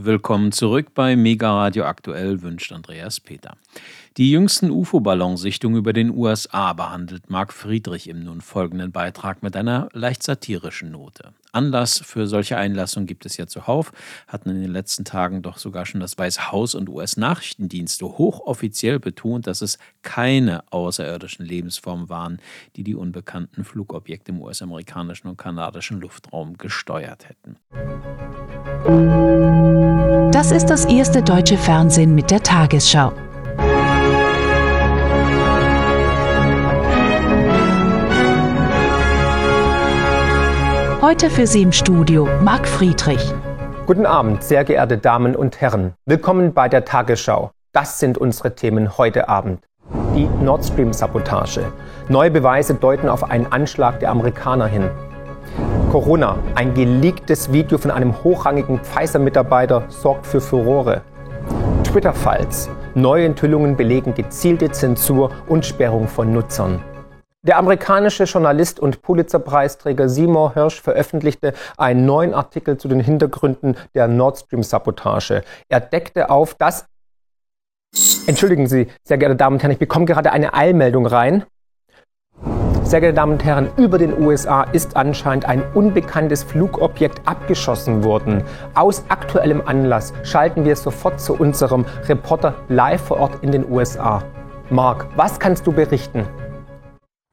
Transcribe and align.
Willkommen 0.00 0.52
zurück 0.52 0.94
bei 0.94 1.16
Mega 1.16 1.52
Radio 1.52 1.84
Aktuell, 1.84 2.40
wünscht 2.42 2.70
Andreas 2.70 3.18
Peter. 3.18 3.56
Die 4.16 4.30
jüngsten 4.30 4.70
UFO-Ballonsichtungen 4.70 5.76
über 5.76 5.92
den 5.92 6.16
USA 6.16 6.72
behandelt 6.72 7.30
Marc 7.30 7.52
Friedrich 7.52 8.08
im 8.08 8.22
nun 8.22 8.40
folgenden 8.40 8.92
Beitrag 8.92 9.42
mit 9.42 9.56
einer 9.56 9.88
leicht 9.92 10.22
satirischen 10.22 10.92
Note. 10.92 11.32
Anlass 11.50 11.98
für 11.98 12.28
solche 12.28 12.56
Einlassungen 12.56 13.08
gibt 13.08 13.26
es 13.26 13.38
ja 13.38 13.48
zuhauf, 13.48 13.90
hatten 14.28 14.50
in 14.50 14.62
den 14.62 14.70
letzten 14.70 15.04
Tagen 15.04 15.42
doch 15.42 15.58
sogar 15.58 15.84
schon 15.84 16.00
das 16.00 16.16
Weiße 16.16 16.52
Haus 16.52 16.76
und 16.76 16.88
US-Nachrichtendienste 16.88 18.06
hochoffiziell 18.06 19.00
betont, 19.00 19.48
dass 19.48 19.62
es 19.62 19.78
keine 20.02 20.62
außerirdischen 20.70 21.44
Lebensformen 21.44 22.08
waren, 22.08 22.38
die 22.76 22.84
die 22.84 22.94
unbekannten 22.94 23.64
Flugobjekte 23.64 24.30
im 24.30 24.42
US-amerikanischen 24.42 25.26
und 25.26 25.38
kanadischen 25.38 26.00
Luftraum 26.00 26.56
gesteuert 26.56 27.28
hätten. 27.28 27.56
Das 30.38 30.52
ist 30.52 30.66
das 30.66 30.84
erste 30.84 31.20
deutsche 31.20 31.58
Fernsehen 31.58 32.14
mit 32.14 32.30
der 32.30 32.40
Tagesschau. 32.40 33.10
Heute 41.02 41.28
für 41.28 41.44
Sie 41.48 41.62
im 41.62 41.72
Studio 41.72 42.28
Marc 42.40 42.68
Friedrich. 42.68 43.34
Guten 43.86 44.06
Abend, 44.06 44.44
sehr 44.44 44.62
geehrte 44.62 44.96
Damen 44.96 45.34
und 45.34 45.60
Herren. 45.60 45.94
Willkommen 46.06 46.54
bei 46.54 46.68
der 46.68 46.84
Tagesschau. 46.84 47.50
Das 47.72 47.98
sind 47.98 48.16
unsere 48.16 48.54
Themen 48.54 48.96
heute 48.96 49.28
Abend. 49.28 49.64
Die 50.14 50.28
Nord 50.40 50.64
Stream-Sabotage. 50.64 51.72
Neue 52.08 52.30
Beweise 52.30 52.74
deuten 52.74 53.08
auf 53.08 53.28
einen 53.28 53.50
Anschlag 53.50 53.98
der 53.98 54.12
Amerikaner 54.12 54.68
hin. 54.68 54.88
Corona, 55.90 56.38
ein 56.54 56.74
geleaktes 56.74 57.50
Video 57.50 57.78
von 57.78 57.90
einem 57.90 58.22
hochrangigen 58.22 58.78
Pfizer-Mitarbeiter 58.80 59.84
sorgt 59.88 60.26
für 60.26 60.40
Furore. 60.40 61.02
Twitter-Files, 61.82 62.68
neue 62.94 63.24
Enthüllungen 63.24 63.76
belegen 63.76 64.12
gezielte 64.12 64.70
Zensur 64.70 65.30
und 65.48 65.64
Sperrung 65.64 66.06
von 66.06 66.32
Nutzern. 66.32 66.84
Der 67.42 67.56
amerikanische 67.56 68.24
Journalist 68.24 68.78
und 68.80 69.00
Pulitzer-Preisträger 69.00 70.08
Seymour 70.08 70.52
Hirsch 70.52 70.82
veröffentlichte 70.82 71.54
einen 71.78 72.04
neuen 72.04 72.34
Artikel 72.34 72.76
zu 72.76 72.88
den 72.88 73.00
Hintergründen 73.00 73.76
der 73.94 74.08
Nord 74.08 74.38
Stream-Sabotage. 74.38 75.42
Er 75.68 75.80
deckte 75.80 76.28
auf, 76.28 76.54
dass 76.54 76.86
Entschuldigen 78.26 78.66
Sie, 78.66 78.88
sehr 79.04 79.16
geehrte 79.16 79.36
Damen 79.36 79.56
und 79.56 79.62
Herren, 79.62 79.72
ich 79.72 79.78
bekomme 79.78 80.04
gerade 80.04 80.30
eine 80.30 80.52
Eilmeldung 80.52 81.06
rein. 81.06 81.44
Sehr 82.88 83.00
geehrte 83.00 83.16
Damen 83.16 83.32
und 83.32 83.44
Herren, 83.44 83.68
über 83.76 83.98
den 83.98 84.18
USA 84.18 84.62
ist 84.62 84.96
anscheinend 84.96 85.44
ein 85.44 85.62
unbekanntes 85.74 86.42
Flugobjekt 86.42 87.20
abgeschossen 87.26 88.02
worden. 88.02 88.42
Aus 88.74 89.04
aktuellem 89.08 89.62
Anlass 89.66 90.14
schalten 90.22 90.64
wir 90.64 90.74
sofort 90.74 91.20
zu 91.20 91.34
unserem 91.34 91.84
Reporter 92.08 92.54
live 92.68 93.02
vor 93.02 93.20
Ort 93.20 93.42
in 93.42 93.52
den 93.52 93.70
USA. 93.70 94.22
Mark, 94.70 95.06
was 95.16 95.38
kannst 95.38 95.66
du 95.66 95.72
berichten? 95.72 96.24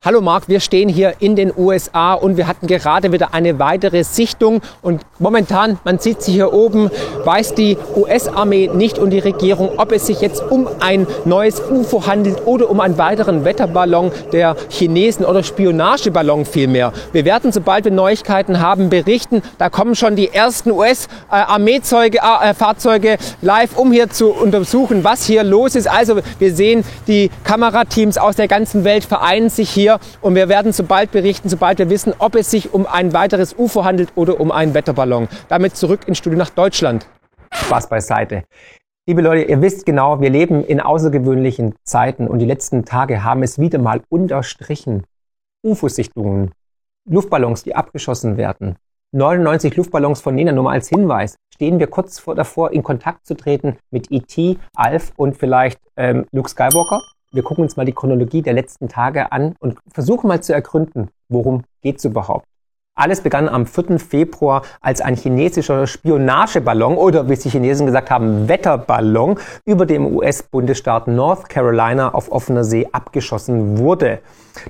Hallo 0.05 0.21
Marc, 0.21 0.47
wir 0.47 0.59
stehen 0.59 0.87
hier 0.87 1.15
in 1.17 1.35
den 1.35 1.51
USA 1.57 2.13
und 2.13 2.37
wir 2.37 2.45
hatten 2.45 2.67
gerade 2.67 3.11
wieder 3.11 3.33
eine 3.33 3.57
weitere 3.57 4.03
Sichtung 4.03 4.61
und 4.83 5.01
momentan, 5.17 5.79
man 5.83 5.97
sieht 5.97 6.21
sie 6.21 6.31
hier 6.31 6.53
oben, 6.53 6.91
weiß 7.23 7.55
die 7.55 7.75
US-Armee 7.95 8.69
nicht 8.71 8.99
und 8.99 9.09
die 9.09 9.17
Regierung, 9.17 9.79
ob 9.79 9.91
es 9.91 10.05
sich 10.05 10.21
jetzt 10.21 10.43
um 10.47 10.67
ein 10.79 11.07
neues 11.25 11.59
UFO 11.59 12.05
handelt 12.05 12.45
oder 12.45 12.69
um 12.69 12.81
einen 12.81 12.99
weiteren 12.99 13.45
Wetterballon 13.45 14.11
der 14.31 14.55
Chinesen 14.69 15.25
oder 15.25 15.41
Spionageballon 15.41 16.45
vielmehr. 16.45 16.93
Wir 17.11 17.25
werden, 17.25 17.51
sobald 17.51 17.85
wir 17.85 17.91
Neuigkeiten 17.91 18.61
haben, 18.61 18.91
berichten. 18.91 19.41
Da 19.57 19.71
kommen 19.71 19.95
schon 19.95 20.15
die 20.15 20.31
ersten 20.31 20.69
US-Armeezeuge, 20.69 22.19
äh, 22.19 23.17
live, 23.41 23.75
um 23.75 23.91
hier 23.91 24.11
zu 24.11 24.29
untersuchen, 24.29 25.03
was 25.03 25.25
hier 25.25 25.43
los 25.43 25.73
ist. 25.73 25.89
Also 25.89 26.19
wir 26.37 26.53
sehen, 26.53 26.83
die 27.07 27.31
Kamerateams 27.43 28.19
aus 28.19 28.35
der 28.35 28.47
ganzen 28.47 28.83
Welt 28.83 29.03
vereinen 29.03 29.49
sich 29.49 29.71
hier 29.71 29.94
und 30.21 30.35
wir 30.35 30.49
werden 30.49 30.71
sobald 30.71 31.11
berichten, 31.11 31.49
sobald 31.49 31.79
wir 31.79 31.89
wissen, 31.89 32.13
ob 32.19 32.35
es 32.35 32.51
sich 32.51 32.73
um 32.73 32.85
ein 32.85 33.13
weiteres 33.13 33.55
UFO 33.57 33.83
handelt 33.83 34.09
oder 34.15 34.39
um 34.39 34.51
einen 34.51 34.73
Wetterballon. 34.73 35.27
Damit 35.49 35.75
zurück 35.75 36.07
ins 36.07 36.17
Studio 36.17 36.37
nach 36.37 36.49
Deutschland. 36.49 37.07
Spaß 37.51 37.89
beiseite. 37.89 38.43
Liebe 39.07 39.21
Leute, 39.21 39.43
ihr 39.43 39.61
wisst 39.61 39.85
genau, 39.85 40.19
wir 40.19 40.29
leben 40.29 40.63
in 40.63 40.81
außergewöhnlichen 40.81 41.75
Zeiten 41.83 42.27
und 42.27 42.39
die 42.39 42.45
letzten 42.45 42.85
Tage 42.85 43.23
haben 43.23 43.43
es 43.43 43.59
wieder 43.59 43.77
mal 43.77 44.01
unterstrichen. 44.09 45.03
UFO-Sichtungen, 45.63 46.51
Luftballons, 47.07 47.63
die 47.63 47.75
abgeschossen 47.75 48.37
werden, 48.37 48.77
99 49.15 49.77
Luftballons 49.77 50.21
von 50.21 50.35
Nena, 50.35 50.51
nur 50.51 50.65
mal 50.65 50.73
als 50.73 50.89
Hinweis, 50.89 51.37
stehen 51.53 51.79
wir 51.79 51.87
kurz 51.87 52.19
vor 52.19 52.35
davor, 52.35 52.71
in 52.71 52.83
Kontakt 52.83 53.25
zu 53.25 53.35
treten 53.35 53.77
mit 53.89 54.11
E.T., 54.11 54.57
Alf 54.75 55.13
und 55.15 55.37
vielleicht 55.37 55.79
ähm, 55.95 56.25
Luke 56.31 56.49
Skywalker? 56.49 56.99
Wir 57.35 57.43
gucken 57.43 57.63
uns 57.63 57.75
mal 57.75 57.85
die 57.85 57.91
Chronologie 57.91 58.41
der 58.41 58.53
letzten 58.53 58.87
Tage 58.87 59.31
an 59.31 59.55
und 59.59 59.77
versuchen 59.93 60.27
mal 60.27 60.41
zu 60.41 60.53
ergründen, 60.53 61.09
worum 61.27 61.63
geht 61.81 61.97
es 61.97 62.05
überhaupt. 62.05 62.45
Alles 62.97 63.19
begann 63.19 63.49
am 63.49 63.65
4. 63.65 63.99
Februar, 63.99 64.61
als 64.79 65.01
ein 65.01 65.17
chinesischer 65.17 65.85
Spionageballon 65.85 66.95
oder 66.95 67.27
wie 67.27 67.33
es 67.33 67.41
die 67.41 67.49
Chinesen 67.49 67.87
gesagt 67.87 68.09
haben, 68.09 68.47
Wetterballon 68.47 69.37
über 69.65 69.85
dem 69.85 70.15
US-Bundesstaat 70.15 71.09
North 71.09 71.49
Carolina 71.49 72.13
auf 72.13 72.31
offener 72.31 72.63
See 72.63 72.87
abgeschossen 72.93 73.77
wurde. 73.77 74.19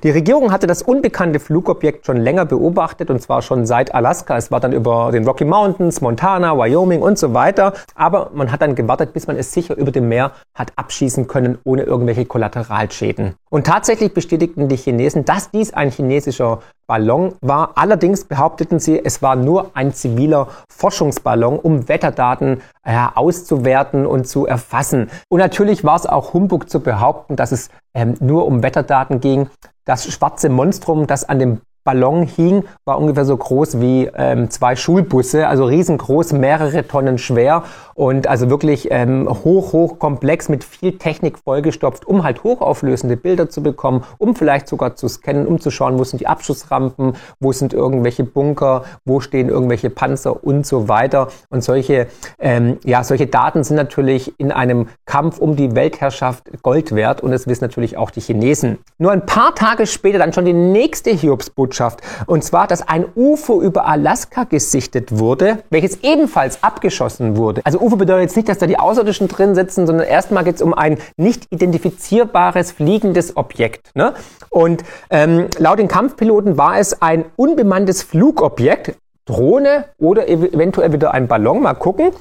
Die 0.04 0.10
Regierung 0.10 0.52
hatte 0.52 0.68
das 0.68 0.82
unbekannte 0.82 1.40
Flugobjekt 1.40 2.06
schon 2.06 2.18
länger 2.18 2.46
beobachtet 2.46 3.10
und 3.10 3.22
zwar 3.22 3.42
schon 3.42 3.66
seit 3.66 3.94
Alaska. 3.94 4.38
Es 4.38 4.52
war 4.52 4.60
dann 4.60 4.74
über 4.74 5.12
den 5.12 5.26
Rocky 5.26 5.46
Mountains, 5.46 6.02
Montana, 6.02 6.58
Wyoming 6.58 7.02
und 7.02 7.18
so 7.18 7.34
weiter. 7.34 7.74
Aber 7.96 8.32
man 8.34 8.52
hat 8.52 8.62
dann 8.62 8.76
gewartet, 8.76 9.14
bis 9.14 9.28
man 9.28 9.38
es 9.38 9.52
sicher 9.52 9.76
über 9.76 9.92
dem 9.92 10.10
Meer 10.10 10.32
hat 10.54 10.72
abschießen 10.76 11.28
können, 11.28 11.58
ohne 11.64 11.84
irgendwelche 11.84 12.26
Kollateralschäden. 12.26 13.36
Und 13.50 13.68
tatsächlich 13.68 14.14
bestätigten 14.14 14.68
die 14.68 14.76
Chinesen, 14.76 15.26
dass 15.26 15.52
dies 15.52 15.74
ein 15.74 15.92
chinesischer 15.92 16.60
Ballon 16.88 17.34
war. 17.42 17.72
Allerdings 17.76 18.26
behaupteten 18.26 18.80
sie, 18.80 19.04
es 19.04 19.22
war 19.22 19.36
nur 19.36 19.72
ein 19.74 19.94
ziviler 19.94 20.50
Forschungsballon, 20.70 21.58
um 21.58 21.88
Wetterdaten 21.88 22.62
äh, 22.84 22.98
auszuwerten 23.16 24.06
und 24.06 24.28
zu 24.28 24.46
erfassen. 24.46 25.10
Und 25.30 25.40
natürlich 25.40 25.84
war 25.84 25.96
es 25.96 26.06
auch 26.06 26.34
Humbug 26.34 26.70
zu 26.70 26.80
behaupten, 26.80 27.36
dass 27.36 27.52
es 27.52 27.70
ähm, 27.96 28.16
nur 28.20 28.46
um 28.46 28.62
Wetterdaten 28.62 29.20
ging. 29.20 29.50
Das 29.86 30.12
schwarze 30.12 30.50
Monstrum, 30.50 31.08
das 31.08 31.28
an 31.28 31.40
dem 31.40 31.62
Ballon 31.84 32.24
hing, 32.24 32.64
war 32.84 32.98
ungefähr 33.00 33.26
so 33.26 33.38
groß 33.38 33.80
wie 33.80 34.10
ähm, 34.16 34.50
zwei 34.50 34.76
Schulbusse, 34.76 35.48
also 35.48 35.66
riesengroß, 35.66 36.34
mehrere 36.34 36.88
Tonnen 36.88 37.18
schwer 37.18 37.64
und 37.96 38.28
also 38.28 38.50
wirklich 38.50 38.90
ähm, 38.92 39.28
hoch, 39.28 39.74
hoch 39.74 39.98
komplex 39.98 40.50
mit 40.50 40.64
viel 40.64 40.98
Technik 40.98 41.40
vollgestopft, 41.40 42.06
um 42.06 42.24
halt 42.24 42.44
hochauflösende 42.44 43.18
Bilder 43.18 43.50
zu 43.50 43.64
bekommen, 43.64 44.04
um 44.18 44.36
vielleicht 44.36 44.68
sogar 44.68 44.96
zu 44.96 45.08
scannen, 45.08 45.48
um 45.48 45.60
zu 45.60 45.72
schauen, 45.72 45.98
wo 45.98 46.04
sind 46.04 46.20
die 46.20 46.28
Abschussrampen, 46.28 47.14
wo 47.40 47.52
sind 47.52 47.74
irgendwelche 47.74 48.24
Bunker, 48.24 48.84
wo 49.06 49.20
stehen 49.20 49.50
irgendwelche 49.50 49.90
Panzer 49.90 50.44
und 50.44 50.68
so 50.68 50.88
weiter. 50.88 51.30
Und 51.50 51.64
solche, 51.64 52.08
ähm, 52.40 52.78
ja, 52.84 53.04
solche 53.04 53.28
Daten 53.28 53.64
sind 53.64 53.78
natürlich 53.78 54.40
in 54.40 54.52
einem 54.52 54.88
Kampf 55.06 55.40
um 55.40 55.56
die 55.56 55.76
Weltherrschaft 55.76 56.62
Gold 56.62 56.94
wert 56.94 57.22
und 57.22 57.34
es 57.34 57.48
wissen 57.48 57.64
natürlich 57.64 57.98
auch 57.98 58.12
die 58.12 58.22
Chinesen. 58.22 58.78
Nur 58.98 59.12
ein 59.12 59.26
paar 59.26 59.56
Tage 59.56 59.88
später 59.88 60.20
dann 60.20 60.34
schon 60.34 60.46
die 60.46 60.54
nächste 60.54 61.12
Hiobsbotschaft 61.12 61.56
Botschaft. 61.56 62.02
Und 62.28 62.44
zwar, 62.44 62.68
dass 62.68 62.88
ein 62.88 63.06
UFO 63.16 63.62
über 63.62 63.86
Alaska 63.86 64.44
gesichtet 64.44 65.18
wurde, 65.18 65.64
welches 65.70 66.04
ebenfalls 66.04 66.64
abgeschossen 66.64 67.38
wurde. 67.38 67.62
Also 67.64 67.80
UFO 67.86 67.98
bedeutet 67.98 68.24
jetzt 68.24 68.36
nicht, 68.36 68.50
dass 68.50 68.58
da 68.58 68.66
die 68.66 68.80
Außerirdischen 68.80 69.28
drin 69.28 69.54
sitzen, 69.54 69.86
sondern 69.86 70.08
erstmal 70.08 70.44
geht 70.44 70.56
es 70.56 70.62
um 70.64 70.74
ein 70.74 70.98
nicht 71.18 71.46
identifizierbares 71.52 72.72
fliegendes 72.72 73.38
Objekt. 73.38 73.96
Ne? 73.96 74.14
Und 74.50 74.84
ähm, 75.12 75.48
laut 75.60 75.78
den 75.78 75.88
Kampfpiloten 75.88 76.58
war 76.58 76.80
es 76.80 77.02
ein 77.02 77.26
unbemanntes 77.36 78.02
Flugobjekt, 78.02 78.96
Drohne 79.26 79.86
oder 80.00 80.28
eventuell 80.28 80.94
wieder 80.94 81.14
ein 81.14 81.28
Ballon, 81.28 81.62
mal 81.62 81.76
gucken, 81.76 82.12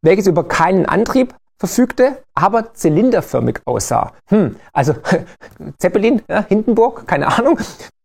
welches 0.00 0.26
über 0.26 0.44
keinen 0.44 0.86
Antrieb 0.86 1.34
verfügte, 1.58 2.18
aber 2.34 2.74
zylinderförmig 2.74 3.60
aussah. 3.64 4.12
Hm, 4.26 4.56
also 4.72 4.94
Zeppelin, 5.78 6.22
ja, 6.28 6.44
Hindenburg, 6.48 7.06
keine 7.06 7.28
Ahnung. 7.38 7.58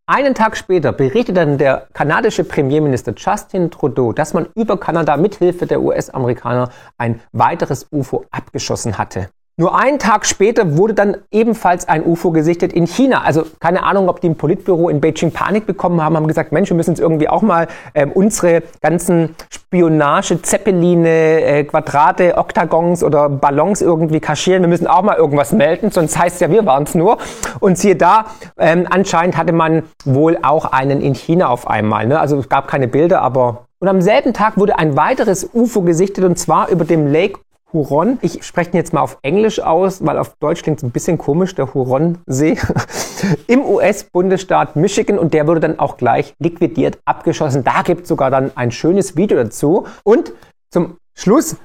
Einen 0.10 0.36
Tag 0.36 0.56
später 0.56 0.94
berichtet 0.94 1.36
dann 1.36 1.58
der 1.58 1.90
kanadische 1.92 2.46
Premierminister 2.46 3.14
Justin 3.14 3.70
Trudeau, 3.70 4.14
dass 4.14 4.34
man 4.34 4.48
über 4.56 4.80
Kanada 4.80 5.18
mithilfe 5.18 5.68
der 5.68 5.82
US-Amerikaner 5.82 6.70
ein 6.98 7.20
weiteres 7.34 7.88
UFO 7.92 8.24
abgeschossen 8.32 8.98
hatte. 8.98 9.28
Nur 9.60 9.76
einen 9.76 9.98
Tag 9.98 10.28
später 10.28 10.78
wurde 10.78 10.94
dann 10.94 11.18
ebenfalls 11.32 11.90
ein 11.90 12.06
UFO 12.06 12.30
gesichtet 12.30 12.74
in 12.74 12.86
China. 12.86 13.24
Also 13.24 13.44
keine 13.60 13.82
Ahnung, 13.82 14.08
ob 14.08 14.22
die 14.22 14.28
im 14.28 14.36
Politbüro 14.36 14.88
in 14.88 15.02
Beijing 15.02 15.32
Panik 15.32 15.66
bekommen 15.66 16.00
haben, 16.00 16.16
haben 16.16 16.28
gesagt, 16.28 16.52
Mensch, 16.52 16.70
wir 16.70 16.78
müssen 16.78 16.92
uns 16.92 17.00
irgendwie 17.00 17.28
auch 17.28 17.42
mal 17.42 17.68
ähm, 17.96 18.12
unsere 18.12 18.62
ganzen 18.84 19.36
Spionage, 19.52 20.44
Zeppeline, 20.44 21.10
äh, 21.10 21.64
Quadrate, 21.64 22.38
Oktagons 22.38 23.04
oder 23.04 23.30
Ballons 23.30 23.82
irgendwie 23.82 24.20
kaschieren. 24.20 24.62
Wir 24.62 24.70
müssen 24.70 24.86
auch 24.86 25.02
mal 25.02 25.18
irgendwas 25.18 25.54
melden, 25.54 25.90
sonst 25.90 26.20
heißt 26.20 26.40
ja, 26.40 26.52
wir 26.52 26.68
waren 26.68 26.84
es 26.84 26.94
nur. 26.94 27.18
Und 27.60 27.80
siehe 27.80 27.96
da, 27.96 28.28
ähm, 28.60 28.86
anscheinend 28.88 29.38
hatte 29.38 29.54
man 29.54 29.82
wohl 30.06 30.38
auch 30.44 30.66
einen 30.66 31.02
in 31.02 31.16
China 31.16 31.48
auf 31.48 31.68
einmal. 31.68 32.06
Ne? 32.06 32.20
Also 32.20 32.38
es 32.38 32.48
gab 32.48 32.68
keine 32.68 32.88
Bilder, 32.88 33.24
aber 33.24 33.66
und 33.80 33.88
am 33.88 34.02
selben 34.02 34.34
Tag 34.34 34.58
wurde 34.58 34.80
ein 34.80 34.98
weiteres 34.98 35.50
UFO 35.54 35.82
gesichtet 35.82 36.24
und 36.24 36.40
zwar 36.40 36.70
über 36.70 36.84
dem 36.84 37.12
Lake 37.12 37.40
Huron. 37.74 38.18
Ich 38.22 38.44
spreche 38.44 38.72
ihn 38.72 38.78
jetzt 38.78 38.94
mal 38.94 39.02
auf 39.02 39.18
Englisch 39.22 39.60
aus, 39.60 40.06
weil 40.06 40.18
auf 40.18 40.36
Deutsch 40.40 40.64
klingt 40.64 40.80
es 40.80 40.84
ein 40.84 40.92
bisschen 40.92 41.18
komisch, 41.18 41.56
der 41.56 41.74
Huron-See. 41.74 42.58
Im 43.48 43.66
US-Bundesstaat 43.66 44.76
Michigan 44.76 45.20
und 45.20 45.34
der 45.34 45.48
wurde 45.48 45.60
dann 45.60 45.80
auch 45.80 45.98
gleich 45.98 46.34
liquidiert, 46.40 47.00
abgeschossen. 47.06 47.64
Da 47.64 47.82
gibt 47.82 48.04
es 48.04 48.08
sogar 48.08 48.32
dann 48.32 48.52
ein 48.56 48.72
schönes 48.72 49.18
Video 49.18 49.38
dazu. 49.38 49.86
Und 50.04 50.34
zum 50.72 50.98
Schluss 51.14 51.58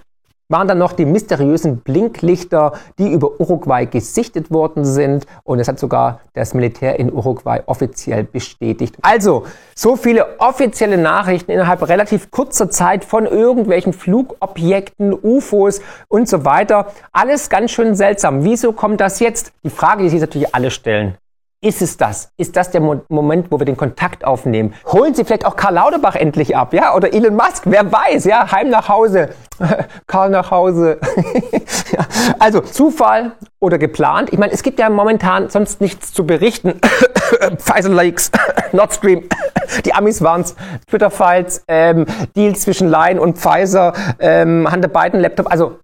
waren 0.48 0.68
dann 0.68 0.78
noch 0.78 0.92
die 0.92 1.04
mysteriösen 1.04 1.78
Blinklichter, 1.78 2.72
die 2.98 3.10
über 3.10 3.40
Uruguay 3.40 3.86
gesichtet 3.86 4.50
worden 4.50 4.84
sind. 4.84 5.26
Und 5.44 5.60
es 5.60 5.68
hat 5.68 5.78
sogar 5.78 6.20
das 6.34 6.54
Militär 6.54 6.98
in 6.98 7.12
Uruguay 7.12 7.60
offiziell 7.66 8.24
bestätigt. 8.24 8.96
Also, 9.02 9.44
so 9.74 9.96
viele 9.96 10.40
offizielle 10.40 10.98
Nachrichten 10.98 11.50
innerhalb 11.50 11.88
relativ 11.88 12.30
kurzer 12.30 12.70
Zeit 12.70 13.04
von 13.04 13.26
irgendwelchen 13.26 13.92
Flugobjekten, 13.92 15.14
UFOs 15.20 15.80
und 16.08 16.28
so 16.28 16.44
weiter. 16.44 16.86
Alles 17.12 17.48
ganz 17.48 17.70
schön 17.70 17.94
seltsam. 17.94 18.44
Wieso 18.44 18.72
kommt 18.72 19.00
das 19.00 19.20
jetzt? 19.20 19.52
Die 19.64 19.70
Frage, 19.70 20.02
die 20.02 20.08
sich 20.10 20.20
natürlich 20.20 20.54
alle 20.54 20.70
stellen. 20.70 21.16
Ist 21.64 21.80
es 21.80 21.96
das? 21.96 22.32
Ist 22.36 22.56
das 22.56 22.72
der 22.72 22.80
Mo 22.80 23.02
Moment, 23.08 23.52
wo 23.52 23.60
wir 23.60 23.64
den 23.64 23.76
Kontakt 23.76 24.24
aufnehmen? 24.24 24.74
Holen 24.84 25.14
Sie 25.14 25.24
vielleicht 25.24 25.46
auch 25.46 25.54
Karl 25.54 25.74
Lauterbach 25.74 26.16
endlich 26.16 26.56
ab, 26.56 26.74
ja? 26.74 26.92
Oder 26.96 27.14
Elon 27.14 27.36
Musk, 27.36 27.62
wer 27.66 27.90
weiß, 27.92 28.24
ja? 28.24 28.50
Heim 28.50 28.68
nach 28.68 28.88
Hause. 28.88 29.28
Karl 30.08 30.30
nach 30.30 30.50
Hause. 30.50 30.98
ja. 31.92 32.04
Also 32.40 32.62
Zufall 32.62 33.36
oder 33.60 33.78
geplant. 33.78 34.32
Ich 34.32 34.40
meine, 34.40 34.52
es 34.52 34.64
gibt 34.64 34.80
ja 34.80 34.90
momentan 34.90 35.50
sonst 35.50 35.80
nichts 35.80 36.12
zu 36.12 36.26
berichten. 36.26 36.80
Pfizer 37.58 37.90
Lakes, 37.90 38.32
Nord 38.72 38.92
Stream, 38.94 39.28
die 39.84 39.94
Amis 39.94 40.20
waren's, 40.20 40.56
Twitter-Files, 40.88 41.62
ähm, 41.68 42.06
Deals 42.34 42.62
zwischen 42.62 42.90
Lion 42.90 43.20
und 43.20 43.38
Pfizer, 43.38 43.92
ähm, 44.18 44.66
Hunter 44.68 44.88
Biden 44.88 45.20
Laptop. 45.20 45.48
Also 45.48 45.78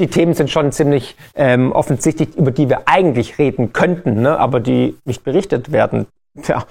die 0.00 0.08
Themen 0.08 0.34
sind 0.34 0.50
schon 0.50 0.72
ziemlich 0.72 1.14
ähm, 1.36 1.70
offensichtlich, 1.72 2.36
über 2.36 2.50
die 2.50 2.68
wir 2.68 2.82
eigentlich 2.86 3.38
reden 3.38 3.72
könnten, 3.72 4.22
ne? 4.22 4.38
aber 4.38 4.58
die 4.58 4.96
nicht 5.04 5.22
berichtet 5.22 5.70
werden. 5.70 6.06
Tja. 6.42 6.64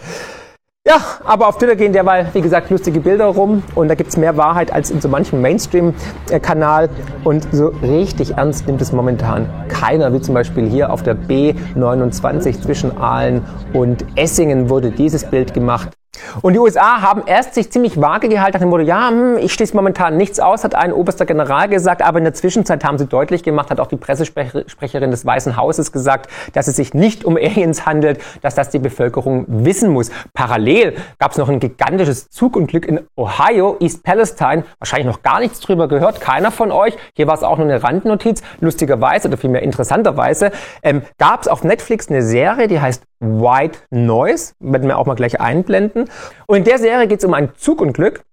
Ja, 0.88 0.98
aber 1.26 1.48
auf 1.48 1.58
Twitter 1.58 1.76
gehen 1.76 1.94
derweil, 1.94 2.30
wie 2.34 2.42
gesagt, 2.42 2.72
lustige 2.72 3.00
Bilder 3.02 3.26
rum 3.26 3.62
und 3.76 3.90
da 3.90 3.96
gibt 3.96 4.10
es 4.10 4.18
mehr 4.18 4.38
Wahrheit 4.38 4.72
als 4.72 4.90
in 4.90 5.02
so 5.02 5.08
manchem 5.08 5.40
Mainstream-Kanal 5.40 6.90
und 7.24 7.48
so 7.52 7.68
richtig 7.84 8.38
ernst 8.38 8.66
nimmt 8.66 8.82
es 8.82 8.92
momentan 8.92 9.48
keiner, 9.68 10.12
wie 10.14 10.22
zum 10.22 10.34
Beispiel 10.34 10.68
hier 10.68 10.92
auf 10.92 11.04
der 11.04 11.16
B29 11.16 12.62
zwischen 12.62 12.98
Aalen 12.98 13.44
und 13.74 14.04
Essingen 14.16 14.70
wurde 14.70 14.90
dieses 14.90 15.26
Bild 15.26 15.54
gemacht. 15.54 15.99
Und 16.42 16.54
die 16.54 16.60
USA 16.60 17.02
haben 17.02 17.24
erst 17.26 17.54
sich 17.54 17.72
ziemlich 17.72 18.00
vage 18.00 18.30
gehalten 18.30 18.54
nach 18.54 18.60
dem 18.60 18.70
Motto, 18.70 18.84
ja, 18.84 19.10
hm, 19.10 19.38
ich 19.38 19.54
schließe 19.54 19.76
momentan 19.76 20.18
nichts 20.18 20.40
aus, 20.40 20.64
hat 20.64 20.76
ein 20.76 20.92
oberster 20.92 21.26
General 21.26 21.68
gesagt, 21.70 22.02
aber 22.02 22.18
in 22.18 22.24
der 22.24 22.34
Zwischenzeit 22.34 22.84
haben 22.84 22.98
sie 22.98 23.06
deutlich 23.06 23.44
gemacht, 23.44 23.70
hat 23.70 23.80
auch 23.80 23.88
die 23.88 23.96
Pressesprecherin 23.96 25.12
des 25.12 25.26
Weißen 25.26 25.56
Hauses 25.56 25.92
gesagt, 25.92 26.30
dass 26.54 26.68
es 26.68 26.76
sich 26.76 26.94
nicht 26.94 27.26
um 27.26 27.38
Aliens 27.38 27.86
handelt, 27.86 28.22
dass 28.42 28.56
das 28.56 28.70
die 28.70 28.80
Bevölkerung 28.80 29.46
wissen 29.48 29.92
muss. 29.92 30.12
Parallel 30.34 30.96
gab 31.20 31.32
es 31.32 31.38
noch 31.38 31.50
ein 31.50 31.60
gigantisches 31.60 32.30
Zugunglück 32.30 32.86
in 32.86 33.02
Ohio, 33.16 33.78
East 33.80 34.04
Palestine, 34.04 34.64
wahrscheinlich 34.80 35.08
noch 35.08 35.22
gar 35.22 35.40
nichts 35.40 35.60
drüber 35.60 35.88
gehört, 35.88 36.22
keiner 36.22 36.52
von 36.52 36.72
euch. 36.72 36.98
Hier 37.14 37.28
war 37.28 37.36
es 37.36 37.44
auch 37.44 37.58
nur 37.58 37.68
eine 37.68 37.84
Randnotiz, 37.84 38.42
lustigerweise 38.60 39.28
oder 39.28 39.38
vielmehr 39.38 39.62
interessanterweise, 39.62 40.52
ähm, 40.84 41.04
gab 41.18 41.42
es 41.42 41.48
auf 41.48 41.64
Netflix 41.64 42.10
eine 42.10 42.24
Serie, 42.24 42.68
die 42.68 42.80
heißt 42.80 43.04
White 43.22 43.80
Noise, 43.90 44.54
werden 44.60 44.88
wir 44.88 44.98
auch 44.98 45.06
mal 45.06 45.16
gleich 45.16 45.42
einblenden. 45.42 45.99
Und 46.48 46.58
in 46.58 46.64
der 46.64 46.78
Serie 46.78 47.08
geht 47.08 47.20
es 47.20 47.26
um 47.26 47.34
ein 47.34 47.52
Zugunglück, 47.56 48.24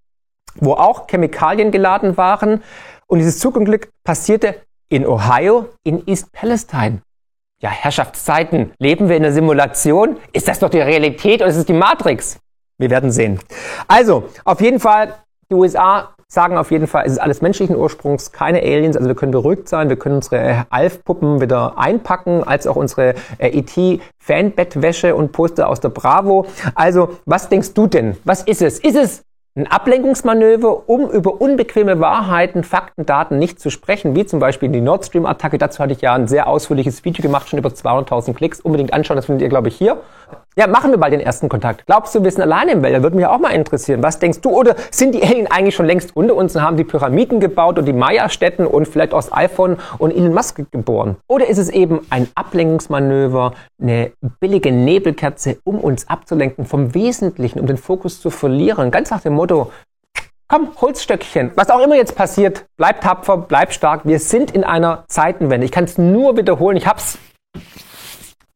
wo 0.57 0.75
auch 0.75 1.07
Chemikalien 1.09 1.71
geladen 1.71 2.17
waren. 2.17 2.63
Und 3.07 3.19
dieses 3.19 3.39
Zugunglück 3.39 3.91
passierte 4.05 4.57
in 4.89 5.07
Ohio, 5.07 5.69
in 5.85 6.07
East 6.07 6.33
Palestine. 6.33 7.01
Ja, 7.61 7.71
Herrschaftszeiten, 7.71 8.73
leben 8.79 9.09
wir 9.09 9.17
in 9.17 9.25
einer 9.25 9.33
Simulation? 9.33 10.19
Ist 10.33 10.49
das 10.49 10.59
doch 10.59 10.69
die 10.69 10.81
Realität 10.81 11.41
oder 11.41 11.51
ist 11.51 11.57
es 11.57 11.67
die 11.67 11.73
Matrix? 11.73 12.39
Wir 12.79 12.91
werden 12.91 13.11
sehen. 13.11 13.41
Also, 13.89 14.29
auf 14.45 14.61
jeden 14.61 14.81
Fall, 14.81 15.15
die 15.51 15.55
USA 15.55 16.15
sagen 16.29 16.59
auf 16.59 16.71
jeden 16.71 16.87
Fall, 16.87 17.05
es 17.07 17.13
ist 17.13 17.19
alles 17.19 17.41
menschlichen 17.41 17.77
Ursprungs, 17.77 18.33
keine 18.33 18.61
Aliens, 18.61 18.97
also 18.97 19.09
wir 19.09 19.15
können 19.15 19.33
beruhigt 19.33 19.69
sein, 19.69 19.89
wir 19.89 19.97
können 19.97 20.17
unsere 20.17 20.67
Alf-Puppen 20.71 21.41
wieder 21.41 21.79
einpacken, 21.79 22.43
als 22.43 22.67
auch 22.67 22.77
unsere 22.77 23.15
äh, 23.39 23.59
ET-Fanbettwäsche 23.59 25.15
und 25.15 25.33
Poster 25.33 25.69
aus 25.69 25.81
der 25.81 25.91
Bravo. 25.91 26.47
Also, 26.75 27.11
was 27.27 27.49
denkst 27.49 27.75
du 27.75 27.87
denn? 27.87 28.17
Was 28.25 28.43
ist 28.43 28.63
es? 28.63 28.79
Ist 28.81 28.97
es 28.97 29.23
ein 29.57 29.67
Ablenkungsmanöver, 29.67 30.89
um 30.89 31.09
über 31.11 31.41
unbequeme 31.41 31.99
Wahrheiten, 31.99 32.63
Fakten, 32.63 33.07
Daten 33.07 33.39
nicht 33.39 33.59
zu 33.59 33.71
sprechen, 33.71 34.15
wie 34.15 34.27
zum 34.27 34.39
Beispiel 34.39 34.69
die 34.69 34.83
Nord 34.83 35.07
Stream-Attacke. 35.07 35.57
Dazu 35.57 35.79
hatte 35.79 35.95
ich 35.95 36.03
ja 36.03 36.13
ein 36.13 36.29
sehr 36.29 36.47
ausführliches 36.47 37.05
Video 37.05 37.23
gemacht, 37.23 37.49
schon 37.49 37.59
über 37.59 37.71
200.000 37.71 38.35
Klicks. 38.35 38.61
Unbedingt 38.61 38.93
anschauen, 38.93 39.17
das 39.17 39.27
findet 39.27 39.43
ihr, 39.43 39.49
glaube 39.49 39.69
ich, 39.69 39.77
hier. 39.77 40.03
Ja, 40.59 40.67
machen 40.67 40.91
wir 40.91 40.97
mal 40.97 41.11
den 41.11 41.21
ersten 41.21 41.51
Kontakt. 41.51 41.85
Glaubst 41.85 42.15
du, 42.15 42.25
wir 42.25 42.31
sind 42.31 42.41
alleine 42.41 42.73
im 42.73 42.83
Weltall? 42.83 43.03
Würde 43.03 43.15
mich 43.15 43.27
auch 43.27 43.39
mal 43.39 43.51
interessieren. 43.51 44.03
Was 44.03 44.19
denkst 44.21 44.41
du? 44.41 44.49
Oder 44.49 44.75
sind 44.91 45.15
die 45.15 45.23
Alien 45.23 45.51
eigentlich 45.51 45.75
schon 45.75 45.85
längst 45.85 46.17
unter 46.17 46.35
uns 46.35 46.57
und 46.57 46.63
haben 46.63 46.79
die 46.79 46.85
Pyramiden 46.85 47.41
gebaut 47.41 47.79
und 47.79 47.85
die 47.85 47.93
Maya-Städten 47.93 48.67
und 48.67 48.89
vielleicht 48.89 49.13
aus 49.13 49.31
iPhone 49.35 49.77
und 49.99 50.13
Elon 50.13 50.33
Musk 50.33 50.63
geboren? 50.73 51.17
Oder 51.29 51.47
ist 51.47 51.59
es 51.59 51.69
eben 51.69 52.07
ein 52.09 52.29
Ablenkungsmanöver, 52.35 53.53
eine 53.83 54.13
billige 54.41 54.73
Nebelkerze, 54.73 55.59
um 55.63 55.79
uns 55.79 56.09
abzulenken 56.09 56.65
vom 56.65 56.95
Wesentlichen, 56.95 57.61
um 57.61 57.67
den 57.67 57.77
Fokus 57.77 58.23
zu 58.23 58.31
verlieren? 58.31 58.91
Ganz 58.91 59.11
nach 59.11 59.21
dem 59.21 59.35
Motto, 59.35 59.71
Komm, 60.49 60.71
Holzstöckchen. 60.81 61.51
Was 61.57 61.69
auch 61.69 61.81
immer 61.81 61.97
jetzt 61.97 62.15
passiert, 62.17 62.65
bleib 62.79 63.03
tapfer, 63.03 63.37
bleib 63.37 63.75
stark. 63.75 64.03
Wir 64.05 64.21
sind 64.21 64.53
in 64.53 64.65
einer 64.65 65.05
Zeitenwende. 65.09 65.67
Ich 65.67 65.73
kann 65.73 65.85
es 65.85 65.99
nur 65.99 66.39
wiederholen. 66.39 66.79
Ich 66.79 66.87
habe 66.87 67.01
es 67.01 67.19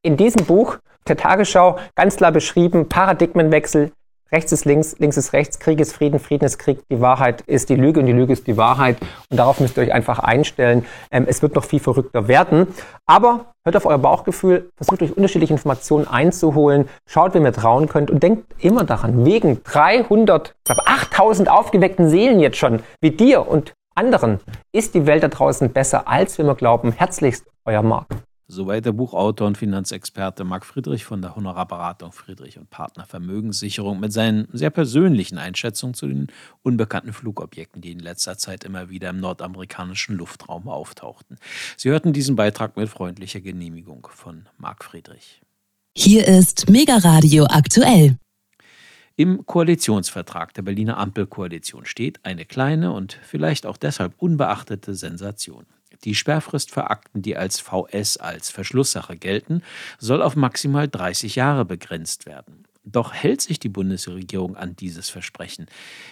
in 0.00 0.16
diesem 0.16 0.46
Buch 0.46 0.78
der 1.08 1.16
Tagesschau 1.16 1.78
ganz 1.94 2.16
klar 2.16 2.32
beschrieben, 2.32 2.88
Paradigmenwechsel, 2.88 3.92
rechts 4.32 4.52
ist 4.52 4.64
links, 4.64 4.96
links 4.98 5.16
ist 5.16 5.32
rechts, 5.32 5.58
Krieg 5.58 5.80
ist 5.80 5.92
Frieden, 5.92 6.20
Frieden 6.20 6.44
ist 6.44 6.58
Krieg, 6.58 6.80
die 6.90 7.00
Wahrheit 7.00 7.42
ist 7.42 7.68
die 7.68 7.76
Lüge 7.76 8.00
und 8.00 8.06
die 8.06 8.12
Lüge 8.12 8.32
ist 8.32 8.46
die 8.46 8.56
Wahrheit. 8.56 8.96
Und 9.30 9.36
darauf 9.36 9.60
müsst 9.60 9.76
ihr 9.76 9.82
euch 9.82 9.92
einfach 9.92 10.18
einstellen. 10.18 10.86
Ähm, 11.10 11.26
es 11.28 11.42
wird 11.42 11.54
noch 11.54 11.64
viel 11.64 11.80
verrückter 11.80 12.28
werden. 12.28 12.68
Aber 13.06 13.46
hört 13.64 13.76
auf 13.76 13.86
euer 13.86 13.98
Bauchgefühl, 13.98 14.70
versucht 14.76 15.02
euch 15.02 15.16
unterschiedliche 15.16 15.52
Informationen 15.52 16.06
einzuholen, 16.06 16.88
schaut, 17.06 17.34
wem 17.34 17.44
ihr 17.44 17.52
trauen 17.52 17.88
könnt 17.88 18.10
und 18.10 18.22
denkt 18.22 18.54
immer 18.58 18.84
daran, 18.84 19.24
wegen 19.24 19.62
300, 19.64 20.54
ich 20.56 20.64
glaube 20.64 20.86
8000 20.86 21.48
aufgeweckten 21.48 22.08
Seelen 22.08 22.40
jetzt 22.40 22.58
schon, 22.58 22.82
wie 23.00 23.10
dir 23.10 23.48
und 23.48 23.72
anderen, 23.94 24.40
ist 24.72 24.94
die 24.94 25.06
Welt 25.06 25.22
da 25.22 25.28
draußen 25.28 25.72
besser, 25.72 26.08
als 26.08 26.38
wir 26.38 26.54
glauben. 26.54 26.92
Herzlichst, 26.92 27.44
euer 27.64 27.82
Marc. 27.82 28.06
Soweit 28.52 28.84
der 28.84 28.90
Buchautor 28.90 29.46
und 29.46 29.58
Finanzexperte 29.58 30.42
Marc 30.42 30.66
Friedrich 30.66 31.04
von 31.04 31.22
der 31.22 31.36
Honorarberatung 31.36 32.10
Friedrich 32.10 32.58
und 32.58 32.68
Partner 32.68 33.06
Vermögenssicherung 33.06 34.00
mit 34.00 34.12
seinen 34.12 34.48
sehr 34.52 34.70
persönlichen 34.70 35.38
Einschätzungen 35.38 35.94
zu 35.94 36.08
den 36.08 36.26
unbekannten 36.62 37.12
Flugobjekten, 37.12 37.80
die 37.80 37.92
in 37.92 38.00
letzter 38.00 38.38
Zeit 38.38 38.64
immer 38.64 38.90
wieder 38.90 39.10
im 39.10 39.20
nordamerikanischen 39.20 40.16
Luftraum 40.16 40.66
auftauchten. 40.66 41.36
Sie 41.76 41.90
hörten 41.90 42.12
diesen 42.12 42.34
Beitrag 42.34 42.76
mit 42.76 42.88
freundlicher 42.88 43.40
Genehmigung 43.40 44.08
von 44.10 44.48
Marc 44.58 44.82
Friedrich. 44.82 45.40
Hier 45.96 46.26
ist 46.26 46.68
Mega 46.68 46.96
Radio 46.96 47.44
aktuell. 47.44 48.16
Im 49.14 49.46
Koalitionsvertrag 49.46 50.54
der 50.54 50.62
Berliner 50.62 50.98
Ampelkoalition 50.98 51.84
steht 51.84 52.24
eine 52.24 52.46
kleine 52.46 52.90
und 52.90 53.16
vielleicht 53.22 53.64
auch 53.64 53.76
deshalb 53.76 54.14
unbeachtete 54.18 54.96
Sensation. 54.96 55.66
Die 56.04 56.14
Sperrfrist 56.14 56.70
für 56.70 56.90
Akten, 56.90 57.22
die 57.22 57.36
als 57.36 57.60
VS 57.60 58.16
als 58.16 58.50
Verschlusssache 58.50 59.16
gelten, 59.16 59.62
soll 59.98 60.22
auf 60.22 60.36
maximal 60.36 60.88
30 60.88 61.36
Jahre 61.36 61.64
begrenzt 61.64 62.26
werden. 62.26 62.64
Doch 62.92 63.12
hält 63.12 63.40
sich 63.40 63.58
die 63.58 63.68
Bundesregierung 63.68 64.56
an 64.56 64.74
dieses 64.74 65.10
Versprechen? 65.10 65.66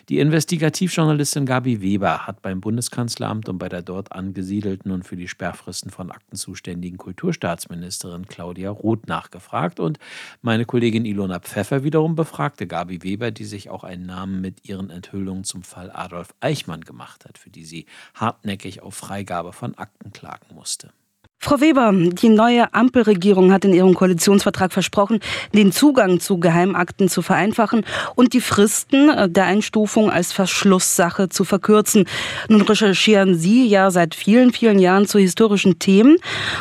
Die 0.08 0.18
Investigativjournalistin 0.18 1.46
Gabi 1.46 1.80
Weber 1.80 2.26
hat 2.26 2.42
beim 2.42 2.60
Bundeskanzleramt 2.60 3.48
und 3.48 3.58
bei 3.58 3.68
der 3.68 3.82
dort 3.82 4.12
angesiedelten 4.12 4.92
und 4.92 5.04
für 5.04 5.16
die 5.16 5.28
Sperrfristen 5.28 5.90
von 5.90 6.10
Akten 6.10 6.36
zuständigen 6.36 6.98
Kulturstaatsministerin 6.98 8.26
Claudia 8.26 8.70
Roth 8.70 9.08
nachgefragt 9.08 9.80
und 9.80 9.98
meine 10.42 10.64
Kollegin 10.64 11.04
Ilona 11.04 11.40
Pfeffer 11.40 11.82
wiederum 11.82 12.14
befragte 12.14 12.66
Gabi 12.66 13.02
Weber, 13.02 13.30
die 13.30 13.44
sich 13.44 13.70
auch 13.70 13.84
einen 13.84 14.06
Namen 14.06 14.40
mit 14.40 14.68
ihren 14.68 14.90
Enthüllungen 14.90 15.44
zum 15.44 15.62
Fall 15.62 15.90
Adolf 15.90 16.34
Eichmann 16.40 16.82
gemacht 16.82 17.24
hat, 17.24 17.38
für 17.38 17.50
die 17.50 17.64
sie 17.64 17.86
hartnäckig 18.14 18.82
auf 18.82 18.94
Freigabe 18.94 19.52
von 19.52 19.74
Akten 19.76 20.12
klagen 20.12 20.54
musste. 20.54 20.92
Frau 21.40 21.60
Weber, 21.60 21.92
die 21.94 22.30
neue 22.30 22.74
Ampelregierung 22.74 23.52
hat 23.52 23.64
in 23.64 23.72
ihrem 23.72 23.94
Koalitionsvertrag 23.94 24.72
versprochen, 24.72 25.20
den 25.54 25.70
Zugang 25.70 26.18
zu 26.18 26.38
Geheimakten 26.38 27.08
zu 27.08 27.22
vereinfachen 27.22 27.86
und 28.16 28.32
die 28.32 28.40
Fristen 28.40 29.08
äh, 29.08 29.28
der 29.28 29.44
Einstufung 29.44 30.10
als 30.10 30.32
Verschlusssache 30.32 31.28
zu 31.28 31.44
verkürzen. 31.44 32.06
Nun 32.48 32.62
recherchieren 32.62 33.36
Sie 33.36 33.68
ja 33.68 33.92
seit 33.92 34.16
vielen, 34.16 34.52
vielen 34.52 34.80
Jahren 34.80 35.06
zu 35.06 35.20
historischen 35.20 35.78
Themen 35.78 36.16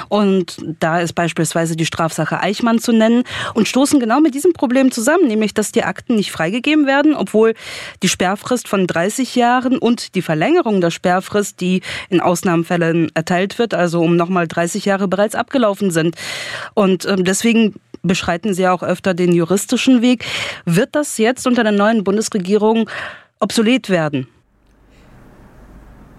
und 0.09 0.57
da 0.79 0.99
ist 0.99 1.13
beispielsweise 1.13 1.75
die 1.75 1.87
Strafsache 1.87 2.39
Eichmann 2.39 2.77
zu 2.77 2.91
nennen 2.91 3.23
und 3.55 3.67
stoßen 3.67 3.99
genau 3.99 4.19
mit 4.19 4.35
diesem 4.35 4.53
Problem 4.53 4.91
zusammen, 4.91 5.27
nämlich 5.27 5.55
dass 5.55 5.71
die 5.71 5.85
Akten 5.85 6.15
nicht 6.15 6.31
freigegeben 6.31 6.85
werden, 6.85 7.15
obwohl 7.15 7.55
die 8.03 8.09
Sperrfrist 8.09 8.67
von 8.67 8.85
30 8.85 9.33
Jahren 9.33 9.79
und 9.79 10.13
die 10.13 10.21
Verlängerung 10.21 10.81
der 10.81 10.91
Sperrfrist, 10.91 11.61
die 11.61 11.81
in 12.09 12.21
Ausnahmefällen 12.21 13.09
erteilt 13.15 13.57
wird, 13.57 13.73
also 13.73 14.01
um 14.01 14.15
nochmal 14.15 14.47
30 14.47 14.66
30 14.67 14.85
Jahre 14.85 15.07
bereits 15.07 15.35
abgelaufen 15.35 15.91
sind. 15.91 16.15
Und 16.73 17.05
ähm, 17.05 17.23
deswegen 17.23 17.75
beschreiten 18.03 18.53
Sie 18.53 18.67
auch 18.67 18.83
öfter 18.83 19.13
den 19.13 19.33
juristischen 19.33 20.01
Weg. 20.01 20.25
Wird 20.65 20.95
das 20.95 21.17
jetzt 21.17 21.47
unter 21.47 21.63
der 21.63 21.71
neuen 21.71 22.03
Bundesregierung 22.03 22.89
obsolet 23.39 23.89
werden? 23.89 24.27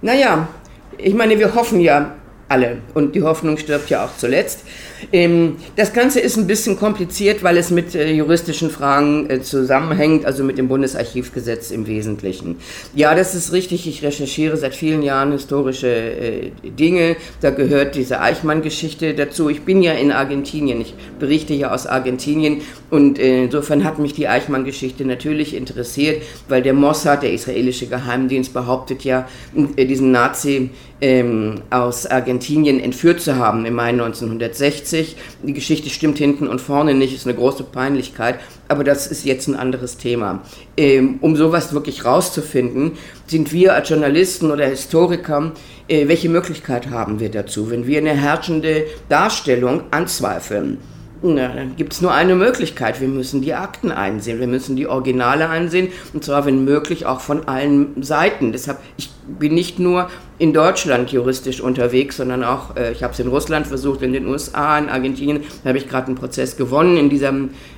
Naja, 0.01 0.49
ich 0.97 1.15
meine, 1.15 1.39
wir 1.39 1.55
hoffen 1.55 1.81
ja 1.81 2.15
alle 2.49 2.79
und 2.95 3.15
die 3.15 3.23
Hoffnung 3.23 3.59
stirbt 3.59 3.91
ja 3.91 4.05
auch 4.05 4.17
zuletzt. 4.17 4.65
Ähm, 5.13 5.57
das 5.77 5.93
Ganze 5.93 6.21
ist 6.21 6.37
ein 6.37 6.47
bisschen 6.47 6.79
kompliziert, 6.79 7.43
weil 7.43 7.57
es 7.57 7.71
mit 7.71 7.95
äh, 7.95 8.11
juristischen 8.13 8.71
Fragen 8.71 9.29
äh, 9.31 9.41
zusammenhängt, 9.43 10.25
also 10.25 10.43
mit 10.43 10.59
dem 10.59 10.69
Bundesarchivgesetz 10.69 11.71
im 11.71 11.87
Wesentlichen. 11.87 12.57
Ja, 12.95 13.15
das 13.15 13.35
ist 13.35 13.53
richtig. 13.53 13.87
Ich 13.87 14.03
recherchiere 14.03 14.57
seit 14.57 14.75
vielen 14.75 15.03
Jahren 15.03 15.33
historische 15.33 15.89
äh, 15.89 16.51
Dinge. 16.65 17.17
Da 17.41 17.51
gehört 17.51 17.95
diese 17.95 18.21
Eichmann-Geschichte 18.21 19.15
dazu. 19.15 19.49
Ich 19.51 19.63
bin 19.63 19.83
ja 19.83 19.93
in 19.93 20.11
Argentinien. 20.11 20.81
Ich 20.81 20.95
berichte 21.19 21.55
ja 21.55 21.73
aus 21.73 21.87
Argentinien. 21.87 22.63
Und 22.91 23.19
insofern 23.19 23.85
hat 23.85 23.99
mich 23.99 24.15
die 24.15 24.29
Eichmann-Geschichte 24.29 25.05
natürlich 25.05 25.55
interessiert, 25.55 26.23
weil 26.49 26.63
der 26.63 26.73
Mossad, 26.73 27.23
der 27.23 27.33
israelische 27.33 27.87
Geheimdienst, 27.87 28.55
behauptet 28.55 29.05
ja, 29.05 29.29
diesen 29.55 30.11
Nazi 30.11 30.71
ähm, 31.01 31.63
aus 31.71 32.07
Argentinien 32.07 32.81
entführt 32.81 33.21
zu 33.21 33.37
haben 33.37 33.65
im 33.65 33.75
Mai 33.75 33.91
1960 33.91 34.79
60. 34.89 35.17
Die 35.43 35.53
Geschichte 35.53 35.89
stimmt 35.91 36.19
hinten 36.19 36.49
und 36.49 36.61
vorne 36.61 36.95
nicht, 36.95 37.15
ist 37.15 37.27
eine 37.27 37.37
große 37.37 37.65
Peinlichkeit, 37.65 38.39
aber 38.69 38.85
das 38.85 39.07
ist 39.07 39.25
jetzt 39.25 39.49
ein 39.49 39.57
anderes 39.57 39.97
Thema. 39.97 40.43
Ähm, 40.77 41.19
um 41.21 41.37
sowas 41.37 41.73
wirklich 41.73 42.05
rauszufinden, 42.05 42.93
sind 43.27 43.53
wir 43.53 43.75
als 43.75 43.89
Journalisten 43.89 44.51
oder 44.51 44.67
Historiker, 44.67 45.53
äh, 45.89 46.09
welche 46.09 46.29
Möglichkeit 46.29 46.91
haben 46.91 47.21
wir 47.21 47.31
dazu, 47.31 47.71
wenn 47.71 47.87
wir 47.87 47.99
eine 47.99 48.15
herrschende 48.15 48.85
Darstellung 49.09 49.83
anzweifeln? 49.91 50.79
Na, 51.21 51.49
dann 51.49 51.75
gibt 51.75 51.95
es 51.95 52.01
nur 52.01 52.13
eine 52.13 52.37
Möglichkeit. 52.37 53.01
Wir 53.01 53.09
müssen 53.09 53.43
die 53.43 53.53
Akten 53.55 53.91
einsehen, 53.91 54.39
wir 54.39 54.47
müssen 54.47 54.77
die 54.77 54.87
Originale 54.87 55.49
einsehen 55.49 55.89
und 56.13 56.23
zwar, 56.23 56.47
wenn 56.47 56.65
möglich, 56.65 57.07
auch 57.07 57.21
von 57.21 57.49
allen 57.49 58.03
Seiten. 58.03 58.53
Deshalb, 58.53 58.79
ich 58.97 59.11
bin 59.27 59.55
nicht 59.55 59.81
nur 59.81 60.09
in 60.39 60.55
Deutschland 60.55 61.11
juristisch 61.11 61.61
unterwegs, 61.61 62.19
sondern 62.19 62.45
auch, 62.45 62.77
äh, 62.77 62.93
ich 62.93 63.03
habe 63.03 63.15
es 63.15 63.19
in 63.19 63.27
Russland 63.27 63.67
versucht, 63.67 64.03
in 64.03 64.13
den 64.13 64.29
USA, 64.29 64.79
in 64.79 64.89
Argentinien, 64.89 65.43
da 65.65 65.71
habe 65.71 65.79
ich 65.79 65.89
gerade 65.89 66.07
einen 66.07 66.15
Prozess 66.15 66.57
gewonnen 66.57 66.97
in 66.97 67.11
dieser 67.11 67.35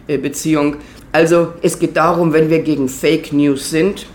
äh, 0.07 0.19
Beziehung. 0.19 0.77
Also 1.13 1.55
es 1.63 1.79
geht 1.79 1.97
darum, 1.97 2.35
wenn 2.35 2.51
wir 2.51 2.59
gegen 2.59 2.91
Fake 2.91 3.33
News 3.33 3.71
sind, 3.71 4.07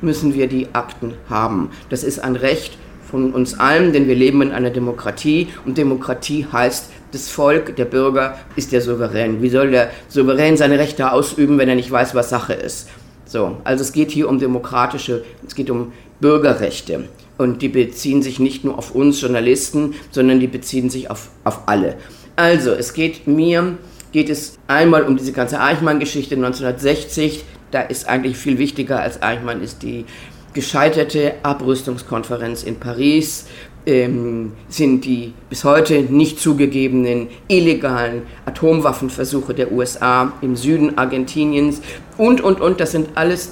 müssen 0.00 0.32
wir 0.32 0.46
die 0.46 0.68
Akten 0.72 1.12
haben. 1.28 1.70
Das 1.90 2.02
ist 2.02 2.18
ein 2.18 2.34
Recht 2.34 2.78
von 3.10 3.32
uns 3.32 3.58
allen, 3.58 3.92
denn 3.92 4.08
wir 4.08 4.14
leben 4.14 4.40
in 4.40 4.52
einer 4.52 4.70
Demokratie 4.70 5.48
und 5.66 5.76
Demokratie 5.76 6.46
heißt, 6.50 6.90
das 7.12 7.28
Volk, 7.28 7.76
der 7.76 7.84
Bürger 7.84 8.38
ist 8.56 8.72
der 8.72 8.80
Souverän. 8.80 9.42
Wie 9.42 9.50
soll 9.50 9.70
der 9.70 9.90
Souverän 10.08 10.56
seine 10.56 10.78
Rechte 10.78 11.12
ausüben, 11.12 11.58
wenn 11.58 11.68
er 11.68 11.74
nicht 11.74 11.90
weiß, 11.90 12.14
was 12.14 12.30
Sache 12.30 12.54
ist? 12.54 12.88
So, 13.26 13.58
also 13.64 13.82
es 13.82 13.92
geht 13.92 14.10
hier 14.10 14.28
um 14.28 14.38
demokratische, 14.38 15.24
es 15.46 15.54
geht 15.54 15.70
um 15.70 15.92
Bürgerrechte. 16.20 17.08
Und 17.38 17.62
die 17.62 17.68
beziehen 17.68 18.22
sich 18.22 18.38
nicht 18.38 18.64
nur 18.64 18.76
auf 18.76 18.94
uns 18.94 19.20
Journalisten, 19.20 19.94
sondern 20.10 20.40
die 20.40 20.46
beziehen 20.46 20.90
sich 20.90 21.10
auf, 21.10 21.30
auf 21.44 21.60
alle. 21.66 21.96
Also, 22.36 22.72
es 22.72 22.92
geht 22.92 23.26
mir, 23.26 23.78
geht 24.12 24.28
es 24.28 24.58
einmal 24.66 25.04
um 25.04 25.16
diese 25.16 25.32
ganze 25.32 25.60
Eichmann-Geschichte 25.60 26.34
1960. 26.34 27.44
Da 27.70 27.82
ist 27.82 28.08
eigentlich 28.08 28.36
viel 28.36 28.58
wichtiger 28.58 29.00
als 29.00 29.22
Eichmann 29.22 29.62
ist 29.62 29.82
die 29.82 30.04
gescheiterte 30.52 31.34
Abrüstungskonferenz 31.42 32.64
in 32.64 32.76
Paris 32.76 33.46
ähm, 33.90 34.52
sind 34.68 35.04
die 35.04 35.34
bis 35.48 35.64
heute 35.64 36.02
nicht 36.02 36.38
zugegebenen 36.38 37.26
illegalen 37.48 38.22
Atomwaffenversuche 38.46 39.52
der 39.52 39.72
USA 39.72 40.32
im 40.40 40.54
Süden 40.54 40.96
Argentiniens 40.96 41.82
und, 42.16 42.40
und, 42.40 42.60
und. 42.60 42.80
Das 42.80 42.92
sind 42.92 43.10
alles 43.16 43.50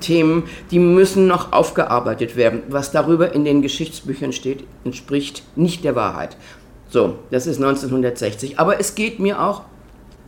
Themen, 0.00 0.44
die 0.70 0.78
müssen 0.78 1.26
noch 1.26 1.52
aufgearbeitet 1.52 2.34
werden. 2.36 2.62
Was 2.68 2.92
darüber 2.92 3.34
in 3.34 3.44
den 3.44 3.60
Geschichtsbüchern 3.60 4.32
steht, 4.32 4.64
entspricht 4.84 5.42
nicht 5.54 5.84
der 5.84 5.94
Wahrheit. 5.94 6.36
So, 6.88 7.18
das 7.30 7.46
ist 7.46 7.56
1960. 7.56 8.58
Aber 8.58 8.80
es 8.80 8.94
geht 8.94 9.18
mir 9.18 9.42
auch 9.42 9.62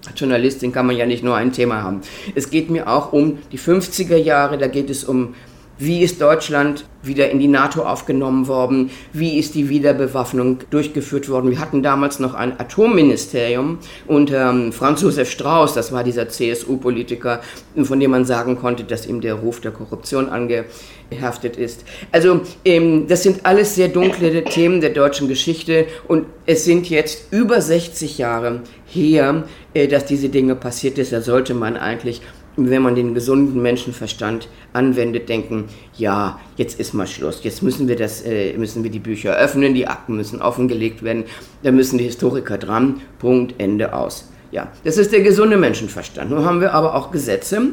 als 0.07 0.21
Journalistin 0.21 0.71
kann 0.71 0.87
man 0.87 0.97
ja 0.97 1.05
nicht 1.05 1.25
nur 1.25 1.35
ein 1.35 1.51
Thema 1.51 1.83
haben. 1.83 2.01
Es 2.37 2.51
geht 2.51 2.71
mir 2.71 2.89
auch 2.89 3.13
um 3.13 3.39
die 3.51 3.59
50er 3.59 4.17
Jahre, 4.17 4.57
da 4.57 4.69
geht 4.69 4.89
es 4.89 5.03
um 5.03 5.35
wie 5.79 6.03
ist 6.03 6.21
Deutschland 6.23 6.87
wieder 7.03 7.31
in 7.31 7.39
die 7.39 7.49
NATO 7.49 7.83
aufgenommen 7.83 8.49
worden? 8.49 8.91
Wie 9.13 9.39
ist 9.39 9.55
die 9.55 9.69
Wiederbewaffnung 9.69 10.61
durchgeführt 10.71 11.29
worden? 11.29 11.51
Wir 11.51 11.61
hatten 11.61 11.83
damals 11.83 12.19
noch 12.19 12.35
ein 12.35 12.59
Atomministerium 12.59 13.79
unter 14.07 14.51
ähm, 14.51 14.73
Franz 14.73 15.03
Josef 15.03 15.31
Strauß, 15.31 15.75
das 15.75 15.93
war 15.93 16.03
dieser 16.03 16.29
CSU-Politiker, 16.29 17.41
von 17.83 18.01
dem 18.01 18.11
man 18.11 18.25
sagen 18.25 18.57
konnte, 18.57 18.85
dass 18.85 19.07
ihm 19.07 19.21
der 19.21 19.35
Ruf 19.35 19.61
der 19.61 19.71
Korruption 19.71 20.29
angehaftet 20.29 21.57
ist. 21.57 21.85
Also 22.11 22.41
ähm, 22.65 23.07
das 23.07 23.23
sind 23.23 23.45
alles 23.45 23.75
sehr 23.75 23.89
dunkle 23.89 24.45
Themen 24.45 24.81
der 24.81 24.91
deutschen 24.91 25.29
Geschichte 25.29 25.87
und 26.09 26.27
es 26.47 26.65
sind 26.65 26.89
jetzt 26.89 27.33
über 27.33 27.61
60 27.61 28.19
Jahre 28.19 28.63
her, 28.87 29.45
äh, 29.75 29.89
dass 29.89 30.07
diese 30.07 30.29
Dinge 30.29 30.55
passiert 30.55 30.99
ist. 30.99 31.13
Da 31.13 31.21
sollte 31.21 31.55
man 31.55 31.77
eigentlich 31.77 32.23
wenn 32.57 32.83
man 32.83 32.95
den 32.95 33.15
gesunden 33.15 33.61
Menschenverstand 33.61 34.49
anwendet, 34.73 35.29
denken, 35.29 35.65
ja, 35.97 36.41
jetzt 36.57 36.81
ist 36.81 36.95
mal 36.95 37.07
Schluss, 37.07 37.41
jetzt 37.43 37.63
müssen 37.63 37.89
wir, 37.89 37.97
das, 37.97 38.23
äh, 38.23 38.57
müssen 38.57 38.83
wir 38.83 38.91
die 38.91 38.99
Bücher 38.99 39.37
öffnen, 39.37 39.75
die 39.75 39.87
Akten 39.87 40.17
müssen 40.17 40.41
offengelegt 40.41 41.03
werden, 41.03 41.25
da 41.63 41.73
müssen 41.73 41.99
die 41.99 42.05
Historiker 42.05 42.59
dran, 42.59 43.01
Punkt, 43.19 43.55
Ende 43.59 43.93
aus. 43.93 44.31
Ja, 44.53 44.73
das 44.85 44.97
ist 44.97 45.13
der 45.13 45.21
gesunde 45.21 45.57
Menschenverstand. 45.57 46.31
Nun 46.31 46.45
haben 46.45 46.61
wir 46.61 46.73
aber 46.73 46.95
auch 46.95 47.11
Gesetze 47.11 47.73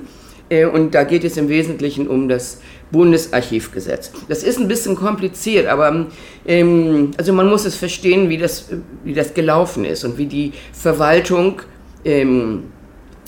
äh, 0.50 0.66
und 0.66 0.94
da 0.94 1.04
geht 1.04 1.24
es 1.24 1.38
im 1.38 1.48
Wesentlichen 1.48 2.08
um 2.08 2.28
das 2.28 2.60
Bundesarchivgesetz. 2.92 4.12
Das 4.28 4.44
ist 4.44 4.60
ein 4.60 4.68
bisschen 4.68 4.96
kompliziert, 4.96 5.68
aber 5.68 6.08
ähm, 6.46 7.12
also 7.18 7.32
man 7.32 7.50
muss 7.50 7.66
es 7.66 7.76
verstehen, 7.76 8.30
wie 8.30 8.38
das, 8.38 8.70
wie 9.04 9.14
das 9.14 9.34
gelaufen 9.34 9.86
ist 9.86 10.04
und 10.04 10.18
wie 10.18 10.26
die 10.26 10.52
Verwaltung 10.74 11.62
ähm, 12.06 12.66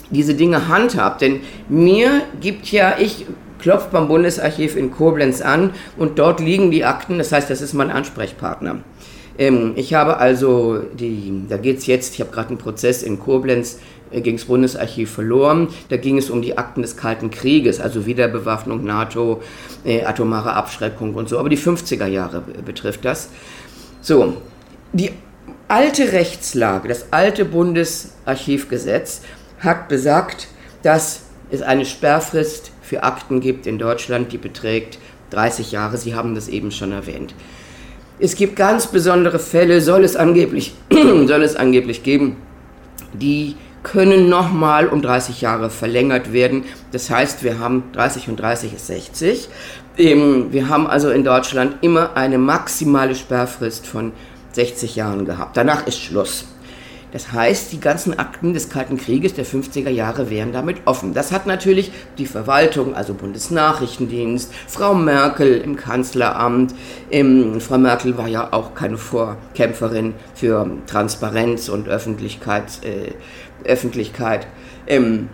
diese 0.10 0.34
Dinge 0.34 0.68
handhabt. 0.68 1.22
Denn 1.22 1.42
mir 1.70 2.22
gibt 2.40 2.72
ja, 2.72 2.96
ich 3.00 3.26
klopfe 3.60 3.90
beim 3.92 4.08
Bundesarchiv 4.08 4.76
in 4.76 4.92
Koblenz 4.92 5.42
an 5.42 5.72
und 5.98 6.20
dort 6.20 6.40
liegen 6.40 6.72
die 6.72 6.86
Akten, 6.86 7.18
das 7.18 7.32
heißt, 7.32 7.50
das 7.50 7.62
ist 7.62 7.74
mein 7.74 7.90
Ansprechpartner. 7.90 8.80
Ähm, 9.38 9.74
ich 9.76 9.94
habe 9.94 10.18
also, 10.18 10.80
die, 10.80 11.44
da 11.50 11.58
geht 11.58 11.80
es 11.80 11.88
jetzt, 11.88 12.14
ich 12.14 12.22
habe 12.22 12.32
gerade 12.32 12.50
einen 12.50 12.58
Prozess 12.58 13.04
in 13.04 13.20
Koblenz 13.20 13.80
äh, 14.12 14.22
gegen 14.22 14.38
das 14.38 14.46
Bundesarchiv 14.46 15.12
verloren. 15.12 15.70
Da 15.90 15.98
ging 15.98 16.18
es 16.18 16.30
um 16.30 16.42
die 16.42 16.58
Akten 16.58 16.82
des 16.82 16.96
Kalten 16.96 17.32
Krieges, 17.32 17.80
also 17.80 18.06
Wiederbewaffnung, 18.06 18.84
NATO, 18.84 19.42
äh, 19.84 20.04
atomare 20.04 20.54
Abschreckung 20.54 21.16
und 21.16 21.28
so. 21.28 21.38
Aber 21.40 21.50
die 21.50 21.58
50er 21.58 22.08
Jahre 22.08 22.44
betrifft 22.66 23.04
das. 23.04 23.30
So, 24.02 24.38
die 24.94 25.12
alte 25.68 26.12
Rechtslage, 26.12 26.88
das 26.88 27.12
alte 27.12 27.44
Bundesarchivgesetz 27.46 29.22
hat 29.66 29.88
besagt, 29.88 30.48
dass 30.84 31.22
es 31.52 31.62
eine 31.62 31.86
Sperrfrist 31.86 32.72
für 32.82 33.04
Akten 33.04 33.40
gibt 33.40 33.68
in 33.68 33.78
Deutschland, 33.78 34.32
die 34.32 34.38
beträgt 34.38 35.00
30 35.32 35.72
Jahre. 35.72 35.98
Sie 35.98 36.16
haben 36.16 36.36
das 36.36 36.48
eben 36.48 36.72
schon 36.72 36.92
erwähnt. 36.92 37.34
Es 38.20 38.36
gibt 38.36 38.56
ganz 38.56 38.88
besondere 38.88 39.40
Fälle, 39.40 39.82
soll 39.82 40.04
es 40.04 40.16
angeblich, 40.16 40.74
soll 40.92 41.44
es 41.44 41.56
angeblich 41.56 42.04
geben, 42.04 42.38
die 43.14 43.56
können 43.84 44.30
nochmal 44.30 44.88
um 44.88 45.02
30 45.02 45.42
Jahre 45.42 45.70
verlängert 45.70 46.34
werden. 46.34 46.64
Das 46.92 47.10
heißt, 47.10 47.44
wir 47.44 47.60
haben 47.60 47.84
30 47.94 48.30
und 48.30 48.40
30 48.40 48.74
ist 48.74 48.88
60. 48.88 49.50
Ähm, 49.98 50.48
wir 50.52 50.70
haben 50.70 50.88
also 50.88 51.12
in 51.12 51.24
Deutschland 51.24 51.76
immer 51.82 52.16
eine 52.18 52.38
maximale 52.38 53.16
Sperrfrist 53.16 53.86
von 53.86 54.12
60 54.54 54.96
Jahren 54.96 55.26
gehabt. 55.26 55.56
Danach 55.56 55.86
ist 55.86 56.02
Schluss. 56.02 56.46
Das 57.16 57.32
heißt, 57.32 57.72
die 57.72 57.80
ganzen 57.80 58.20
Akten 58.20 58.54
des 58.54 58.68
Kalten 58.68 58.98
Krieges 58.98 59.34
der 59.34 59.46
50er 59.46 59.90
Jahre 59.90 60.30
wären 60.30 60.52
damit 60.52 60.82
offen. 60.84 61.14
Das 61.14 61.32
hat 61.32 61.48
natürlich 61.48 61.94
die 62.18 62.26
Verwaltung, 62.26 62.94
also 62.94 63.14
Bundesnachrichtendienst, 63.14 64.54
Frau 64.68 64.94
Merkel 64.94 65.62
im 65.62 65.78
Kanzleramt. 65.78 66.76
Ähm, 67.10 67.62
Frau 67.62 67.78
Merkel 67.78 68.18
war 68.18 68.28
ja 68.28 68.50
auch 68.52 68.76
keine 68.76 68.98
Vorkämpferin 68.98 70.14
für 70.34 70.70
Transparenz 70.88 71.70
und 71.70 71.88
Öffentlichkeit. 71.88 72.84
Äh, 72.84 73.14
Öffentlichkeit. 73.66 74.46
Ähm, 74.86 75.30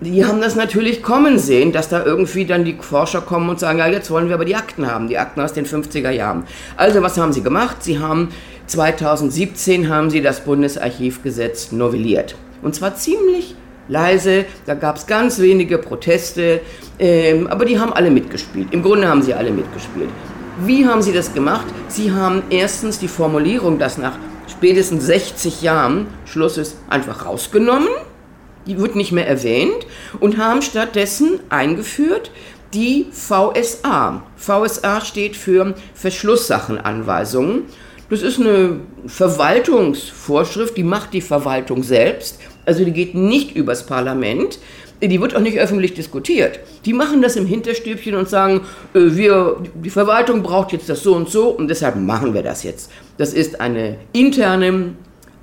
die 0.00 0.26
haben 0.26 0.42
das 0.42 0.56
natürlich 0.56 1.02
kommen 1.02 1.38
sehen, 1.38 1.72
dass 1.72 1.88
da 1.88 2.04
irgendwie 2.04 2.44
dann 2.44 2.64
die 2.64 2.76
Forscher 2.78 3.22
kommen 3.22 3.48
und 3.48 3.58
sagen, 3.58 3.78
ja, 3.78 3.86
jetzt 3.86 4.10
wollen 4.10 4.28
wir 4.28 4.34
aber 4.34 4.44
die 4.44 4.56
Akten 4.56 4.86
haben, 4.86 5.08
die 5.08 5.16
Akten 5.16 5.40
aus 5.40 5.54
den 5.54 5.64
50er 5.64 6.10
Jahren. 6.10 6.44
Also 6.76 7.00
was 7.00 7.16
haben 7.16 7.32
sie 7.32 7.42
gemacht? 7.42 7.82
Sie 7.82 7.98
haben 7.98 8.28
2017 8.66 9.88
haben 9.88 10.10
sie 10.10 10.22
das 10.22 10.40
Bundesarchivgesetz 10.44 11.72
novelliert. 11.72 12.36
Und 12.62 12.74
zwar 12.74 12.96
ziemlich 12.96 13.54
leise, 13.88 14.46
da 14.66 14.74
gab 14.74 14.96
es 14.96 15.06
ganz 15.06 15.38
wenige 15.38 15.78
Proteste, 15.78 16.60
ähm, 16.98 17.46
aber 17.46 17.64
die 17.64 17.78
haben 17.78 17.92
alle 17.92 18.10
mitgespielt. 18.10 18.68
Im 18.72 18.82
Grunde 18.82 19.08
haben 19.08 19.22
sie 19.22 19.34
alle 19.34 19.50
mitgespielt. 19.50 20.08
Wie 20.64 20.86
haben 20.86 21.02
sie 21.02 21.12
das 21.12 21.34
gemacht? 21.34 21.66
Sie 21.88 22.12
haben 22.12 22.42
erstens 22.48 22.98
die 22.98 23.08
Formulierung, 23.08 23.78
dass 23.78 23.98
nach 23.98 24.16
spätestens 24.46 25.04
60 25.04 25.62
Jahren 25.62 26.06
Schluss 26.24 26.56
ist, 26.56 26.76
einfach 26.88 27.26
rausgenommen 27.26 27.88
die 28.66 28.78
wird 28.78 28.96
nicht 28.96 29.12
mehr 29.12 29.26
erwähnt 29.26 29.86
und 30.20 30.38
haben 30.38 30.62
stattdessen 30.62 31.40
eingeführt 31.48 32.30
die 32.72 33.06
VSA. 33.12 34.22
VSA 34.36 35.00
steht 35.00 35.36
für 35.36 35.74
Verschlusssachenanweisungen. 35.94 37.64
Das 38.10 38.22
ist 38.22 38.38
eine 38.38 38.80
Verwaltungsvorschrift, 39.06 40.76
die 40.76 40.82
macht 40.82 41.12
die 41.14 41.20
Verwaltung 41.20 41.82
selbst. 41.82 42.38
Also 42.66 42.84
die 42.84 42.92
geht 42.92 43.14
nicht 43.14 43.56
übers 43.56 43.86
Parlament. 43.86 44.58
Die 45.02 45.20
wird 45.20 45.34
auch 45.34 45.40
nicht 45.40 45.58
öffentlich 45.58 45.94
diskutiert. 45.94 46.60
Die 46.84 46.92
machen 46.92 47.20
das 47.20 47.36
im 47.36 47.46
Hinterstübchen 47.46 48.14
und 48.14 48.28
sagen, 48.28 48.60
äh, 48.94 49.00
wir, 49.00 49.56
die 49.74 49.90
Verwaltung 49.90 50.42
braucht 50.42 50.72
jetzt 50.72 50.88
das 50.88 51.02
so 51.02 51.14
und 51.14 51.28
so 51.28 51.48
und 51.48 51.68
deshalb 51.68 51.96
machen 51.96 52.32
wir 52.32 52.42
das 52.42 52.62
jetzt. 52.62 52.90
Das 53.18 53.34
ist 53.34 53.60
eine 53.60 53.96
interne 54.12 54.94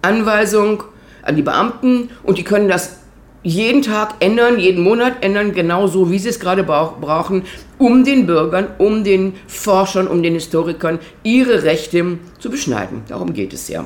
Anweisung 0.01 0.84
an 1.22 1.36
die 1.36 1.41
Beamten 1.44 2.10
und 2.24 2.38
die 2.38 2.44
können 2.44 2.70
das 2.70 3.00
jeden 3.44 3.82
Tag 3.82 4.16
ändern, 4.20 4.60
jeden 4.60 4.84
Monat 4.84 5.24
ändern, 5.24 5.54
genauso 5.54 6.12
wie 6.12 6.20
sie 6.20 6.30
es 6.30 6.40
gerade 6.40 6.64
brauchen, 6.64 7.44
um 7.78 8.04
den 8.04 8.28
Bürgern, 8.28 8.68
um 8.78 9.04
den 9.04 9.34
Forschern, 9.48 10.08
um 10.08 10.22
den 10.22 10.34
Historikern 10.34 11.00
ihre 11.24 11.64
Rechte 11.64 12.20
zu 12.40 12.50
beschneiden. 12.50 13.02
Darum 13.08 13.34
geht 13.34 13.54
es 13.54 13.68
ja. 13.68 13.86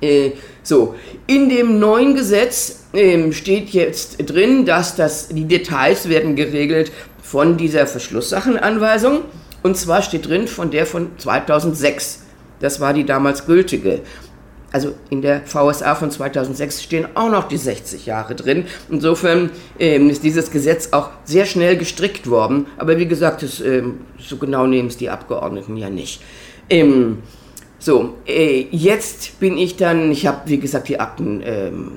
Äh, 0.00 0.32
so, 0.62 0.96
in 1.26 1.48
dem 1.48 1.78
neuen 1.78 2.14
Gesetz 2.14 2.86
äh, 2.92 3.32
steht 3.32 3.70
jetzt 3.70 4.16
drin, 4.28 4.66
dass 4.66 4.96
das, 4.96 5.28
die 5.28 5.44
Details 5.44 6.08
werden 6.08 6.34
geregelt 6.36 6.90
von 7.22 7.56
dieser 7.56 7.86
Verschlusssachenanweisung. 7.86 9.20
Und 9.62 9.76
zwar 9.76 10.02
steht 10.02 10.28
drin 10.28 10.48
von 10.48 10.70
der 10.70 10.84
von 10.84 11.12
2006. 11.16 12.22
Das 12.60 12.80
war 12.80 12.92
die 12.92 13.04
damals 13.04 13.46
gültige 13.46 14.00
also 14.74 14.92
in 15.08 15.22
der 15.22 15.42
VSA 15.42 15.94
von 15.94 16.10
2006 16.10 16.82
stehen 16.82 17.06
auch 17.14 17.30
noch 17.30 17.46
die 17.46 17.56
60 17.56 18.06
Jahre 18.06 18.34
drin. 18.34 18.64
Insofern 18.90 19.50
ähm, 19.78 20.10
ist 20.10 20.24
dieses 20.24 20.50
Gesetz 20.50 20.88
auch 20.90 21.10
sehr 21.22 21.46
schnell 21.46 21.76
gestrickt 21.76 22.28
worden. 22.28 22.66
Aber 22.76 22.98
wie 22.98 23.06
gesagt, 23.06 23.44
das, 23.44 23.60
ähm, 23.60 24.00
so 24.18 24.36
genau 24.36 24.66
nehmen 24.66 24.88
es 24.88 24.96
die 24.96 25.10
Abgeordneten 25.10 25.76
ja 25.76 25.90
nicht. 25.90 26.22
Ähm, 26.68 27.18
so, 27.78 28.14
äh, 28.26 28.66
jetzt 28.72 29.38
bin 29.38 29.56
ich 29.56 29.76
dann, 29.76 30.10
ich 30.10 30.26
habe 30.26 30.40
wie 30.46 30.58
gesagt 30.58 30.88
die 30.88 30.98
Akten 30.98 31.40
ähm, 31.44 31.92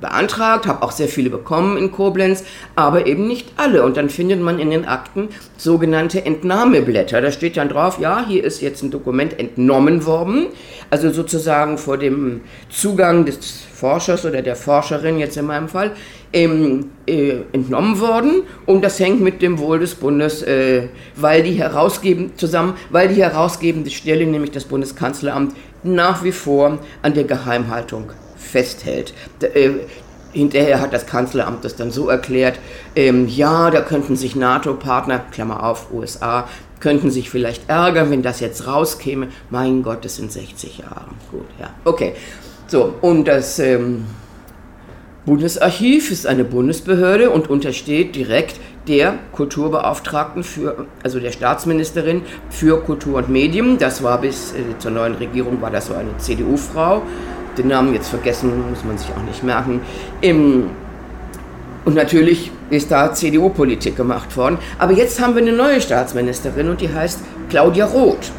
beantragt, 0.00 0.66
habe 0.66 0.82
auch 0.82 0.92
sehr 0.92 1.08
viele 1.08 1.30
bekommen 1.30 1.76
in 1.76 1.92
Koblenz, 1.92 2.44
aber 2.76 3.06
eben 3.06 3.26
nicht 3.26 3.52
alle. 3.56 3.84
Und 3.84 3.96
dann 3.96 4.10
findet 4.10 4.40
man 4.40 4.58
in 4.58 4.70
den 4.70 4.86
Akten 4.86 5.28
sogenannte 5.56 6.24
Entnahmeblätter. 6.24 7.20
Da 7.20 7.30
steht 7.30 7.56
dann 7.56 7.68
drauf, 7.68 7.98
ja, 8.00 8.24
hier 8.26 8.44
ist 8.44 8.60
jetzt 8.60 8.82
ein 8.82 8.90
Dokument 8.90 9.38
entnommen 9.38 10.06
worden, 10.06 10.46
also 10.90 11.10
sozusagen 11.10 11.78
vor 11.78 11.98
dem 11.98 12.40
Zugang 12.68 13.24
des 13.24 13.64
Forschers 13.72 14.26
oder 14.26 14.42
der 14.42 14.56
Forscherin 14.56 15.18
jetzt 15.18 15.36
in 15.36 15.46
meinem 15.46 15.68
Fall 15.68 15.92
ähm, 16.32 16.90
äh, 17.06 17.38
entnommen 17.52 17.98
worden 17.98 18.42
und 18.66 18.84
das 18.84 19.00
hängt 19.00 19.20
mit 19.20 19.42
dem 19.42 19.58
Wohl 19.58 19.78
des 19.78 19.94
Bundes, 19.94 20.42
äh, 20.42 20.88
weil 21.16 21.42
die 21.42 21.52
herausgeben 21.52 22.32
zusammen, 22.36 22.74
weil 22.90 23.08
die 23.08 23.22
herausgebende 23.22 23.90
Stelle, 23.90 24.26
nämlich 24.26 24.50
das 24.50 24.64
Bundeskanzleramt, 24.64 25.54
nach 25.82 26.22
wie 26.22 26.32
vor 26.32 26.78
an 27.02 27.14
der 27.14 27.24
Geheimhaltung 27.24 28.10
festhält. 28.50 29.14
Äh, 29.40 29.70
hinterher 30.32 30.80
hat 30.80 30.92
das 30.92 31.06
Kanzleramt 31.06 31.64
das 31.64 31.76
dann 31.76 31.90
so 31.90 32.08
erklärt, 32.08 32.58
ähm, 32.94 33.26
ja, 33.28 33.70
da 33.70 33.80
könnten 33.80 34.16
sich 34.16 34.36
NATO-Partner, 34.36 35.20
Klammer 35.30 35.64
auf, 35.64 35.92
USA, 35.92 36.48
könnten 36.78 37.10
sich 37.10 37.30
vielleicht 37.30 37.68
ärgern, 37.68 38.10
wenn 38.10 38.22
das 38.22 38.40
jetzt 38.40 38.66
rauskäme. 38.66 39.28
Mein 39.50 39.82
Gott, 39.82 40.04
das 40.04 40.16
sind 40.16 40.32
60 40.32 40.78
Jahre. 40.78 41.06
Gut, 41.30 41.46
ja. 41.58 41.70
Okay. 41.84 42.14
So, 42.66 42.94
und 43.00 43.26
das 43.26 43.58
ähm, 43.58 44.04
Bundesarchiv 45.26 46.10
ist 46.10 46.26
eine 46.26 46.44
Bundesbehörde 46.44 47.30
und 47.30 47.50
untersteht 47.50 48.14
direkt 48.14 48.60
der 48.88 49.18
Kulturbeauftragten 49.32 50.42
für, 50.42 50.86
also 51.02 51.20
der 51.20 51.32
Staatsministerin 51.32 52.22
für 52.48 52.80
Kultur 52.80 53.18
und 53.18 53.28
Medien. 53.28 53.76
Das 53.76 54.02
war 54.02 54.20
bis 54.20 54.52
äh, 54.52 54.78
zur 54.78 54.92
neuen 54.92 55.16
Regierung 55.16 55.60
war 55.60 55.70
das 55.70 55.86
so 55.86 55.94
eine 55.94 56.16
CDU-Frau 56.16 57.02
den 57.56 57.68
Namen 57.68 57.94
jetzt 57.94 58.08
vergessen, 58.08 58.70
muss 58.70 58.84
man 58.84 58.98
sich 58.98 59.10
auch 59.10 59.22
nicht 59.22 59.42
merken. 59.42 59.80
Im, 60.20 60.70
und 61.84 61.94
natürlich 61.94 62.50
ist 62.70 62.90
da 62.90 63.12
CDU-Politik 63.12 63.96
gemacht 63.96 64.36
worden. 64.36 64.58
Aber 64.78 64.92
jetzt 64.92 65.20
haben 65.20 65.34
wir 65.34 65.42
eine 65.42 65.52
neue 65.52 65.80
Staatsministerin 65.80 66.68
und 66.68 66.80
die 66.80 66.92
heißt 66.92 67.20
Claudia 67.48 67.86
Roth. 67.86 68.30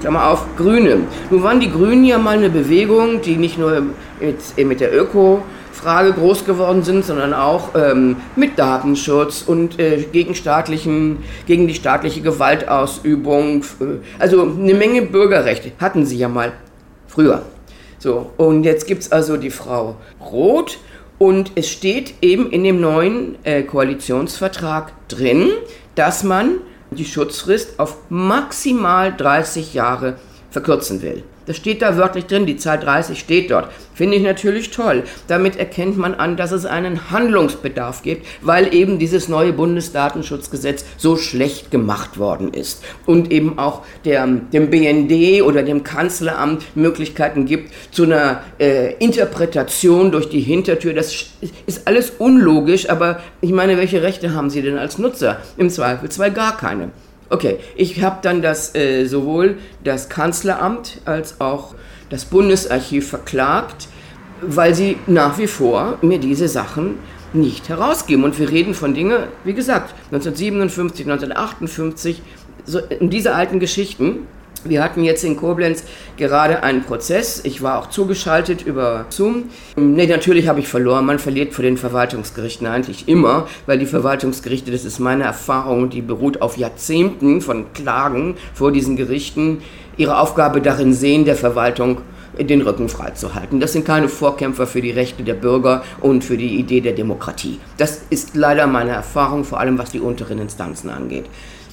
Klammer 0.00 0.30
auf, 0.30 0.44
Grüne. 0.56 0.98
Nun 1.30 1.42
waren 1.42 1.60
die 1.60 1.70
Grünen 1.70 2.04
ja 2.04 2.18
mal 2.18 2.36
eine 2.36 2.50
Bewegung, 2.50 3.22
die 3.22 3.36
nicht 3.36 3.56
nur 3.56 3.82
mit, 4.20 4.66
mit 4.66 4.80
der 4.80 4.92
Öko-Frage 4.92 6.12
groß 6.12 6.44
geworden 6.44 6.82
sind, 6.82 7.04
sondern 7.04 7.32
auch 7.32 7.70
ähm, 7.76 8.16
mit 8.34 8.58
Datenschutz 8.58 9.44
und 9.46 9.78
äh, 9.78 10.04
gegen, 10.10 10.34
staatlichen, 10.34 11.18
gegen 11.46 11.68
die 11.68 11.74
staatliche 11.74 12.20
Gewaltausübung. 12.20 13.62
Äh, 13.80 13.84
also 14.18 14.42
eine 14.42 14.74
Menge 14.74 15.02
Bürgerrechte 15.02 15.70
hatten 15.78 16.04
sie 16.04 16.18
ja 16.18 16.28
mal 16.28 16.52
früher. 17.06 17.42
So, 18.02 18.32
und 18.36 18.64
jetzt 18.64 18.88
gibt 18.88 19.02
es 19.02 19.12
also 19.12 19.36
die 19.36 19.50
Frau 19.50 19.94
Roth 20.20 20.78
und 21.20 21.52
es 21.54 21.70
steht 21.70 22.14
eben 22.20 22.50
in 22.50 22.64
dem 22.64 22.80
neuen 22.80 23.36
äh, 23.44 23.62
Koalitionsvertrag 23.62 24.90
drin, 25.06 25.50
dass 25.94 26.24
man 26.24 26.62
die 26.90 27.04
Schutzfrist 27.04 27.78
auf 27.78 27.98
maximal 28.08 29.16
30 29.16 29.72
Jahre 29.72 30.16
verkürzen 30.50 31.00
will. 31.00 31.22
Das 31.46 31.56
steht 31.56 31.82
da 31.82 31.96
wörtlich 31.96 32.26
drin, 32.26 32.46
die 32.46 32.56
Zahl 32.56 32.78
30 32.78 33.18
steht 33.18 33.50
dort. 33.50 33.70
Finde 33.94 34.16
ich 34.16 34.22
natürlich 34.22 34.70
toll. 34.70 35.04
Damit 35.28 35.56
erkennt 35.56 35.96
man 35.96 36.14
an, 36.14 36.36
dass 36.36 36.52
es 36.52 36.64
einen 36.64 37.10
Handlungsbedarf 37.10 38.02
gibt, 38.02 38.26
weil 38.40 38.72
eben 38.74 38.98
dieses 38.98 39.28
neue 39.28 39.52
Bundesdatenschutzgesetz 39.52 40.84
so 40.96 41.16
schlecht 41.16 41.70
gemacht 41.70 42.18
worden 42.18 42.54
ist 42.54 42.82
und 43.06 43.32
eben 43.32 43.58
auch 43.58 43.82
der, 44.04 44.26
dem 44.26 44.70
BND 44.70 45.42
oder 45.42 45.62
dem 45.62 45.82
Kanzleramt 45.82 46.64
Möglichkeiten 46.74 47.46
gibt 47.46 47.72
zu 47.90 48.04
einer 48.04 48.42
äh, 48.58 48.94
Interpretation 48.94 50.10
durch 50.10 50.28
die 50.28 50.40
Hintertür. 50.40 50.94
Das 50.94 51.12
ist 51.66 51.86
alles 51.86 52.10
unlogisch, 52.18 52.88
aber 52.88 53.20
ich 53.40 53.52
meine, 53.52 53.76
welche 53.76 54.02
Rechte 54.02 54.34
haben 54.34 54.50
Sie 54.50 54.62
denn 54.62 54.78
als 54.78 54.98
Nutzer? 54.98 55.38
Im 55.56 55.70
Zweifelsfall 55.70 56.32
gar 56.32 56.56
keine. 56.56 56.90
Okay, 57.32 57.60
ich 57.76 58.02
habe 58.02 58.18
dann 58.20 58.42
das 58.42 58.74
äh, 58.74 59.06
sowohl 59.06 59.56
das 59.82 60.10
Kanzleramt 60.10 61.00
als 61.06 61.40
auch 61.40 61.74
das 62.10 62.26
Bundesarchiv 62.26 63.08
verklagt, 63.08 63.88
weil 64.42 64.74
sie 64.74 64.98
nach 65.06 65.38
wie 65.38 65.46
vor 65.46 65.96
mir 66.02 66.18
diese 66.18 66.46
Sachen 66.46 66.96
nicht 67.32 67.70
herausgeben. 67.70 68.24
Und 68.24 68.38
wir 68.38 68.50
reden 68.50 68.74
von 68.74 68.92
Dingen, 68.92 69.16
wie 69.44 69.54
gesagt, 69.54 69.94
1957, 70.10 71.06
1958, 71.06 72.22
so, 72.66 72.80
um 73.00 73.08
diese 73.08 73.34
alten 73.34 73.60
Geschichten. 73.60 74.26
Wir 74.64 74.82
hatten 74.82 75.02
jetzt 75.02 75.24
in 75.24 75.36
Koblenz 75.36 75.82
gerade 76.16 76.62
einen 76.62 76.84
Prozess. 76.84 77.40
Ich 77.44 77.62
war 77.62 77.80
auch 77.80 77.90
zugeschaltet 77.90 78.62
über 78.62 79.06
Zoom. 79.08 79.44
Nee, 79.76 80.06
natürlich 80.06 80.46
habe 80.46 80.60
ich 80.60 80.68
verloren. 80.68 81.04
Man 81.04 81.18
verliert 81.18 81.52
vor 81.52 81.64
den 81.64 81.76
Verwaltungsgerichten 81.76 82.66
eigentlich 82.66 83.08
immer, 83.08 83.48
weil 83.66 83.78
die 83.78 83.86
Verwaltungsgerichte, 83.86 84.70
das 84.70 84.84
ist 84.84 85.00
meine 85.00 85.24
Erfahrung, 85.24 85.90
die 85.90 86.02
beruht 86.02 86.42
auf 86.42 86.56
Jahrzehnten 86.56 87.40
von 87.40 87.72
Klagen 87.72 88.36
vor 88.54 88.70
diesen 88.70 88.96
Gerichten, 88.96 89.62
ihre 89.96 90.18
Aufgabe 90.18 90.60
darin 90.60 90.94
sehen, 90.94 91.24
der 91.24 91.36
Verwaltung 91.36 91.98
den 92.38 92.62
Rücken 92.62 92.88
freizuhalten. 92.88 93.60
Das 93.60 93.72
sind 93.72 93.84
keine 93.84 94.08
Vorkämpfer 94.08 94.66
für 94.66 94.80
die 94.80 94.90
Rechte 94.90 95.22
der 95.22 95.34
Bürger 95.34 95.82
und 96.00 96.24
für 96.24 96.36
die 96.36 96.56
Idee 96.56 96.80
der 96.80 96.92
Demokratie. 96.92 97.60
Das 97.76 98.02
ist 98.10 98.34
leider 98.34 98.66
meine 98.66 98.92
Erfahrung, 98.92 99.44
vor 99.44 99.60
allem 99.60 99.78
was 99.78 99.90
die 99.90 100.00
unteren 100.00 100.38
Instanzen 100.38 100.88
angeht. 100.88 101.26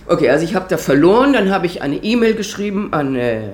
Okay, 0.09 0.27
also 0.31 0.43
ich 0.43 0.55
habe 0.55 0.65
da 0.67 0.77
verloren, 0.77 1.33
dann 1.33 1.51
habe 1.51 1.67
ich 1.67 1.83
eine 1.83 1.97
E-Mail 1.97 2.33
geschrieben 2.33 2.93
an 2.93 3.09
eine 3.09 3.53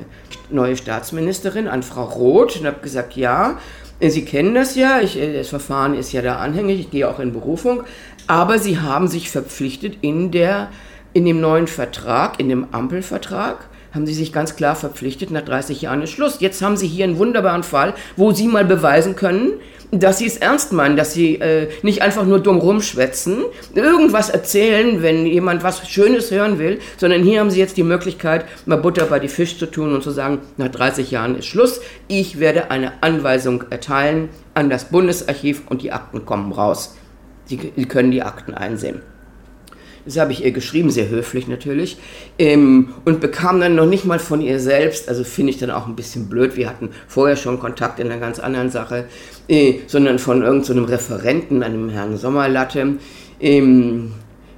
neue 0.49 0.77
Staatsministerin, 0.77 1.67
an 1.67 1.83
Frau 1.83 2.05
Roth 2.05 2.57
und 2.57 2.65
habe 2.65 2.79
gesagt, 2.79 3.17
ja, 3.17 3.59
Sie 3.99 4.23
kennen 4.23 4.55
das 4.55 4.75
ja, 4.75 5.01
ich, 5.01 5.19
das 5.19 5.49
Verfahren 5.49 5.95
ist 5.95 6.13
ja 6.13 6.21
da 6.21 6.37
anhängig, 6.37 6.79
ich 6.79 6.91
gehe 6.91 7.09
auch 7.09 7.19
in 7.19 7.33
Berufung, 7.33 7.83
aber 8.27 8.57
Sie 8.57 8.79
haben 8.79 9.09
sich 9.09 9.29
verpflichtet 9.29 9.97
in, 9.99 10.31
der, 10.31 10.69
in 11.11 11.25
dem 11.25 11.41
neuen 11.41 11.67
Vertrag, 11.67 12.39
in 12.39 12.47
dem 12.47 12.67
Ampelvertrag, 12.71 13.67
haben 13.93 14.07
Sie 14.07 14.13
sich 14.13 14.31
ganz 14.31 14.55
klar 14.55 14.77
verpflichtet, 14.77 15.31
nach 15.31 15.43
30 15.43 15.81
Jahren 15.81 16.03
ist 16.03 16.11
Schluss. 16.11 16.39
Jetzt 16.39 16.61
haben 16.61 16.77
Sie 16.77 16.87
hier 16.87 17.03
einen 17.03 17.17
wunderbaren 17.17 17.63
Fall, 17.63 17.95
wo 18.15 18.31
Sie 18.31 18.47
mal 18.47 18.63
beweisen 18.63 19.17
können, 19.17 19.55
dass 19.91 20.19
sie 20.19 20.25
es 20.25 20.37
ernst 20.37 20.73
meinen, 20.73 20.97
dass 20.97 21.13
sie 21.13 21.35
äh, 21.35 21.69
nicht 21.81 22.01
einfach 22.01 22.25
nur 22.25 22.39
dumm 22.39 22.57
rumschwätzen, 22.57 23.43
irgendwas 23.73 24.29
erzählen, 24.29 25.01
wenn 25.01 25.25
jemand 25.25 25.63
was 25.63 25.87
Schönes 25.87 26.31
hören 26.31 26.59
will, 26.59 26.79
sondern 26.97 27.23
hier 27.23 27.39
haben 27.39 27.51
sie 27.51 27.59
jetzt 27.59 27.77
die 27.77 27.83
Möglichkeit, 27.83 28.45
mal 28.65 28.77
Butter 28.77 29.05
bei 29.05 29.19
die 29.19 29.27
Fisch 29.27 29.57
zu 29.57 29.65
tun 29.65 29.93
und 29.93 30.03
zu 30.03 30.11
sagen, 30.11 30.39
nach 30.57 30.69
30 30.69 31.11
Jahren 31.11 31.37
ist 31.37 31.45
Schluss, 31.45 31.81
ich 32.07 32.39
werde 32.39 32.71
eine 32.71 32.91
Anweisung 33.01 33.63
erteilen 33.69 34.29
an 34.53 34.69
das 34.69 34.85
Bundesarchiv 34.85 35.63
und 35.69 35.81
die 35.81 35.91
Akten 35.91 36.25
kommen 36.25 36.51
raus. 36.51 36.95
Sie, 37.45 37.71
sie 37.75 37.85
können 37.85 38.11
die 38.11 38.23
Akten 38.23 38.53
einsehen. 38.53 39.01
Das 40.05 40.17
habe 40.17 40.31
ich 40.31 40.43
ihr 40.43 40.51
geschrieben, 40.51 40.91
sehr 40.91 41.09
höflich 41.09 41.47
natürlich. 41.47 41.97
Ähm, 42.37 42.89
und 43.05 43.21
bekam 43.21 43.59
dann 43.59 43.75
noch 43.75 43.87
nicht 43.87 44.05
mal 44.05 44.19
von 44.19 44.39
ihr 44.39 44.59
selbst, 44.59 45.09
also 45.09 45.23
finde 45.23 45.51
ich 45.51 45.57
dann 45.57 45.71
auch 45.71 45.87
ein 45.87 45.95
bisschen 45.95 46.29
blöd, 46.29 46.55
wir 46.55 46.69
hatten 46.69 46.89
vorher 47.07 47.35
schon 47.35 47.59
Kontakt 47.59 47.99
in 47.99 48.11
einer 48.11 48.19
ganz 48.19 48.39
anderen 48.39 48.69
Sache, 48.69 49.05
äh, 49.47 49.75
sondern 49.87 50.19
von 50.19 50.43
irgendeinem 50.43 50.85
so 50.85 50.91
Referenten, 50.91 51.63
einem 51.63 51.89
Herrn 51.89 52.17
Sommerlatte, 52.17 52.97
ähm, 53.39 54.11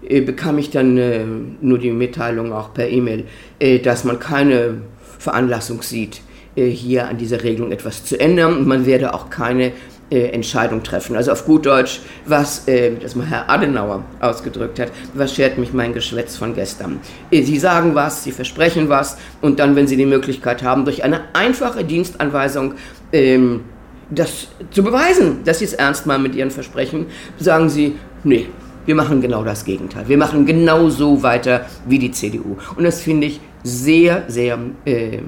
äh, 0.07 0.21
bekam 0.21 0.57
ich 0.57 0.69
dann 0.69 0.97
äh, 0.97 1.23
nur 1.61 1.79
die 1.79 1.91
Mitteilung 1.91 2.51
auch 2.51 2.73
per 2.73 2.89
E-Mail, 2.89 3.23
äh, 3.59 3.79
dass 3.79 4.03
man 4.03 4.19
keine 4.19 4.81
Veranlassung 5.17 5.81
sieht, 5.81 6.21
äh, 6.55 6.67
hier 6.69 7.07
an 7.07 7.17
dieser 7.17 7.43
Regelung 7.43 7.71
etwas 7.71 8.03
zu 8.03 8.19
ändern 8.19 8.57
und 8.57 8.67
man 8.67 8.85
werde 8.85 9.13
auch 9.13 9.29
keine 9.29 9.71
äh, 10.09 10.29
Entscheidung 10.29 10.83
treffen. 10.83 11.15
Also 11.15 11.31
auf 11.31 11.45
gut 11.45 11.65
Deutsch, 11.65 11.99
was, 12.25 12.67
äh, 12.67 12.95
das 12.95 13.15
mal 13.15 13.25
Herr 13.25 13.49
Adenauer 13.49 14.03
ausgedrückt 14.21 14.79
hat, 14.79 14.91
was 15.13 15.35
schert 15.35 15.57
mich 15.57 15.73
mein 15.73 15.93
Geschwätz 15.93 16.37
von 16.37 16.55
gestern? 16.55 16.99
Äh, 17.31 17.43
sie 17.43 17.59
sagen 17.59 17.95
was, 17.95 18.23
Sie 18.23 18.31
versprechen 18.31 18.89
was 18.89 19.17
und 19.41 19.59
dann, 19.59 19.75
wenn 19.75 19.87
Sie 19.87 19.97
die 19.97 20.05
Möglichkeit 20.05 20.63
haben, 20.63 20.85
durch 20.85 21.03
eine 21.03 21.21
einfache 21.33 21.83
Dienstanweisung 21.83 22.75
ähm, 23.11 23.65
das 24.09 24.47
zu 24.71 24.83
beweisen, 24.83 25.43
dass 25.43 25.59
Sie 25.59 25.65
es 25.65 25.73
ernst 25.73 26.05
meinen 26.05 26.23
mit 26.23 26.35
Ihren 26.35 26.51
Versprechen, 26.51 27.07
sagen 27.37 27.69
Sie, 27.69 27.95
nee, 28.23 28.47
wir 28.85 28.95
machen 28.95 29.19
genau 29.19 29.43
das 29.43 29.65
Gegenteil. 29.65 30.07
Wir 30.07 30.17
machen 30.17 30.45
genau 30.45 30.87
so 30.87 31.21
weiter 31.21 31.65
wie 31.85 31.99
die 31.99 32.11
CDU. 32.11 32.55
Und 32.77 32.85
das 32.85 33.01
finde 33.01 33.27
ich 33.27 33.41
sehr, 33.63 34.23
sehr 34.29 34.57
äh, 34.85 35.19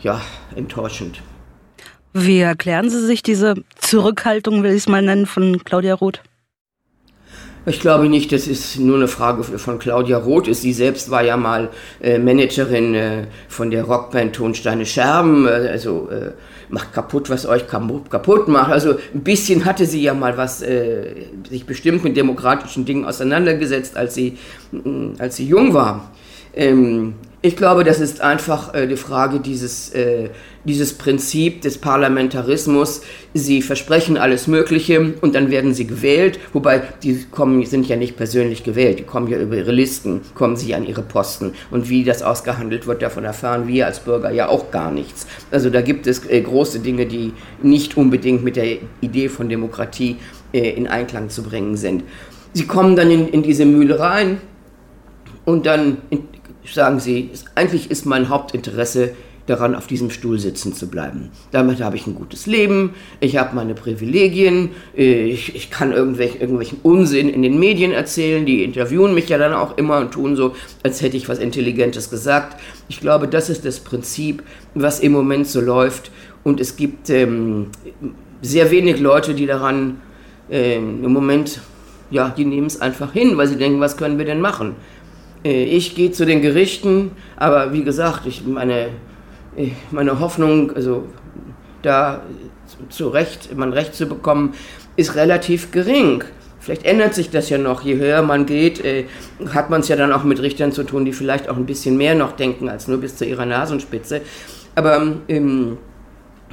ja, 0.00 0.20
enttäuschend. 0.56 1.22
Wie 2.18 2.40
erklären 2.40 2.88
Sie 2.88 3.04
sich 3.04 3.22
diese 3.22 3.56
Zurückhaltung, 3.78 4.62
will 4.62 4.70
ich 4.70 4.78
es 4.78 4.88
mal 4.88 5.02
nennen, 5.02 5.26
von 5.26 5.62
Claudia 5.62 5.92
Roth? 5.92 6.22
Ich 7.66 7.78
glaube 7.78 8.08
nicht, 8.08 8.32
das 8.32 8.46
ist 8.46 8.78
nur 8.78 8.96
eine 8.96 9.06
Frage 9.06 9.42
von 9.42 9.78
Claudia 9.78 10.16
Roth. 10.16 10.46
Sie 10.54 10.72
selbst 10.72 11.10
war 11.10 11.22
ja 11.22 11.36
mal 11.36 11.68
äh, 12.00 12.18
Managerin 12.18 12.94
äh, 12.94 13.26
von 13.48 13.70
der 13.70 13.84
Rockband 13.84 14.34
Tonsteine 14.34 14.86
Scherben. 14.86 15.46
Äh, 15.46 15.68
also 15.70 16.08
macht 16.70 16.94
kaputt, 16.94 17.28
was 17.28 17.44
euch 17.44 17.68
kaputt 17.68 18.48
macht. 18.48 18.72
Also 18.72 18.94
ein 19.12 19.22
bisschen 19.22 19.66
hatte 19.66 19.84
sie 19.84 20.00
ja 20.00 20.14
mal 20.14 20.36
was, 20.36 20.60
sich 20.60 21.64
bestimmt 21.64 22.02
mit 22.02 22.16
demokratischen 22.16 22.84
Dingen 22.84 23.04
auseinandergesetzt, 23.04 23.96
als 23.96 24.14
sie, 24.14 24.36
als 25.18 25.36
sie 25.36 25.46
jung 25.46 25.74
war. 25.74 26.10
Ähm, 26.54 27.14
ich 27.46 27.56
glaube, 27.56 27.84
das 27.84 28.00
ist 28.00 28.20
einfach 28.20 28.74
äh, 28.74 28.86
die 28.86 28.96
Frage 28.96 29.38
dieses, 29.38 29.90
äh, 29.90 30.30
dieses 30.64 30.94
Prinzip 30.94 31.62
des 31.62 31.78
Parlamentarismus. 31.78 33.02
Sie 33.34 33.62
versprechen 33.62 34.16
alles 34.16 34.48
Mögliche 34.48 35.14
und 35.20 35.34
dann 35.34 35.50
werden 35.50 35.72
sie 35.72 35.86
gewählt, 35.86 36.40
wobei 36.52 36.82
die 37.02 37.24
kommen, 37.30 37.64
sind 37.64 37.86
ja 37.86 37.96
nicht 37.96 38.16
persönlich 38.16 38.64
gewählt, 38.64 38.98
die 38.98 39.04
kommen 39.04 39.28
ja 39.28 39.38
über 39.38 39.56
ihre 39.56 39.70
Listen, 39.70 40.22
kommen 40.34 40.56
sie 40.56 40.74
an 40.74 40.84
ihre 40.86 41.02
Posten. 41.02 41.52
Und 41.70 41.88
wie 41.88 42.02
das 42.02 42.22
ausgehandelt 42.22 42.86
wird, 42.86 43.02
davon 43.02 43.24
erfahren 43.24 43.68
wir 43.68 43.86
als 43.86 44.00
Bürger 44.00 44.32
ja 44.32 44.48
auch 44.48 44.70
gar 44.72 44.90
nichts. 44.90 45.26
Also 45.52 45.70
da 45.70 45.82
gibt 45.82 46.06
es 46.06 46.26
äh, 46.28 46.40
große 46.40 46.80
Dinge, 46.80 47.06
die 47.06 47.32
nicht 47.62 47.96
unbedingt 47.96 48.42
mit 48.42 48.56
der 48.56 48.78
Idee 49.00 49.28
von 49.28 49.48
Demokratie 49.48 50.16
äh, 50.52 50.70
in 50.70 50.88
Einklang 50.88 51.30
zu 51.30 51.44
bringen 51.44 51.76
sind. 51.76 52.02
Sie 52.54 52.66
kommen 52.66 52.96
dann 52.96 53.10
in, 53.10 53.28
in 53.28 53.42
diese 53.42 53.66
Mühle 53.66 54.00
rein 54.00 54.40
und 55.44 55.64
dann 55.64 55.98
sagen 56.74 57.00
sie, 57.00 57.30
eigentlich 57.54 57.90
ist 57.90 58.06
mein 58.06 58.28
Hauptinteresse 58.28 59.14
daran, 59.46 59.74
auf 59.74 59.86
diesem 59.86 60.10
Stuhl 60.10 60.38
sitzen 60.38 60.72
zu 60.74 60.88
bleiben. 60.88 61.30
Damit 61.52 61.80
habe 61.80 61.96
ich 61.96 62.06
ein 62.06 62.14
gutes 62.14 62.46
Leben, 62.46 62.94
ich 63.20 63.36
habe 63.36 63.54
meine 63.54 63.74
Privilegien, 63.74 64.70
ich, 64.94 65.54
ich 65.54 65.70
kann 65.70 65.92
irgendwelch, 65.92 66.40
irgendwelchen 66.40 66.78
Unsinn 66.82 67.28
in 67.28 67.42
den 67.42 67.58
Medien 67.58 67.92
erzählen, 67.92 68.44
die 68.44 68.64
interviewen 68.64 69.14
mich 69.14 69.28
ja 69.28 69.38
dann 69.38 69.54
auch 69.54 69.78
immer 69.78 69.98
und 69.98 70.10
tun 70.10 70.36
so, 70.36 70.54
als 70.82 71.00
hätte 71.00 71.16
ich 71.16 71.28
was 71.28 71.38
Intelligentes 71.38 72.10
gesagt. 72.10 72.60
Ich 72.88 73.00
glaube, 73.00 73.28
das 73.28 73.48
ist 73.48 73.64
das 73.64 73.80
Prinzip, 73.80 74.42
was 74.74 75.00
im 75.00 75.12
Moment 75.12 75.46
so 75.46 75.60
läuft 75.60 76.10
und 76.42 76.60
es 76.60 76.76
gibt 76.76 77.08
ähm, 77.10 77.68
sehr 78.42 78.70
wenig 78.70 79.00
Leute, 79.00 79.34
die 79.34 79.46
daran 79.46 80.00
ähm, 80.50 81.04
im 81.04 81.12
Moment, 81.12 81.60
ja, 82.10 82.28
die 82.36 82.44
nehmen 82.44 82.66
es 82.66 82.80
einfach 82.80 83.12
hin, 83.12 83.36
weil 83.36 83.48
sie 83.48 83.56
denken, 83.56 83.80
was 83.80 83.96
können 83.96 84.18
wir 84.18 84.24
denn 84.24 84.40
machen? 84.40 84.76
Äh, 85.44 85.64
ich 85.64 85.94
gehe 85.94 86.10
zu 86.10 86.24
den 86.24 86.42
Gerichten, 86.42 87.12
aber 87.36 87.72
wie 87.72 87.84
gesagt, 87.84 88.26
ich 88.26 88.46
meine, 88.46 88.88
äh, 89.56 89.70
meine 89.90 90.20
Hoffnung, 90.20 90.72
also 90.72 91.04
da 91.82 92.22
zu 92.88 93.08
Recht, 93.08 93.56
man 93.56 93.72
Recht 93.72 93.94
zu 93.94 94.06
bekommen, 94.06 94.54
ist 94.96 95.14
relativ 95.14 95.70
gering. 95.70 96.24
Vielleicht 96.58 96.84
ändert 96.84 97.14
sich 97.14 97.30
das 97.30 97.48
ja 97.48 97.58
noch. 97.58 97.82
Je 97.82 97.96
höher 97.96 98.22
man 98.22 98.44
geht, 98.44 98.84
äh, 98.84 99.04
hat 99.54 99.70
man 99.70 99.82
es 99.82 99.88
ja 99.88 99.94
dann 99.94 100.12
auch 100.12 100.24
mit 100.24 100.42
Richtern 100.42 100.72
zu 100.72 100.82
tun, 100.82 101.04
die 101.04 101.12
vielleicht 101.12 101.48
auch 101.48 101.56
ein 101.56 101.66
bisschen 101.66 101.96
mehr 101.96 102.16
noch 102.16 102.32
denken 102.32 102.68
als 102.68 102.88
nur 102.88 102.98
bis 102.98 103.16
zu 103.16 103.24
ihrer 103.24 103.46
Nasenspitze. 103.46 104.22
Aber 104.74 105.16
ähm, 105.28 105.78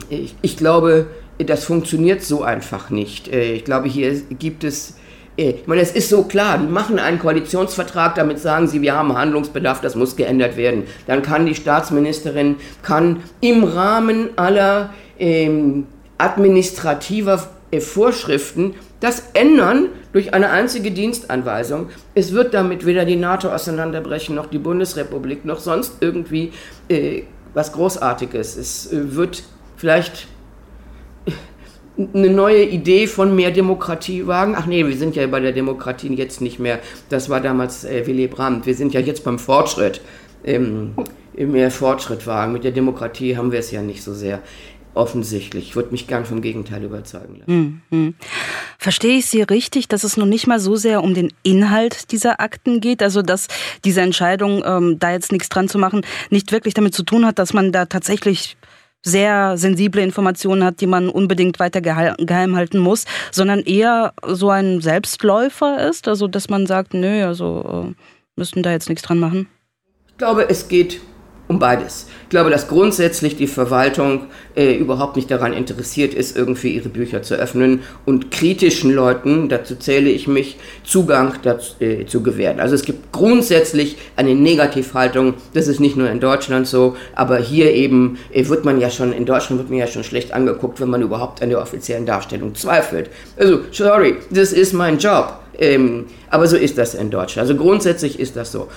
ich, 0.10 0.36
ich, 0.44 0.56
glaube, 0.56 1.08
das 1.40 1.66
funktioniert 1.66 2.22
so 2.22 2.44
einfach 2.44 2.92
nicht. 2.92 3.28
Ich 3.28 3.66
glaube, 3.66 3.90
hier 3.90 4.14
gibt 4.14 4.64
es 4.64 4.98
ich 5.36 5.66
meine, 5.66 5.82
es 5.82 5.92
ist 5.92 6.10
so 6.10 6.24
klar, 6.24 6.60
die 6.60 6.68
machen 6.68 7.00
einen 7.00 7.18
Koalitionsvertrag, 7.18 8.16
damit 8.16 8.40
sagen 8.40 8.68
sie, 8.68 8.82
wir 8.82 8.94
haben 8.94 9.18
Handlungsbedarf, 9.18 9.82
das 9.82 9.96
muss 9.96 10.16
geändert 10.16 10.58
werden. 10.58 10.84
Dann 11.08 11.24
kann 11.24 11.46
die 11.46 11.56
Staatsministerin 11.56 12.58
kann 12.84 13.24
im 13.42 13.64
Rahmen 13.64 14.30
aller 14.36 14.92
ähm, 15.18 15.88
administrativer 16.20 17.48
äh, 17.72 17.80
Vorschriften 17.80 18.76
das 19.00 19.24
ändern 19.34 19.90
durch 20.14 20.34
eine 20.34 20.52
einzige 20.52 20.92
Dienstanweisung. 20.92 21.90
Es 22.16 22.32
wird 22.32 22.54
damit 22.54 22.86
weder 22.86 23.04
die 23.04 23.16
NATO 23.16 23.50
auseinanderbrechen, 23.50 24.36
noch 24.36 24.46
die 24.46 24.60
Bundesrepublik, 24.60 25.44
noch 25.44 25.60
sonst 25.60 25.98
irgendwie 26.00 26.54
äh, 26.88 27.24
was 27.54 27.74
Großartiges. 27.74 28.56
Es 28.56 28.94
äh, 28.94 29.16
wird 29.16 29.44
vielleicht 29.76 30.28
eine 31.98 32.30
neue 32.30 32.64
Idee 32.64 33.08
von 33.08 33.36
mehr 33.36 33.52
Demokratie 33.52 34.26
wagen. 34.26 34.56
Ach 34.58 34.66
nee, 34.66 34.86
wir 34.86 34.98
sind 34.98 35.16
ja 35.16 35.28
bei 35.28 35.40
der 35.40 35.52
Demokratie 35.52 36.14
jetzt 36.16 36.42
nicht 36.42 36.60
mehr. 36.60 36.80
Das 37.10 37.30
war 37.30 37.40
damals 37.40 37.84
äh, 37.84 38.06
Willy 38.08 38.28
Brandt. 38.28 38.66
Wir 38.66 38.76
sind 38.76 38.94
ja 38.94 39.00
jetzt 39.00 39.24
beim 39.24 39.38
Fortschritt. 39.38 40.02
Ähm, 40.44 40.94
mehr 41.36 41.72
Fortschritt 41.72 42.26
wagen. 42.28 42.54
Mit 42.54 42.64
der 42.64 42.72
Demokratie 42.72 43.38
haben 43.38 43.52
wir 43.52 43.60
es 43.60 43.72
ja 43.72 43.82
nicht 43.82 44.04
so 44.04 44.14
sehr. 44.14 44.42
Offensichtlich. 44.96 45.70
Ich 45.70 45.76
würde 45.76 45.90
mich 45.90 46.06
gern 46.06 46.24
vom 46.24 46.42
Gegenteil 46.42 46.84
überzeugen 46.84 47.40
lassen. 47.40 47.82
Mhm. 47.90 48.14
Verstehe 48.78 49.18
ich 49.18 49.26
Sie 49.26 49.42
richtig, 49.42 49.88
dass 49.88 50.04
es 50.04 50.18
noch 50.18 50.28
nicht 50.28 50.46
mal 50.46 50.60
so 50.60 50.76
sehr 50.76 51.04
um 51.04 51.16
den 51.16 51.34
Inhalt 51.42 52.12
dieser 52.12 52.40
Akten 52.40 52.80
geht? 52.80 53.02
Also, 53.02 53.24
dass 53.24 53.48
diese 53.86 54.02
Entscheidung, 54.02 54.62
ähm, 54.64 55.00
da 55.00 55.12
jetzt 55.12 55.32
nichts 55.32 55.50
dran 55.50 55.68
zu 55.68 55.80
machen, 55.80 56.06
nicht 56.30 56.52
wirklich 56.52 56.76
damit 56.76 56.94
zu 56.94 57.02
tun 57.02 57.26
hat, 57.26 57.40
dass 57.40 57.54
man 57.54 57.72
da 57.72 57.86
tatsächlich 57.86 58.56
sehr 59.04 59.58
sensible 59.58 60.02
Informationen 60.02 60.64
hat, 60.64 60.82
die 60.82 60.88
man 60.88 61.10
unbedingt 61.10 61.60
weiter 61.60 61.82
geheim 61.82 62.56
halten 62.56 62.80
muss, 62.80 63.06
sondern 63.32 63.60
eher 63.60 64.14
so 64.26 64.50
ein 64.50 64.82
Selbstläufer 64.82 65.88
ist, 65.90 66.08
also 66.08 66.28
dass 66.28 66.50
man 66.50 66.66
sagt, 66.66 66.94
nö, 66.94 67.26
also 67.26 67.94
äh, 67.94 68.04
müssten 68.36 68.64
da 68.64 68.72
jetzt 68.72 68.90
nichts 68.90 69.04
dran 69.04 69.20
machen? 69.20 69.48
Ich 70.08 70.18
glaube, 70.18 70.50
es 70.50 70.68
geht 70.68 71.02
um 71.54 71.60
beides. 71.60 72.08
Ich 72.24 72.30
glaube, 72.30 72.50
dass 72.50 72.68
grundsätzlich 72.68 73.36
die 73.36 73.46
Verwaltung 73.46 74.22
äh, 74.56 74.74
überhaupt 74.74 75.16
nicht 75.16 75.30
daran 75.30 75.54
interessiert 75.54 76.14
ist, 76.16 76.36
irgendwie 76.36 76.70
ihre 76.70 76.90
Bücher 76.90 77.22
zu 77.22 77.36
öffnen 77.36 77.82
und 78.06 78.32
kritischen 78.32 78.92
Leuten, 78.92 79.50
dazu 79.50 79.76
zähle 79.76 80.10
ich 80.10 80.28
mich, 80.28 80.58
Zugang 80.84 81.34
dazu, 81.44 81.74
äh, 81.80 82.06
zu 82.06 82.24
gewähren. 82.24 82.60
Also 82.60 82.74
es 82.74 82.84
gibt 82.84 83.12
grundsätzlich 83.12 83.98
eine 84.16 84.34
Negativhaltung, 84.34 85.36
das 85.54 85.68
ist 85.68 85.80
nicht 85.80 85.96
nur 85.96 86.10
in 86.10 86.20
Deutschland 86.20 86.66
so, 86.68 86.96
aber 87.16 87.38
hier 87.38 87.72
eben 87.72 88.18
äh, 88.32 88.48
wird 88.48 88.66
man 88.66 88.82
ja 88.82 88.90
schon, 88.90 89.14
in 89.14 89.26
Deutschland 89.26 89.60
wird 89.60 89.70
man 89.70 89.80
ja 89.80 89.88
schon 89.88 90.04
schlecht 90.04 90.34
angeguckt, 90.34 90.82
wenn 90.82 90.90
man 90.90 91.04
überhaupt 91.04 91.44
an 91.44 91.50
der 91.50 91.62
offiziellen 91.62 92.08
Darstellung 92.08 92.56
zweifelt. 92.56 93.12
Also, 93.38 93.60
sorry, 93.72 94.16
das 94.32 94.54
ist 94.54 94.74
mein 94.74 94.98
Job. 94.98 95.40
Ähm, 95.60 96.08
aber 96.32 96.48
so 96.48 96.58
ist 96.58 96.80
das 96.80 96.96
in 96.96 97.12
Deutschland. 97.12 97.48
Also 97.48 97.56
grundsätzlich 97.62 98.20
ist 98.20 98.36
das 98.36 98.52
so. 98.52 98.70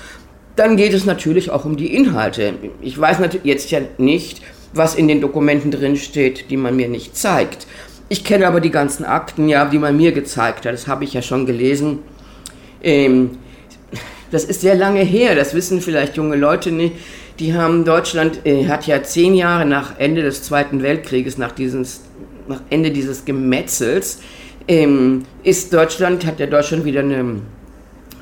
Dann 0.56 0.76
geht 0.76 0.94
es 0.94 1.04
natürlich 1.04 1.50
auch 1.50 1.64
um 1.64 1.76
die 1.76 1.94
Inhalte. 1.94 2.54
Ich 2.80 2.98
weiß 2.98 3.18
jetzt 3.44 3.70
ja 3.70 3.80
nicht, 3.98 4.40
was 4.72 4.94
in 4.94 5.06
den 5.06 5.20
Dokumenten 5.20 5.70
drin 5.70 5.96
steht, 5.96 6.50
die 6.50 6.56
man 6.56 6.76
mir 6.76 6.88
nicht 6.88 7.16
zeigt. 7.16 7.66
ich 8.08 8.22
kenne 8.22 8.46
aber 8.46 8.60
die 8.60 8.70
ganzen 8.70 9.04
Akten, 9.04 9.48
ja, 9.48 9.64
die 9.64 9.78
man 9.78 9.96
mir 9.96 10.12
gezeigt 10.12 10.64
hat. 10.64 10.72
Das 10.72 10.86
habe 10.86 11.04
ich 11.04 11.12
ja 11.12 11.22
schon 11.22 11.44
gelesen. 11.44 11.98
Ähm, 12.82 13.30
das 14.30 14.44
ist 14.44 14.60
sehr 14.60 14.74
lange 14.74 15.00
her, 15.00 15.34
das 15.34 15.54
wissen 15.54 15.80
vielleicht 15.80 16.16
junge 16.16 16.36
Leute 16.36 16.70
nicht. 16.70 16.94
Die 17.38 17.54
haben 17.54 17.84
Deutschland 17.84 18.46
äh, 18.46 18.66
hat 18.66 18.86
ja 18.86 19.02
zehn 19.02 19.34
Jahre 19.34 19.66
nach 19.66 19.98
Ende 19.98 20.22
des 20.22 20.42
Zweiten 20.42 20.82
Weltkrieges, 20.82 21.36
nach, 21.36 21.52
dieses, 21.52 22.02
nach 22.48 22.60
Ende 22.70 22.90
dieses 22.90 23.24
Gemetzels, 23.24 24.20
ähm, 24.68 25.24
ist 25.42 25.72
Deutschland, 25.72 26.24
hat 26.26 26.40
ja 26.40 26.46
Deutschland 26.46 26.84
wieder 26.84 27.00
eine 27.00 27.40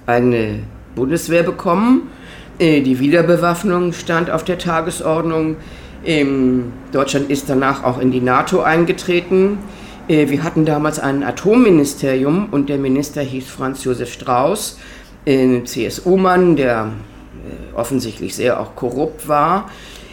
eigene 0.07 0.61
Bundeswehr 0.95 1.43
bekommen. 1.43 2.11
Äh, 2.59 2.83
die 2.83 3.01
Wiederbewaffnung 3.01 3.93
stand 3.93 4.31
auf 4.31 4.45
der 4.45 4.59
Tagesordnung. 4.59 5.57
Ähm, 6.05 6.73
Deutschland 6.93 7.31
ist 7.31 7.49
danach 7.49 7.83
auch 7.83 7.99
in 7.99 8.13
die 8.13 8.21
NATO 8.21 8.61
eingetreten. 8.63 9.59
Äh, 10.07 10.29
wir 10.29 10.45
hatten 10.45 10.65
damals 10.65 11.01
ein 11.01 11.25
Atomministerium 11.25 12.49
und 12.51 12.69
der 12.69 12.79
Minister 12.79 13.23
hieß 13.23 13.49
Franz 13.49 13.85
Josef 13.85 14.13
Strauß, 14.13 14.79
ein 15.27 15.67
CSU-Mann, 15.67 16.57
der 16.57 16.93
äh, 16.93 17.77
offensichtlich 17.77 18.37
sehr 18.37 18.61
auch 18.61 18.77
korrupt 18.77 19.27
war. 19.27 19.71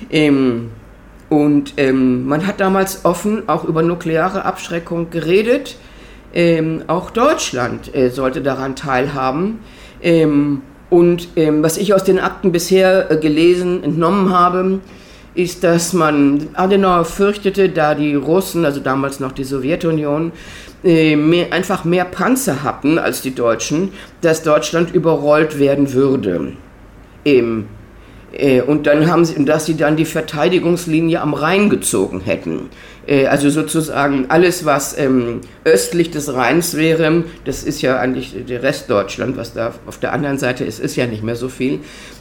Ähm, 0.09 0.71
und 1.29 1.75
ähm, 1.77 2.25
man 2.25 2.47
hat 2.47 2.59
damals 2.59 3.05
offen 3.05 3.47
auch 3.47 3.63
über 3.65 3.83
nukleare 3.83 4.45
Abschreckung 4.45 5.09
geredet. 5.09 5.77
Auch 6.87 7.11
Deutschland 7.11 7.93
äh, 7.93 8.09
sollte 8.09 8.41
daran 8.41 8.77
teilhaben. 8.77 9.59
Und 10.91 11.29
ähm, 11.37 11.63
was 11.63 11.77
ich 11.77 11.93
aus 11.93 12.03
den 12.03 12.19
Akten 12.19 12.51
bisher 12.51 13.09
äh, 13.09 13.17
gelesen, 13.17 13.81
entnommen 13.81 14.29
habe, 14.29 14.81
ist, 15.33 15.63
dass 15.63 15.93
man 15.93 16.49
Adenauer 16.53 17.05
fürchtete, 17.05 17.69
da 17.69 17.95
die 17.95 18.13
Russen, 18.13 18.65
also 18.65 18.81
damals 18.81 19.21
noch 19.21 19.31
die 19.31 19.45
Sowjetunion, 19.45 20.33
äh, 20.83 21.15
mehr, 21.15 21.53
einfach 21.53 21.85
mehr 21.85 22.03
Panzer 22.03 22.63
hatten 22.63 22.99
als 22.99 23.21
die 23.21 23.33
Deutschen, 23.33 23.93
dass 24.19 24.43
Deutschland 24.43 24.93
überrollt 24.93 25.57
werden 25.59 25.93
würde. 25.93 26.53
Ähm, 27.23 27.61
äh, 27.61 27.80
und 28.67 28.87
dann 28.87 29.09
haben 29.09 29.25
sie, 29.25 29.43
dass 29.43 29.65
sie 29.65 29.75
dann 29.75 29.97
die 29.97 30.05
Verteidigungslinie 30.05 31.19
am 31.19 31.33
Rhein 31.33 31.69
gezogen 31.69 32.21
hätten. 32.21 32.69
Äh, 33.07 33.27
also 33.27 33.49
sozusagen 33.49 34.25
alles, 34.29 34.65
was 34.65 34.97
ähm, 34.97 35.41
östlich 35.65 36.11
des 36.11 36.33
Rheins 36.33 36.75
wäre, 36.75 37.23
das 37.45 37.63
ist 37.63 37.81
ja 37.81 37.97
eigentlich 37.99 38.35
der 38.47 38.63
Rest 38.63 38.89
Deutschland, 38.89 39.37
was 39.37 39.53
da 39.53 39.73
auf 39.85 39.99
der 39.99 40.13
anderen 40.13 40.37
Seite 40.37 40.63
ist, 40.63 40.79
ist 40.79 40.95
ja 40.95 41.07
nicht 41.07 41.23
mehr 41.23 41.35
so 41.35 41.49
viel. 41.49 41.79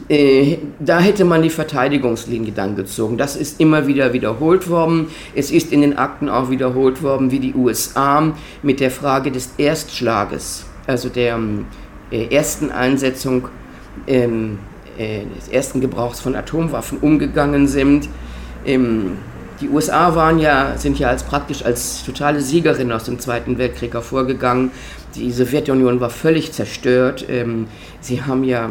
Äh, 0.09 0.59
da 0.79 1.01
hätte 1.01 1.25
man 1.25 1.43
die 1.43 1.51
Verteidigungslinie 1.51 2.53
dann 2.53 2.77
gezogen. 2.77 3.19
Das 3.19 3.37
ist 3.37 3.61
immer 3.61 3.87
wieder 3.87 4.13
wiederholt 4.13 4.69
worden. 4.69 5.09
Es 5.35 5.51
ist 5.51 5.73
in 5.73 5.83
den 5.83 5.99
Akten 5.99 6.29
auch 6.29 6.51
wiederholt 6.51 7.03
worden, 7.03 7.31
wie 7.31 7.41
die 7.41 7.55
USA 7.55 8.35
mit 8.63 8.81
der 8.81 8.91
Frage 8.91 9.31
des 9.31 9.51
Erstschlages, 9.59 10.65
also 10.87 11.09
der 11.09 11.39
äh, 12.11 12.35
ersten 12.35 12.71
Einsetzung 12.71 13.49
ähm, 14.07 14.59
äh, 14.59 14.70
des 15.01 15.49
ersten 15.49 15.81
Gebrauchs 15.81 16.21
von 16.21 16.35
Atomwaffen 16.35 16.99
umgegangen 16.99 17.67
sind. 17.69 18.09
Ähm, 18.67 19.19
die 19.61 19.69
USA 19.69 20.15
waren 20.15 20.39
ja, 20.39 20.79
sind 20.79 20.99
ja 20.99 21.09
als 21.09 21.23
praktisch 21.23 21.65
als 21.65 22.03
totale 22.05 22.41
Siegerin 22.41 22.91
aus 22.93 23.05
dem 23.05 23.19
Zweiten 23.19 23.59
Weltkrieg 23.59 23.93
hervorgegangen. 23.93 24.71
Die 25.15 25.31
Sowjetunion 25.31 26.01
war 26.01 26.11
völlig 26.11 26.53
zerstört. 26.53 27.27
Ähm, 27.29 27.67
sie 28.01 28.23
haben 28.23 28.45
ja, 28.45 28.71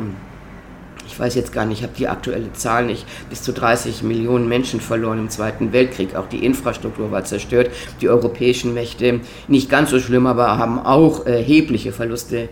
ich 1.06 1.20
weiß 1.20 1.36
jetzt 1.36 1.54
gar 1.54 1.66
nicht, 1.66 1.80
ich 1.80 1.84
habe 1.84 1.94
die 1.96 2.08
aktuelle 2.08 2.54
Zahl 2.54 2.86
nicht, 2.86 3.06
bis 3.30 3.44
zu 3.44 3.54
30 3.54 4.02
Millionen 4.02 4.48
Menschen 4.48 4.82
verloren 4.82 5.20
im 5.20 5.30
Zweiten 5.30 5.74
Weltkrieg. 5.74 6.16
Auch 6.16 6.28
die 6.28 6.44
Infrastruktur 6.44 7.12
war 7.12 7.24
zerstört. 7.24 7.70
Die 8.02 8.10
europäischen 8.10 8.74
Mächte, 8.74 9.20
nicht 9.48 9.70
ganz 9.70 9.92
so 9.92 10.00
schlimm, 10.00 10.26
aber 10.26 10.58
haben 10.58 10.80
auch 10.80 11.26
erhebliche 11.26 11.92
Verluste 11.92 12.38
äh, 12.44 12.48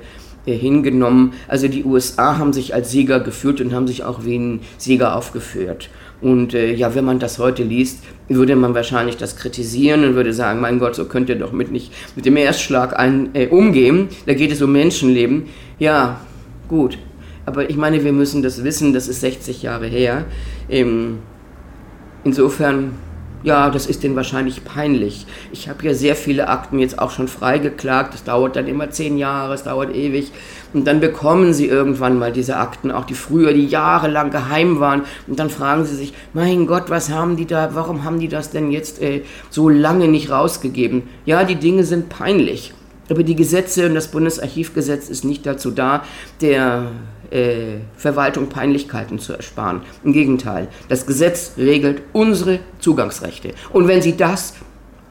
hingenommen. 0.55 1.33
Also 1.47 1.67
die 1.67 1.83
USA 1.83 2.37
haben 2.37 2.53
sich 2.53 2.73
als 2.73 2.91
Sieger 2.91 3.19
gefühlt 3.19 3.61
und 3.61 3.73
haben 3.73 3.87
sich 3.87 4.03
auch 4.03 4.25
wie 4.25 4.37
ein 4.37 4.61
Sieger 4.77 5.15
aufgeführt. 5.15 5.89
Und 6.19 6.53
äh, 6.53 6.73
ja, 6.73 6.95
wenn 6.95 7.05
man 7.05 7.19
das 7.19 7.37
heute 7.37 7.63
liest, 7.63 8.03
würde 8.27 8.55
man 8.55 8.73
wahrscheinlich 8.73 9.17
das 9.17 9.35
kritisieren 9.35 10.03
und 10.03 10.15
würde 10.15 10.33
sagen, 10.33 10.59
mein 10.59 10.79
Gott, 10.79 10.95
so 10.95 11.05
könnt 11.05 11.29
ihr 11.29 11.35
doch 11.35 11.51
mit 11.51 11.71
nicht 11.71 11.93
mit 12.15 12.25
dem 12.25 12.37
Erstschlag 12.37 12.97
ein, 12.97 13.29
äh, 13.33 13.47
umgehen. 13.47 14.09
Da 14.25 14.33
geht 14.33 14.51
es 14.51 14.61
um 14.61 14.71
Menschenleben. 14.71 15.45
Ja, 15.77 16.21
gut. 16.67 16.97
Aber 17.45 17.69
ich 17.69 17.77
meine, 17.77 18.03
wir 18.03 18.13
müssen 18.13 18.41
das 18.41 18.63
wissen, 18.63 18.93
das 18.93 19.07
ist 19.07 19.21
60 19.21 19.61
Jahre 19.61 19.87
her. 19.87 20.25
Ähm, 20.69 21.19
insofern 22.23 22.91
ja, 23.43 23.69
das 23.69 23.85
ist 23.85 24.03
denen 24.03 24.15
wahrscheinlich 24.15 24.65
peinlich. 24.65 25.25
Ich 25.51 25.69
habe 25.69 25.85
ja 25.85 25.93
sehr 25.93 26.15
viele 26.15 26.47
Akten 26.47 26.79
jetzt 26.79 26.99
auch 26.99 27.11
schon 27.11 27.27
freigeklagt. 27.27 28.13
Das 28.13 28.23
dauert 28.23 28.55
dann 28.55 28.67
immer 28.67 28.89
zehn 28.89 29.17
Jahre, 29.17 29.53
es 29.53 29.63
dauert 29.63 29.95
ewig. 29.95 30.31
Und 30.73 30.85
dann 30.85 30.99
bekommen 30.99 31.53
sie 31.53 31.67
irgendwann 31.67 32.17
mal 32.17 32.31
diese 32.31 32.57
Akten, 32.57 32.91
auch 32.91 33.05
die 33.05 33.13
früher, 33.13 33.53
die 33.53 33.67
jahrelang 33.67 34.31
geheim 34.31 34.79
waren. 34.79 35.03
Und 35.27 35.39
dann 35.39 35.49
fragen 35.49 35.85
sie 35.85 35.95
sich, 35.95 36.13
mein 36.33 36.67
Gott, 36.67 36.89
was 36.89 37.09
haben 37.09 37.37
die 37.37 37.45
da, 37.45 37.69
warum 37.73 38.03
haben 38.03 38.19
die 38.19 38.27
das 38.27 38.49
denn 38.49 38.71
jetzt 38.71 39.01
äh, 39.01 39.21
so 39.49 39.69
lange 39.69 40.07
nicht 40.07 40.29
rausgegeben? 40.29 41.03
Ja, 41.25 41.43
die 41.43 41.55
Dinge 41.55 41.83
sind 41.83 42.09
peinlich. 42.09 42.73
Aber 43.09 43.23
die 43.23 43.35
Gesetze 43.35 43.85
und 43.85 43.95
das 43.95 44.09
Bundesarchivgesetz 44.09 45.09
ist 45.09 45.23
nicht 45.23 45.45
dazu 45.45 45.71
da, 45.71 46.03
der 46.41 46.91
äh, 47.31 47.79
Verwaltung 47.95 48.49
Peinlichkeiten 48.49 49.19
zu 49.19 49.33
ersparen. 49.33 49.81
Im 50.03 50.13
Gegenteil, 50.13 50.67
das 50.89 51.05
Gesetz 51.05 51.53
regelt 51.57 52.01
unsere 52.13 52.59
Zugangsrechte. 52.79 53.53
Und 53.71 53.87
wenn 53.87 54.01
Sie 54.01 54.17
das 54.17 54.53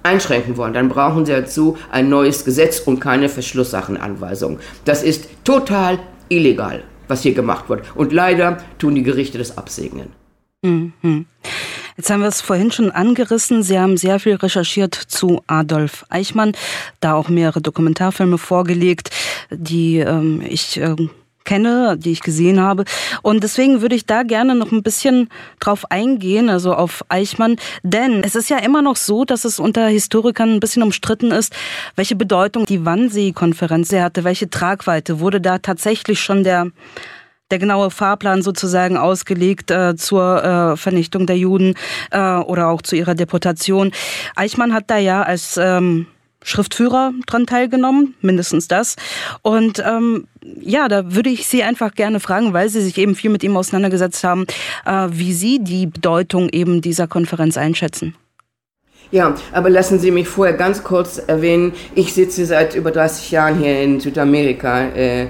einschränken 0.03 0.57
wollen, 0.57 0.75
dann 0.75 0.89
brauchen 0.89 1.27
Sie 1.27 1.33
dazu 1.33 1.77
ein 1.91 2.09
neues 2.09 2.45
Gesetz 2.45 2.81
und 2.81 3.01
keine 3.01 3.29
Verschlusssachenanweisung. 3.29 4.59
Das 4.85 5.03
ist 5.03 5.29
total 5.45 5.99
illegal, 6.29 6.85
was 7.09 7.23
hier 7.23 7.35
gemacht 7.35 7.69
wird. 7.69 7.85
Und 7.95 8.13
leider 8.13 8.59
tun 8.79 8.95
die 8.95 9.03
Gerichte 9.03 9.39
das 9.39 9.59
absegnen. 9.59 10.09
Mhm. 10.63 11.27
Jetzt 11.97 12.11
haben 12.11 12.21
wir 12.21 12.29
es 12.29 12.43
vorhin 12.43 12.71
schon 12.71 12.91
angerissen. 12.91 13.63
Sie 13.63 13.79
haben 13.79 13.97
sehr 13.97 14.21
viel 14.21 14.35
recherchiert 14.35 14.95
zu 14.95 15.43
Adolf 15.47 16.05
Eichmann, 16.11 16.53
da 17.01 17.15
auch 17.15 17.29
mehrere 17.29 17.63
Dokumentarfilme 17.63 18.37
vorgelegt, 18.37 19.11
die 19.51 19.99
ähm, 19.99 20.43
ich 20.47 20.79
ähm, 20.79 21.11
kenne, 21.47 21.97
die 21.97 22.13
ich 22.13 22.21
gesehen 22.21 22.61
habe. 22.61 22.85
Und 23.23 23.43
deswegen 23.43 23.81
würde 23.81 23.95
ich 23.95 24.05
da 24.05 24.23
gerne 24.23 24.55
noch 24.55 24.73
ein 24.73 24.83
bisschen 24.83 25.31
drauf 25.61 25.91
eingehen, 25.91 26.51
also 26.51 26.75
auf 26.75 27.03
Eichmann. 27.09 27.57
Denn 27.83 28.23
es 28.23 28.35
ist 28.35 28.51
ja 28.51 28.59
immer 28.59 28.83
noch 28.83 28.97
so, 28.97 29.25
dass 29.25 29.47
es 29.47 29.59
unter 29.59 29.87
Historikern 29.87 30.51
ein 30.51 30.61
bisschen 30.61 30.83
umstritten 30.83 31.31
ist, 31.31 31.55
welche 31.95 32.17
Bedeutung 32.17 32.67
die 32.67 32.85
Wannsee-Konferenz 32.85 33.87
hatte, 33.95 34.25
welche 34.25 34.51
Tragweite. 34.51 35.21
Wurde 35.21 35.41
da 35.41 35.59
tatsächlich 35.59 36.21
schon 36.21 36.45
der 36.45 36.73
der 37.51 37.61
genaue 37.61 37.91
Fahrplan 37.91 38.43
sozusagen 38.43 38.97
ausgelegt 38.97 39.71
äh, 39.71 39.95
zur 39.95 40.43
äh, 40.43 40.77
Vernichtung 40.77 41.29
der 41.29 41.39
Juden 41.39 41.75
äh, 42.11 42.19
oder 42.19 42.69
auch 42.69 42.83
zu 42.83 42.97
ihrer 42.97 43.15
Deportation. 43.15 43.93
Eichmann 44.35 44.75
hat 44.75 44.91
da 44.91 44.99
ja 44.99 45.23
als 45.23 45.57
ähm, 45.57 46.09
Schriftführer 46.47 47.13
dran 47.27 47.47
teilgenommen, 47.47 48.15
mindestens 48.21 48.69
das. 48.69 48.97
Und 49.43 49.83
ähm, 49.85 50.29
ja, 50.61 50.89
da 50.89 51.15
würde 51.15 51.29
ich 51.31 51.47
Sie 51.49 51.63
einfach 51.63 51.95
gerne 51.95 52.21
fragen, 52.21 52.53
weil 52.53 52.69
Sie 52.69 52.81
sich 52.81 52.97
eben 52.99 53.15
viel 53.15 53.31
mit 53.31 53.43
ihm 53.43 53.57
auseinandergesetzt 53.57 54.23
haben, 54.23 54.47
äh, 54.85 55.09
wie 55.11 55.33
Sie 55.33 55.59
die 55.59 55.87
Bedeutung 55.87 56.49
eben 56.49 56.81
dieser 56.81 57.09
Konferenz 57.09 57.57
einschätzen. 57.57 58.15
Ja, 59.11 59.35
aber 59.53 59.71
lassen 59.71 59.99
Sie 59.99 60.11
mich 60.11 60.29
vorher 60.29 60.57
ganz 60.57 60.83
kurz 60.83 61.19
erwähnen, 61.19 61.73
ich 61.95 62.13
sitze 62.13 62.45
seit 62.45 62.75
über 62.75 62.91
30 62.91 63.31
Jahren 63.31 63.59
hier 63.59 63.81
in 63.81 64.01
Südamerika. 64.01 64.87
Äh, 64.89 65.29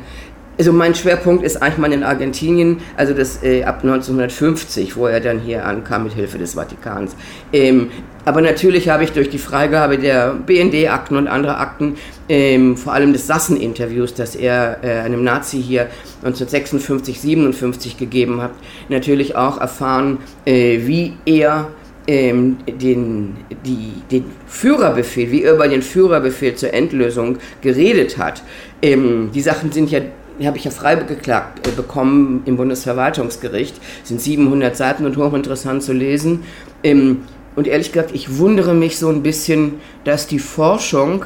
also 0.58 0.72
mein 0.72 0.94
Schwerpunkt 0.94 1.44
ist 1.44 1.62
Eichmann 1.62 1.92
in 1.92 2.02
Argentinien, 2.02 2.80
also 2.96 3.12
das 3.12 3.42
äh, 3.42 3.64
ab 3.64 3.80
1950, 3.82 4.96
wo 4.96 5.06
er 5.06 5.20
dann 5.20 5.38
hier 5.38 5.66
ankam 5.66 6.04
mit 6.04 6.14
Hilfe 6.14 6.38
des 6.38 6.54
Vatikans. 6.54 7.14
Ähm, 7.52 7.90
aber 8.24 8.40
natürlich 8.40 8.88
habe 8.88 9.04
ich 9.04 9.12
durch 9.12 9.30
die 9.30 9.38
Freigabe 9.38 9.98
der 9.98 10.34
BND-Akten 10.34 11.16
und 11.16 11.28
anderer 11.28 11.60
Akten, 11.60 11.96
ähm, 12.28 12.76
vor 12.76 12.92
allem 12.92 13.12
des 13.12 13.26
Sassen-Interviews, 13.26 14.14
das 14.14 14.34
er 14.34 14.78
äh, 14.82 15.00
einem 15.00 15.22
Nazi 15.22 15.62
hier 15.62 15.88
1956, 16.24 17.20
57 17.20 17.96
gegeben 17.98 18.40
hat, 18.40 18.52
natürlich 18.88 19.36
auch 19.36 19.60
erfahren, 19.60 20.18
äh, 20.44 20.80
wie 20.86 21.12
er 21.24 21.68
ähm, 22.08 22.58
den, 22.66 23.36
die, 23.64 23.92
den 24.10 24.24
Führerbefehl, 24.46 25.30
wie 25.30 25.42
er 25.42 25.54
über 25.54 25.68
den 25.68 25.82
Führerbefehl 25.82 26.54
zur 26.54 26.72
Endlösung 26.72 27.38
geredet 27.60 28.18
hat. 28.18 28.42
Ähm, 28.80 29.30
die 29.34 29.40
Sachen 29.40 29.72
sind 29.72 29.90
ja 29.90 30.00
habe 30.44 30.58
ich 30.58 30.64
ja 30.64 30.70
frei 30.70 30.96
geklagt 30.96 31.66
äh, 31.66 31.70
bekommen 31.70 32.42
im 32.44 32.56
Bundesverwaltungsgericht. 32.56 33.76
Das 34.00 34.08
sind 34.08 34.20
700 34.20 34.76
Seiten 34.76 35.06
und 35.06 35.16
hochinteressant 35.16 35.82
zu 35.82 35.92
lesen. 35.92 36.44
Ähm, 36.82 37.22
und 37.54 37.66
ehrlich 37.66 37.92
gesagt, 37.92 38.14
ich 38.14 38.36
wundere 38.38 38.74
mich 38.74 38.98
so 38.98 39.08
ein 39.08 39.22
bisschen, 39.22 39.74
dass 40.04 40.26
die 40.26 40.38
Forschung 40.38 41.24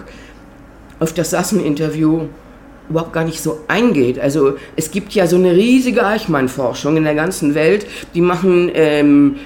auf 1.00 1.12
das 1.12 1.30
Sassen-Interview 1.30 2.26
überhaupt 2.90 3.12
gar 3.12 3.24
nicht 3.24 3.40
so 3.40 3.60
eingeht. 3.68 4.18
Also 4.18 4.54
es 4.76 4.90
gibt 4.90 5.12
ja 5.12 5.26
so 5.26 5.36
eine 5.36 5.52
riesige 5.52 6.04
Eichmann-Forschung 6.04 6.96
in 6.96 7.04
der 7.04 7.14
ganzen 7.14 7.54
Welt. 7.54 7.86
Die 8.14 8.20
machen 8.20 8.70
ähm, 8.74 9.36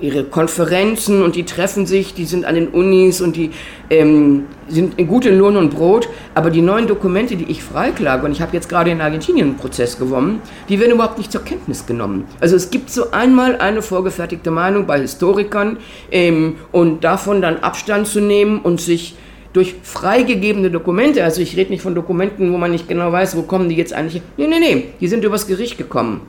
ihre 0.00 0.24
Konferenzen 0.24 1.22
und 1.22 1.36
die 1.36 1.44
treffen 1.44 1.86
sich, 1.86 2.14
die 2.14 2.24
sind 2.24 2.44
an 2.44 2.54
den 2.54 2.68
Unis 2.68 3.20
und 3.20 3.34
die 3.34 3.50
ähm, 3.90 4.44
sind 4.68 4.96
gut 5.08 5.26
in 5.26 5.38
Lohn 5.38 5.56
und 5.56 5.70
Brot. 5.70 6.08
Aber 6.34 6.50
die 6.50 6.62
neuen 6.62 6.86
Dokumente, 6.86 7.36
die 7.36 7.50
ich 7.50 7.62
freiklage, 7.62 8.24
und 8.24 8.32
ich 8.32 8.40
habe 8.40 8.54
jetzt 8.54 8.68
gerade 8.68 8.90
in 8.90 9.00
Argentinien 9.00 9.48
einen 9.48 9.56
Prozess 9.56 9.98
gewonnen, 9.98 10.40
die 10.68 10.78
werden 10.78 10.92
überhaupt 10.92 11.18
nicht 11.18 11.32
zur 11.32 11.42
Kenntnis 11.42 11.86
genommen. 11.86 12.24
Also 12.40 12.54
es 12.54 12.70
gibt 12.70 12.90
so 12.90 13.10
einmal 13.10 13.56
eine 13.56 13.82
vorgefertigte 13.82 14.50
Meinung 14.50 14.86
bei 14.86 15.00
Historikern 15.00 15.78
ähm, 16.12 16.56
und 16.70 17.02
davon 17.02 17.42
dann 17.42 17.58
Abstand 17.58 18.06
zu 18.06 18.20
nehmen 18.20 18.60
und 18.60 18.80
sich 18.80 19.16
durch 19.56 19.74
freigegebene 19.82 20.70
Dokumente, 20.70 21.24
also 21.24 21.40
ich 21.40 21.56
rede 21.56 21.70
nicht 21.70 21.80
von 21.80 21.94
Dokumenten, 21.94 22.52
wo 22.52 22.58
man 22.58 22.70
nicht 22.70 22.88
genau 22.88 23.10
weiß, 23.10 23.38
wo 23.38 23.42
kommen 23.42 23.70
die 23.70 23.74
jetzt 23.74 23.94
eigentlich, 23.94 24.20
nee, 24.36 24.46
nee, 24.46 24.58
nee, 24.60 24.84
die 25.00 25.08
sind 25.08 25.24
übers 25.24 25.46
Gericht 25.46 25.78
gekommen. 25.78 26.20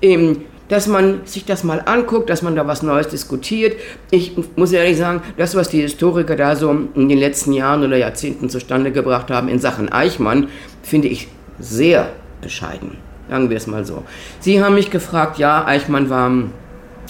Ähm, 0.00 0.42
dass 0.68 0.86
man 0.86 1.20
sich 1.24 1.44
das 1.44 1.64
mal 1.64 1.82
anguckt, 1.84 2.30
dass 2.30 2.42
man 2.42 2.54
da 2.54 2.66
was 2.66 2.82
Neues 2.82 3.08
diskutiert. 3.08 3.76
Ich 4.10 4.36
muss 4.56 4.72
ehrlich 4.72 4.96
sagen, 4.96 5.22
das, 5.36 5.56
was 5.56 5.68
die 5.68 5.80
Historiker 5.80 6.36
da 6.36 6.54
so 6.54 6.70
in 6.94 7.08
den 7.08 7.18
letzten 7.18 7.52
Jahren 7.52 7.84
oder 7.84 7.96
Jahrzehnten 7.96 8.48
zustande 8.50 8.92
gebracht 8.92 9.30
haben 9.30 9.48
in 9.48 9.58
Sachen 9.58 9.92
Eichmann, 9.92 10.48
finde 10.82 11.08
ich 11.08 11.28
sehr 11.58 12.10
bescheiden. 12.40 12.98
Sagen 13.28 13.50
wir 13.50 13.56
es 13.56 13.66
mal 13.66 13.84
so. 13.84 14.04
Sie 14.38 14.62
haben 14.62 14.76
mich 14.76 14.90
gefragt, 14.92 15.38
ja, 15.38 15.64
Eichmann 15.66 16.08
war, 16.08 16.32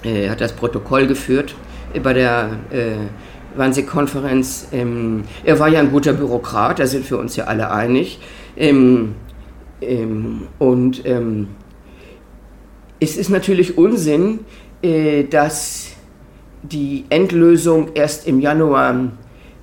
äh, 0.05 0.31
hat 0.31 0.41
das 0.41 0.53
Protokoll 0.53 1.07
geführt 1.07 1.55
bei 2.03 2.13
der 2.15 2.51
äh, 2.71 2.97
Wannsee-Konferenz. 3.59 4.69
Ähm, 4.73 5.25
er 5.45 5.59
war 5.59 5.69
ja 5.69 5.81
ein 5.81 5.91
guter 5.91 6.13
Bürokrat, 6.13 6.79
da 6.79 6.87
sind 6.87 7.11
wir 7.11 7.19
uns 7.19 7.37
ja 7.37 7.45
alle 7.45 7.71
einig. 7.71 8.19
Ähm, 8.57 9.15
ähm, 9.81 10.49
und 10.59 11.05
ähm, 11.07 11.49
es 13.01 13.17
ist 13.17 13.29
natürlich 13.29 13.77
Unsinn, 13.77 14.41
äh, 14.83 15.25
dass 15.25 15.89
die 16.63 17.05
Endlösung 17.11 17.91
erst 17.95 18.27
im 18.27 18.41
Januar 18.41 19.13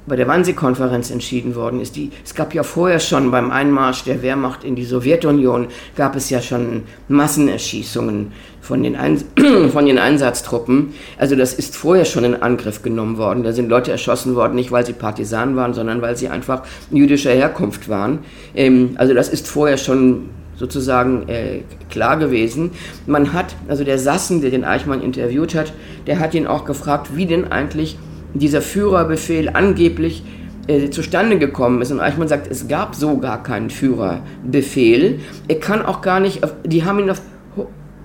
bei 0.06 0.16
der 0.16 0.28
Wannsee-Konferenz 0.28 1.12
entschieden 1.12 1.56
worden 1.56 1.80
ist. 1.80 1.96
Die, 1.96 2.12
es 2.24 2.36
gab 2.36 2.54
ja 2.54 2.63
vorher 2.63 3.00
schon 3.00 3.32
beim 3.32 3.52
Einmarsch 3.52 4.04
der 4.04 4.22
Wehrmacht 4.22 4.63
in 4.63 4.76
die 4.76 4.86
Sowjetunion, 4.86 5.68
gab 5.96 6.16
es 6.16 6.30
ja 6.30 6.42
schon 6.42 6.84
Massenerschießungen 7.08 8.32
von 8.62 8.82
den, 8.84 8.96
Ein 8.96 9.24
von 9.72 9.86
den 9.86 9.98
Einsatztruppen. 9.98 10.94
Also 11.18 11.36
das 11.36 11.54
ist 11.54 11.76
vorher 11.76 12.06
schon 12.06 12.24
in 12.24 12.42
Angriff 12.42 12.82
genommen 12.82 13.18
worden. 13.18 13.44
Da 13.44 13.52
sind 13.52 13.70
Leute 13.70 13.92
erschossen 13.92 14.36
worden, 14.36 14.56
nicht 14.56 14.72
weil 14.72 14.86
sie 14.86 14.94
Partisanen 14.94 15.56
waren, 15.56 15.74
sondern 15.74 16.02
weil 16.02 16.18
sie 16.18 16.30
einfach 16.30 16.63
jüdischer 16.89 17.32
Herkunft 17.32 17.89
waren. 17.89 18.20
Ähm, 18.56 18.92
also 18.96 19.13
das 19.13 19.30
ist 19.30 19.48
vorher 19.48 19.78
schon 19.78 20.30
sozusagen 20.56 21.28
äh, 21.28 21.62
klar 21.89 22.18
gewesen. 22.18 22.72
Man 23.06 23.34
hat, 23.34 23.56
also 23.68 23.84
der 23.84 24.00
Sassen, 24.00 24.42
der 24.42 24.52
den 24.52 24.63
Eichmann 24.63 25.02
interviewt 25.02 25.56
hat, 25.56 25.74
der 26.08 26.20
hat 26.20 26.34
ihn 26.34 26.48
auch 26.48 26.66
gefragt, 26.66 27.16
wie 27.16 27.26
denn 27.26 27.52
eigentlich 27.52 27.98
dieser 28.34 28.62
Führerbefehl 28.62 29.50
angeblich 29.50 30.24
äh, 30.67 30.89
zustande 30.89 31.38
gekommen 31.38 31.82
ist. 31.82 31.91
Und 31.91 32.00
Eichmann 32.00 32.28
sagt, 32.28 32.50
es 32.50 32.67
gab 32.67 32.96
so 32.96 33.17
gar 33.17 33.43
keinen 33.43 33.69
Führerbefehl. 33.69 35.19
Er 35.48 35.60
kann 35.60 35.86
auch 35.86 36.02
gar 36.02 36.19
nicht, 36.19 36.41
die 36.65 36.84
haben 36.84 37.00
ihn 37.00 37.10
auf 37.10 37.22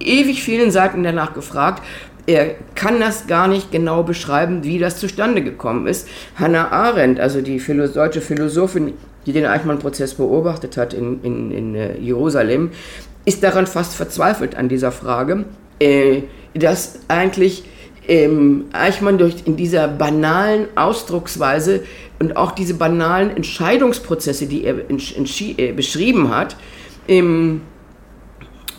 ewig 0.00 0.42
vielen 0.42 0.70
Seiten 0.70 1.02
danach 1.02 1.34
gefragt. 1.34 1.82
Er 2.26 2.56
kann 2.74 3.00
das 3.00 3.26
gar 3.26 3.48
nicht 3.48 3.72
genau 3.72 4.02
beschreiben, 4.02 4.62
wie 4.62 4.78
das 4.78 4.98
zustande 4.98 5.42
gekommen 5.42 5.86
ist. 5.86 6.08
Hannah 6.36 6.70
Arendt, 6.70 7.20
also 7.20 7.40
die 7.40 7.58
Philo 7.58 7.86
deutsche 7.86 8.20
Philosophin, 8.20 8.92
die 9.24 9.32
den 9.32 9.46
Eichmann-Prozess 9.46 10.14
beobachtet 10.14 10.76
hat 10.76 10.92
in, 10.92 11.22
in, 11.22 11.50
in 11.50 11.74
äh, 11.74 11.96
Jerusalem, 11.98 12.70
ist 13.24 13.42
daran 13.42 13.66
fast 13.66 13.94
verzweifelt 13.94 14.56
an 14.56 14.68
dieser 14.68 14.92
Frage, 14.92 15.44
äh, 15.80 16.22
dass 16.54 17.00
eigentlich 17.08 17.64
ähm, 18.08 18.64
Eichmann 18.72 19.18
durch 19.18 19.36
in 19.44 19.56
dieser 19.56 19.86
banalen 19.86 20.66
Ausdrucksweise 20.74 21.84
und 22.18 22.36
auch 22.36 22.52
diese 22.52 22.74
banalen 22.74 23.30
Entscheidungsprozesse, 23.36 24.46
die 24.46 24.64
er 24.64 24.76
äh, 24.90 25.72
beschrieben 25.72 26.34
hat, 26.34 26.56
ähm, 27.06 27.60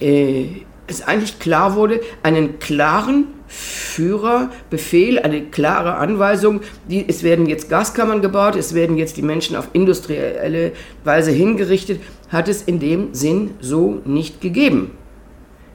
äh, 0.02 0.46
es 0.88 1.04
eigentlich 1.04 1.40
klar 1.40 1.76
wurde, 1.76 2.02
einen 2.24 2.60
klaren 2.60 3.28
Führerbefehl, 3.48 5.20
eine 5.20 5.42
klare 5.46 5.96
Anweisung, 5.96 6.62
die, 6.88 7.06
es 7.08 7.24
werden 7.24 7.46
jetzt 7.46 7.70
Gaskammern 7.70 8.22
gebaut, 8.22 8.56
es 8.56 8.74
werden 8.74 8.98
jetzt 8.98 9.18
die 9.18 9.22
Menschen 9.22 9.56
auf 9.56 9.70
industrielle 9.74 10.72
Weise 11.04 11.32
hingerichtet, 11.32 12.02
hat 12.30 12.48
es 12.48 12.64
in 12.64 12.80
dem 12.80 13.14
Sinn 13.14 13.52
so 13.60 14.02
nicht 14.06 14.42
gegeben. 14.42 14.92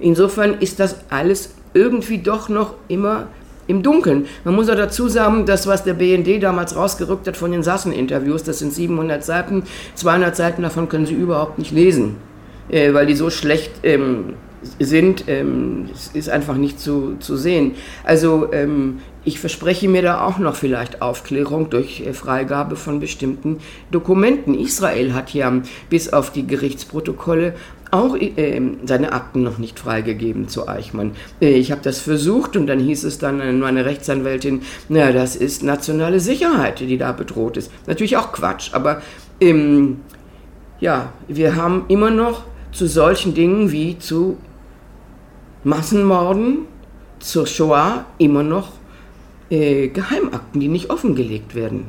Insofern 0.00 0.54
ist 0.54 0.80
das 0.80 0.96
alles 1.10 1.54
irgendwie 1.74 2.18
doch 2.18 2.48
noch 2.48 2.74
immer 2.88 3.28
im 3.66 3.82
Dunkeln. 3.82 4.26
Man 4.44 4.54
muss 4.54 4.68
auch 4.68 4.76
dazu 4.76 5.08
sagen, 5.08 5.46
das, 5.46 5.66
was 5.66 5.84
der 5.84 5.94
BND 5.94 6.42
damals 6.42 6.76
rausgerückt 6.76 7.26
hat 7.26 7.36
von 7.36 7.52
den 7.52 7.62
Sassen-Interviews, 7.62 8.42
das 8.42 8.58
sind 8.58 8.72
700 8.72 9.24
Seiten, 9.24 9.62
200 9.94 10.36
Seiten 10.36 10.62
davon 10.62 10.88
können 10.88 11.06
Sie 11.06 11.14
überhaupt 11.14 11.58
nicht 11.58 11.70
lesen, 11.70 12.16
äh, 12.68 12.92
weil 12.92 13.06
die 13.06 13.14
so 13.14 13.30
schlecht 13.30 13.72
ähm, 13.82 14.34
sind, 14.78 15.24
ähm, 15.28 15.90
ist 16.12 16.28
einfach 16.28 16.56
nicht 16.56 16.80
zu, 16.80 17.16
zu 17.18 17.36
sehen. 17.36 17.72
Also 18.04 18.52
ähm, 18.52 18.98
ich 19.24 19.38
verspreche 19.38 19.88
mir 19.88 20.02
da 20.02 20.24
auch 20.24 20.38
noch 20.38 20.54
vielleicht 20.54 21.02
Aufklärung 21.02 21.70
durch 21.70 22.00
äh, 22.00 22.12
Freigabe 22.12 22.76
von 22.76 23.00
bestimmten 23.00 23.58
Dokumenten. 23.90 24.54
Israel 24.54 25.14
hat 25.14 25.32
ja 25.32 25.52
bis 25.88 26.12
auf 26.12 26.30
die 26.30 26.46
Gerichtsprotokolle 26.46 27.54
auch 27.94 28.16
äh, 28.16 28.60
seine 28.84 29.12
Akten 29.12 29.42
noch 29.42 29.58
nicht 29.58 29.78
freigegeben 29.78 30.48
zu 30.48 30.68
Eichmann. 30.68 31.12
Äh, 31.40 31.50
ich 31.50 31.70
habe 31.70 31.80
das 31.82 32.00
versucht 32.00 32.56
und 32.56 32.66
dann 32.66 32.80
hieß 32.80 33.04
es 33.04 33.18
dann 33.18 33.40
an 33.40 33.60
meine 33.60 33.84
Rechtsanwältin, 33.84 34.62
na, 34.88 35.12
das 35.12 35.36
ist 35.36 35.62
nationale 35.62 36.20
Sicherheit, 36.20 36.80
die 36.80 36.98
da 36.98 37.12
bedroht 37.12 37.56
ist. 37.56 37.70
Natürlich 37.86 38.16
auch 38.16 38.32
Quatsch, 38.32 38.74
aber 38.74 39.00
ähm, 39.40 40.00
ja, 40.80 41.12
wir 41.28 41.56
haben 41.56 41.84
immer 41.88 42.10
noch 42.10 42.44
zu 42.72 42.86
solchen 42.88 43.34
Dingen 43.34 43.70
wie 43.70 43.98
zu 43.98 44.36
Massenmorden, 45.62 46.66
zur 47.20 47.46
Shoah 47.46 48.04
immer 48.18 48.42
noch 48.42 48.72
äh, 49.50 49.88
Geheimakten, 49.88 50.60
die 50.60 50.68
nicht 50.68 50.90
offengelegt 50.90 51.54
werden. 51.54 51.86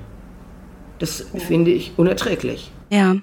Das 0.99 1.25
finde 1.39 1.71
ich 1.71 1.93
unerträglich. 1.97 2.71
Ja, 2.95 3.17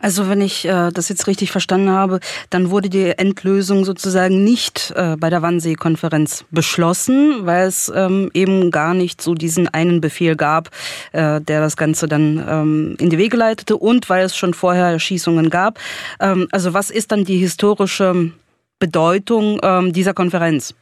also 0.00 0.30
wenn 0.30 0.40
ich 0.40 0.64
äh, 0.64 0.90
das 0.90 1.10
jetzt 1.10 1.26
richtig 1.26 1.52
verstanden 1.52 1.90
habe, 1.90 2.18
dann 2.48 2.70
wurde 2.70 2.88
die 2.88 3.10
Endlösung 3.18 3.84
sozusagen 3.84 4.42
nicht 4.42 4.90
äh, 4.96 5.16
bei 5.18 5.28
der 5.28 5.42
Wannsee-Konferenz 5.42 6.46
beschlossen, 6.50 7.44
weil 7.44 7.66
es 7.66 7.92
ähm, 7.94 8.30
eben 8.32 8.70
gar 8.70 8.94
nicht 8.94 9.20
so 9.20 9.34
diesen 9.34 9.68
einen 9.68 10.00
Befehl 10.00 10.34
gab, 10.34 10.70
äh, 11.12 11.42
der 11.42 11.60
das 11.60 11.76
Ganze 11.76 12.08
dann 12.08 12.42
ähm, 12.48 12.96
in 12.98 13.10
die 13.10 13.18
Wege 13.18 13.36
leitete 13.36 13.76
und 13.76 14.08
weil 14.08 14.24
es 14.24 14.34
schon 14.34 14.54
vorher 14.54 14.86
Erschießungen 14.86 15.50
gab. 15.50 15.78
Ähm, 16.18 16.48
also 16.50 16.72
was 16.72 16.88
ist 16.88 17.12
dann 17.12 17.26
die 17.26 17.36
historische 17.36 18.32
Bedeutung 18.78 19.60
ähm, 19.62 19.92
dieser 19.92 20.14
Konferenz? 20.14 20.74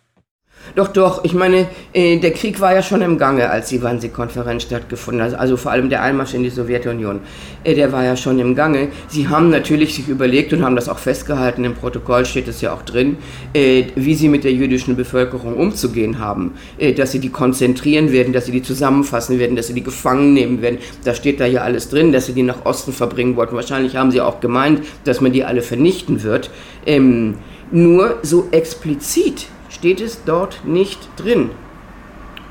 Doch, 0.74 0.88
doch. 0.88 1.24
Ich 1.24 1.34
meine, 1.34 1.66
äh, 1.92 2.18
der 2.18 2.30
Krieg 2.30 2.60
war 2.60 2.74
ja 2.74 2.82
schon 2.82 3.02
im 3.02 3.18
Gange, 3.18 3.50
als 3.50 3.70
die 3.70 3.82
Wannsee-Konferenz 3.82 4.62
stattgefunden 4.62 5.22
hat. 5.22 5.34
Also 5.34 5.56
vor 5.56 5.72
allem 5.72 5.90
der 5.90 6.02
Einmarsch 6.02 6.34
in 6.34 6.44
die 6.44 6.50
Sowjetunion. 6.50 7.20
Äh, 7.64 7.74
der 7.74 7.92
war 7.92 8.04
ja 8.04 8.16
schon 8.16 8.38
im 8.38 8.54
Gange. 8.54 8.88
Sie 9.08 9.28
haben 9.28 9.50
natürlich 9.50 9.94
sich 9.94 10.08
überlegt 10.08 10.52
und 10.52 10.64
haben 10.64 10.76
das 10.76 10.88
auch 10.88 10.98
festgehalten, 10.98 11.64
im 11.64 11.74
Protokoll 11.74 12.24
steht 12.24 12.46
es 12.46 12.60
ja 12.60 12.72
auch 12.72 12.82
drin, 12.82 13.16
äh, 13.52 13.84
wie 13.96 14.14
sie 14.14 14.28
mit 14.28 14.44
der 14.44 14.52
jüdischen 14.52 14.96
Bevölkerung 14.96 15.56
umzugehen 15.56 16.18
haben. 16.18 16.54
Dass 16.96 17.12
sie 17.12 17.18
die 17.18 17.30
konzentrieren 17.30 18.12
werden, 18.12 18.32
dass 18.32 18.46
sie 18.46 18.52
die 18.52 18.62
zusammenfassen 18.62 19.38
werden, 19.38 19.56
dass 19.56 19.66
sie 19.66 19.74
die 19.74 19.82
gefangen 19.82 20.34
nehmen 20.34 20.62
werden. 20.62 20.78
Da 21.04 21.14
steht 21.14 21.40
da 21.40 21.46
ja 21.46 21.62
alles 21.62 21.88
drin, 21.88 22.12
dass 22.12 22.26
sie 22.26 22.32
die 22.32 22.42
nach 22.42 22.64
Osten 22.64 22.92
verbringen 22.92 23.36
wollten. 23.36 23.56
Wahrscheinlich 23.56 23.96
haben 23.96 24.10
sie 24.10 24.20
auch 24.20 24.40
gemeint, 24.40 24.82
dass 25.04 25.20
man 25.20 25.32
die 25.32 25.44
alle 25.44 25.62
vernichten 25.62 26.22
wird. 26.22 26.50
Ähm, 26.86 27.36
nur 27.70 28.18
so 28.22 28.48
explizit 28.50 29.46
steht 29.80 30.02
es 30.02 30.24
dort 30.24 30.60
nicht 30.66 30.98
drin. 31.16 31.50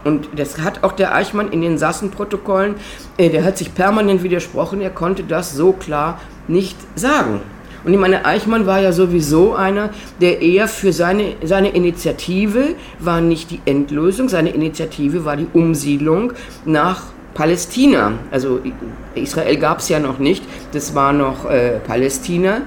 Und 0.04 0.30
das 0.36 0.60
hat 0.60 0.84
auch 0.84 0.94
der 0.94 1.14
Eichmann 1.14 1.52
in 1.52 1.62
den 1.62 1.78
Sassenprotokollen, 1.78 2.76
äh, 3.18 3.30
der 3.30 3.44
hat 3.44 3.60
sich 3.60 3.76
permanent 3.76 4.24
widersprochen, 4.24 4.82
er 4.82 4.90
konnte 4.90 5.24
das 5.24 5.54
so 5.54 5.74
klar 5.74 6.20
nicht 6.48 6.76
sagen. 6.96 7.42
Und 7.84 7.94
ich 7.94 8.00
meine, 8.00 8.26
Eichmann 8.26 8.66
war 8.66 8.82
ja 8.82 8.92
sowieso 8.92 9.54
einer, 9.54 9.92
der 10.20 10.42
eher 10.42 10.68
für 10.68 10.92
seine, 10.92 11.36
seine 11.44 11.70
Initiative 11.70 12.76
war 12.98 13.22
nicht 13.22 13.52
die 13.52 13.62
Endlösung, 13.66 14.28
seine 14.28 14.50
Initiative 14.50 15.24
war 15.24 15.38
die 15.38 15.48
Umsiedlung 15.54 16.34
nach 16.66 17.04
Palästina. 17.34 18.14
Also 18.32 18.60
Israel 19.16 19.58
gab 19.58 19.80
es 19.80 19.90
ja 19.90 20.00
noch 20.00 20.20
nicht, 20.20 20.44
das 20.74 20.96
war 20.96 21.14
noch 21.14 21.50
äh, 21.50 21.80
Palästina. 21.80 22.62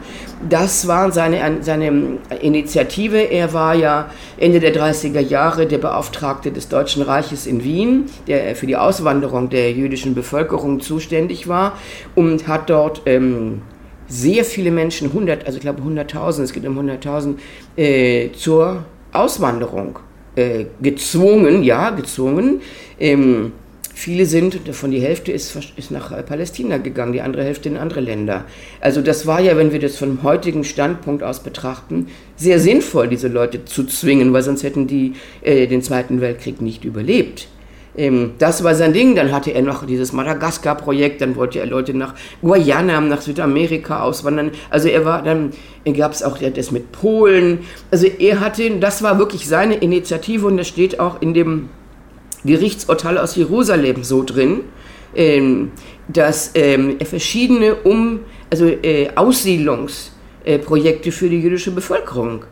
Das 0.48 0.88
war 0.88 1.12
seine, 1.12 1.58
seine 1.60 2.18
Initiative. 2.40 3.18
Er 3.18 3.52
war 3.52 3.74
ja 3.74 4.10
Ende 4.38 4.58
der 4.58 4.74
30er 4.74 5.20
Jahre 5.20 5.66
der 5.66 5.78
Beauftragte 5.78 6.50
des 6.50 6.68
Deutschen 6.68 7.02
Reiches 7.02 7.46
in 7.46 7.62
Wien, 7.62 8.06
der 8.26 8.56
für 8.56 8.66
die 8.66 8.76
Auswanderung 8.76 9.50
der 9.50 9.72
jüdischen 9.72 10.14
Bevölkerung 10.14 10.80
zuständig 10.80 11.46
war 11.46 11.78
und 12.16 12.48
hat 12.48 12.70
dort 12.70 13.02
ähm, 13.06 13.62
sehr 14.08 14.44
viele 14.44 14.70
Menschen, 14.70 15.08
100, 15.08 15.46
also 15.46 15.58
ich 15.58 15.62
glaube 15.62 15.80
100.000, 15.82 16.42
es 16.42 16.52
geht 16.52 16.66
um 16.66 16.78
100.000, 16.78 17.36
äh, 17.76 18.30
zur 18.32 18.84
Auswanderung 19.12 19.98
äh, 20.34 20.66
gezwungen, 20.80 21.62
ja, 21.62 21.90
gezwungen. 21.90 22.60
Ähm, 22.98 23.52
viele 23.94 24.26
sind, 24.26 24.66
davon 24.66 24.90
die 24.90 25.00
Hälfte 25.00 25.32
ist, 25.32 25.56
ist 25.76 25.90
nach 25.90 26.10
Palästina 26.24 26.78
gegangen, 26.78 27.12
die 27.12 27.20
andere 27.20 27.44
Hälfte 27.44 27.68
in 27.68 27.76
andere 27.76 28.00
Länder. 28.00 28.44
Also 28.80 29.00
das 29.00 29.26
war 29.26 29.40
ja, 29.40 29.56
wenn 29.56 29.72
wir 29.72 29.80
das 29.80 29.96
vom 29.96 30.22
heutigen 30.22 30.64
Standpunkt 30.64 31.22
aus 31.22 31.40
betrachten, 31.40 32.08
sehr 32.36 32.58
sinnvoll, 32.58 33.08
diese 33.08 33.28
Leute 33.28 33.64
zu 33.64 33.84
zwingen, 33.84 34.32
weil 34.32 34.42
sonst 34.42 34.62
hätten 34.62 34.86
die 34.86 35.14
äh, 35.42 35.66
den 35.66 35.82
Zweiten 35.82 36.20
Weltkrieg 36.20 36.60
nicht 36.60 36.84
überlebt. 36.84 37.48
Ähm, 37.96 38.32
das 38.38 38.64
war 38.64 38.74
sein 38.74 38.92
Ding. 38.92 39.14
Dann 39.14 39.32
hatte 39.32 39.50
er 39.50 39.62
noch 39.62 39.86
dieses 39.86 40.12
Madagaskar-Projekt, 40.12 41.20
dann 41.20 41.36
wollte 41.36 41.58
er 41.58 41.66
Leute 41.66 41.94
nach 41.94 42.14
Guayana, 42.40 43.00
nach 43.00 43.20
Südamerika 43.20 44.02
auswandern. 44.02 44.52
Also 44.70 44.88
er 44.88 45.04
war, 45.04 45.22
dann 45.22 45.52
gab 45.96 46.12
es 46.12 46.22
auch 46.22 46.38
das 46.38 46.70
mit 46.70 46.92
Polen. 46.92 47.60
Also 47.90 48.06
er 48.06 48.40
hatte, 48.40 48.70
das 48.78 49.02
war 49.02 49.18
wirklich 49.18 49.46
seine 49.48 49.74
Initiative 49.74 50.46
und 50.46 50.56
das 50.56 50.68
steht 50.68 51.00
auch 51.00 51.20
in 51.20 51.34
dem 51.34 51.68
Gerichtsurteil 52.44 53.18
aus 53.18 53.36
Jerusalem 53.36 54.04
so 54.04 54.22
drin, 54.22 54.60
ähm, 55.14 55.72
dass 56.08 56.52
ähm, 56.54 56.96
er 56.98 57.06
verschiedene 57.06 57.74
um, 57.76 58.20
also 58.50 58.66
äh, 58.66 59.10
Aussiedlungsprojekte 59.14 61.12
für 61.12 61.28
die 61.28 61.40
jüdische 61.40 61.70
Bevölkerung 61.70 62.44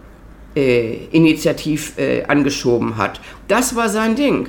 äh, 0.57 1.07
initiativ 1.13 1.99
äh, 1.99 2.25
angeschoben 2.25 2.97
hat. 2.97 3.21
Das 3.49 3.75
war 3.75 3.89
sein 3.89 4.17
Ding 4.17 4.49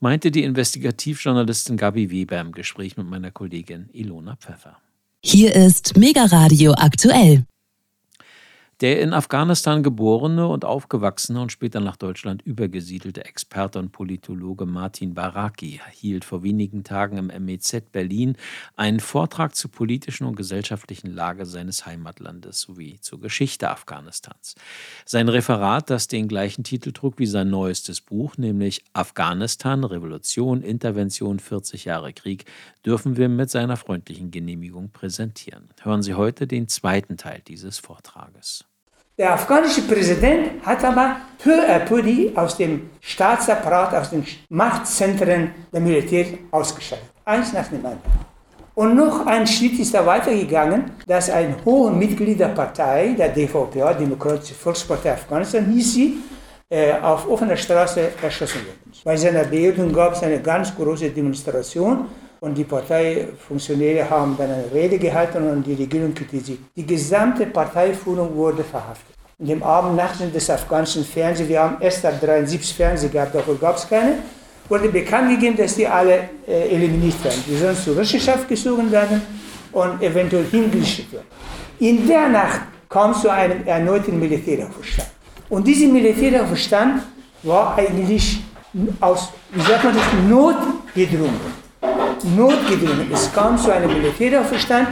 meinte 0.00 0.30
die 0.30 0.42
Investigativjournalistin 0.42 1.76
Gabi 1.76 2.10
Weber 2.10 2.40
im 2.40 2.52
Gespräch 2.52 2.96
mit 2.96 3.06
meiner 3.06 3.30
Kollegin 3.30 3.88
Ilona 3.92 4.36
Pfeffer. 4.36 4.78
Hier 5.22 5.54
ist 5.54 5.96
Mega 5.96 6.24
Radio 6.24 6.72
aktuell. 6.72 7.44
Der 8.80 9.02
in 9.02 9.12
Afghanistan 9.12 9.82
geborene 9.82 10.48
und 10.48 10.64
aufgewachsene 10.64 11.38
und 11.38 11.52
später 11.52 11.80
nach 11.80 11.96
Deutschland 11.96 12.40
übergesiedelte 12.40 13.26
Experte 13.26 13.78
und 13.78 13.92
Politologe 13.92 14.64
Martin 14.64 15.12
Baraki 15.12 15.82
hielt 15.90 16.24
vor 16.24 16.42
wenigen 16.42 16.82
Tagen 16.82 17.28
im 17.28 17.44
MEZ 17.44 17.82
Berlin 17.92 18.38
einen 18.76 19.00
Vortrag 19.00 19.54
zur 19.54 19.70
politischen 19.70 20.24
und 20.26 20.34
gesellschaftlichen 20.34 21.08
Lage 21.08 21.44
seines 21.44 21.84
Heimatlandes 21.84 22.62
sowie 22.62 22.98
zur 23.02 23.20
Geschichte 23.20 23.68
Afghanistans. 23.68 24.54
Sein 25.04 25.28
Referat, 25.28 25.90
das 25.90 26.08
den 26.08 26.26
gleichen 26.26 26.64
Titel 26.64 26.92
trug 26.92 27.18
wie 27.18 27.26
sein 27.26 27.50
neuestes 27.50 28.00
Buch, 28.00 28.38
nämlich 28.38 28.82
Afghanistan, 28.94 29.84
Revolution, 29.84 30.62
Intervention, 30.62 31.38
40 31.38 31.84
Jahre 31.84 32.14
Krieg, 32.14 32.46
dürfen 32.86 33.18
wir 33.18 33.28
mit 33.28 33.50
seiner 33.50 33.76
freundlichen 33.76 34.30
Genehmigung 34.30 34.88
präsentieren. 34.90 35.68
Hören 35.82 36.00
Sie 36.00 36.14
heute 36.14 36.46
den 36.46 36.66
zweiten 36.66 37.18
Teil 37.18 37.42
dieses 37.46 37.78
Vortrages. 37.78 38.64
Der 39.20 39.34
afghanische 39.34 39.82
Präsident 39.82 40.64
hat 40.64 40.82
aber 40.82 41.16
peu 41.44 41.52
à 41.68 41.78
peu 41.80 42.00
die 42.00 42.32
aus 42.34 42.56
dem 42.56 42.88
Staatsapparat, 43.02 43.94
aus 43.94 44.08
den 44.08 44.24
Machtzentren 44.48 45.50
der 45.70 45.80
Militär 45.82 46.24
ausgeschaltet. 46.50 47.10
Eins 47.26 47.52
nach 47.52 47.68
dem 47.68 47.84
anderen. 47.84 48.00
Und 48.74 48.96
noch 48.96 49.26
ein 49.26 49.46
Schritt 49.46 49.78
ist 49.78 49.92
er 49.92 50.06
weitergegangen, 50.06 50.92
dass 51.06 51.28
ein 51.28 51.54
hoher 51.66 51.90
Mitglied 51.90 52.40
der 52.40 52.48
Partei, 52.48 53.14
der 53.18 53.28
DVPA, 53.28 53.92
Demokratische 53.92 54.54
Volkspartei 54.54 55.12
Afghanistan, 55.12 55.66
hieß 55.66 55.92
sie, 55.92 56.16
äh, 56.70 56.92
auf 57.02 57.28
offener 57.28 57.58
Straße 57.58 58.12
erschossen 58.22 58.62
wurde. 58.62 59.02
Bei 59.04 59.18
seiner 59.18 59.44
Beerdigung 59.44 59.92
gab 59.92 60.14
es 60.14 60.22
eine 60.22 60.40
ganz 60.40 60.74
große 60.74 61.10
Demonstration 61.10 62.06
und 62.40 62.56
die 62.56 62.64
Parteifunktionäre 62.64 64.08
haben 64.08 64.34
dann 64.36 64.50
eine 64.50 64.72
Rede 64.72 64.98
gehalten 64.98 65.46
und 65.48 65.62
die 65.66 65.74
Regierung 65.74 66.14
kritisiert. 66.14 66.58
Die 66.74 66.86
gesamte 66.86 67.46
Parteiführung 67.46 68.34
wurde 68.34 68.64
verhaftet. 68.64 69.14
In 69.38 69.46
dem 69.46 69.62
Abend 69.62 69.96
Nachrichten 69.96 70.32
des 70.32 70.48
afghanischen 70.48 71.04
Fernsehens, 71.04 71.48
wir 71.48 71.60
haben 71.60 71.76
erst 71.80 72.04
ab 72.04 72.20
73 72.20 72.74
Fernsehen 72.74 73.12
gehabt, 73.12 73.34
davor 73.34 73.56
gab 73.56 73.76
es 73.76 73.88
keine, 73.88 74.18
wurde 74.68 74.88
bekannt 74.88 75.30
gegeben, 75.30 75.56
dass 75.56 75.74
die 75.74 75.86
alle 75.86 76.30
äh, 76.46 76.74
eliminiert 76.74 77.22
werden. 77.24 77.42
Die 77.46 77.56
sollen 77.56 77.76
zur 77.76 77.96
Rechenschaft 77.96 78.48
gezogen 78.48 78.90
werden 78.90 79.20
und 79.72 80.02
eventuell 80.02 80.44
hingerichtet 80.44 81.12
werden. 81.12 81.26
In 81.78 82.06
der 82.06 82.28
Nacht 82.28 82.60
kam 82.88 83.14
zu 83.14 83.30
einem 83.30 83.66
erneuten 83.66 84.18
Militäraufstand. 84.18 85.08
Und 85.48 85.66
dieser 85.66 85.88
Militäraufstand 85.88 87.02
war 87.42 87.76
eigentlich 87.76 88.40
aus, 89.00 89.30
wie 89.52 89.60
sagt 89.60 89.84
man 89.84 89.94
das, 89.94 90.04
Not 90.28 90.56
gedrungen 90.94 91.69
notgedrungen. 92.24 93.10
Es 93.12 93.32
kam 93.32 93.56
zu 93.58 93.72
einem 93.72 93.92
Militäraufstand. 93.92 94.88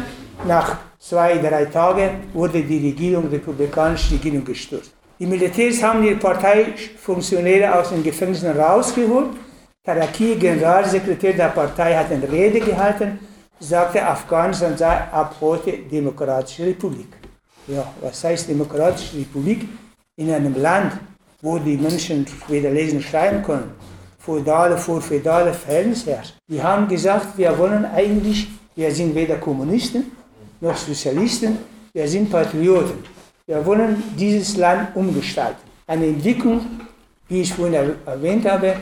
Nach 0.46 0.78
zwei, 0.98 1.38
drei 1.38 1.64
Tagen 1.66 2.10
wurde 2.32 2.62
die 2.62 2.78
Regierung, 2.88 3.28
die 3.28 3.36
republikanische 3.36 4.14
Regierung 4.14 4.44
gestürzt. 4.44 4.92
Die 5.18 5.26
Militärs 5.26 5.82
haben 5.82 6.02
die 6.02 6.14
Parteifunktionäre 6.14 7.74
aus 7.74 7.90
den 7.90 8.02
Gefängnissen 8.04 8.56
rausgeholt. 8.56 9.30
Taraki, 9.84 10.36
Generalsekretär 10.36 11.32
der 11.32 11.48
Partei, 11.48 11.96
hat 11.96 12.12
eine 12.12 12.30
Rede 12.30 12.60
gehalten, 12.60 13.18
sagte, 13.58 14.06
Afghanistan 14.06 14.76
sei 14.76 14.96
ab 15.10 15.34
heute 15.40 15.72
Demokratische 15.90 16.66
Republik. 16.66 17.08
Ja, 17.66 17.84
was 18.00 18.22
heißt 18.22 18.48
Demokratische 18.48 19.16
Republik? 19.18 19.68
In 20.16 20.30
einem 20.30 20.54
Land, 20.60 20.92
wo 21.42 21.58
die 21.58 21.76
Menschen 21.76 22.26
weder 22.48 22.70
lesen 22.70 23.02
schreiben 23.02 23.42
können, 23.42 23.72
feudale, 24.28 24.76
vorfeudale 24.76 25.54
Verhältnis 25.54 26.04
herrscht. 26.04 26.34
Wir 26.46 26.62
haben 26.62 26.86
gesagt, 26.86 27.38
wir 27.38 27.56
wollen 27.56 27.86
eigentlich, 27.86 28.46
wir 28.76 28.90
sind 28.92 29.14
weder 29.14 29.36
Kommunisten 29.36 30.02
noch 30.60 30.76
Sozialisten, 30.76 31.56
wir 31.94 32.06
sind 32.06 32.30
Patrioten. 32.30 32.98
Wir 33.46 33.64
wollen 33.64 34.02
dieses 34.18 34.58
Land 34.58 34.94
umgestalten. 34.94 35.62
Eine 35.86 36.08
Entwicklung, 36.08 36.60
wie 37.28 37.40
ich 37.40 37.54
vorhin 37.54 37.94
erwähnt 38.04 38.44
habe, 38.46 38.74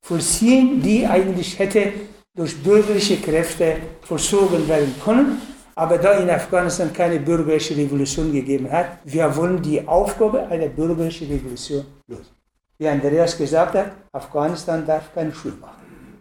vollziehen, 0.00 0.80
die 0.80 1.06
eigentlich 1.06 1.58
hätte 1.58 1.92
durch 2.34 2.56
bürgerliche 2.62 3.18
Kräfte 3.18 3.76
vollzogen 4.00 4.66
werden 4.66 4.94
können. 5.04 5.42
Aber 5.74 5.98
da 5.98 6.12
in 6.12 6.30
Afghanistan 6.30 6.90
keine 6.92 7.18
bürgerliche 7.20 7.76
Revolution 7.76 8.32
gegeben 8.32 8.70
hat, 8.70 8.86
wir 9.04 9.36
wollen 9.36 9.60
die 9.60 9.86
Aufgabe 9.86 10.46
einer 10.46 10.68
bürgerlichen 10.68 11.28
Revolution 11.28 11.84
lösen. 12.08 12.43
Wie 12.78 12.88
Andreas 12.88 13.36
gesagt 13.36 13.74
hat, 13.74 13.92
Afghanistan 14.12 14.84
darf 14.86 15.14
keine 15.14 15.32
Schule 15.32 15.54
machen. 15.60 16.20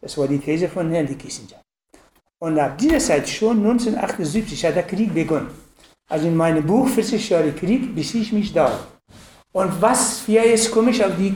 Das 0.00 0.16
war 0.18 0.26
die 0.26 0.38
These 0.38 0.68
von 0.68 0.90
Henry 0.90 1.14
Kissinger. 1.14 1.60
Und 2.38 2.58
ab 2.58 2.76
dieser 2.78 2.98
Zeit, 2.98 3.28
schon 3.28 3.58
1978, 3.58 4.64
hat 4.64 4.76
der 4.76 4.82
Krieg 4.82 5.12
begonnen. 5.14 5.50
Also 6.08 6.26
in 6.26 6.36
meinem 6.36 6.66
Buch 6.66 6.88
40 6.88 7.28
Jahre 7.30 7.52
Krieg 7.52 7.94
beziehe 7.94 8.22
ich 8.22 8.32
mich 8.32 8.52
darauf. 8.52 8.86
Und 9.52 9.80
was 9.80 10.26
wir 10.26 10.46
jetzt 10.46 10.70
komme 10.70 10.90
ich 10.90 11.02
auf 11.04 11.12
die, 11.16 11.34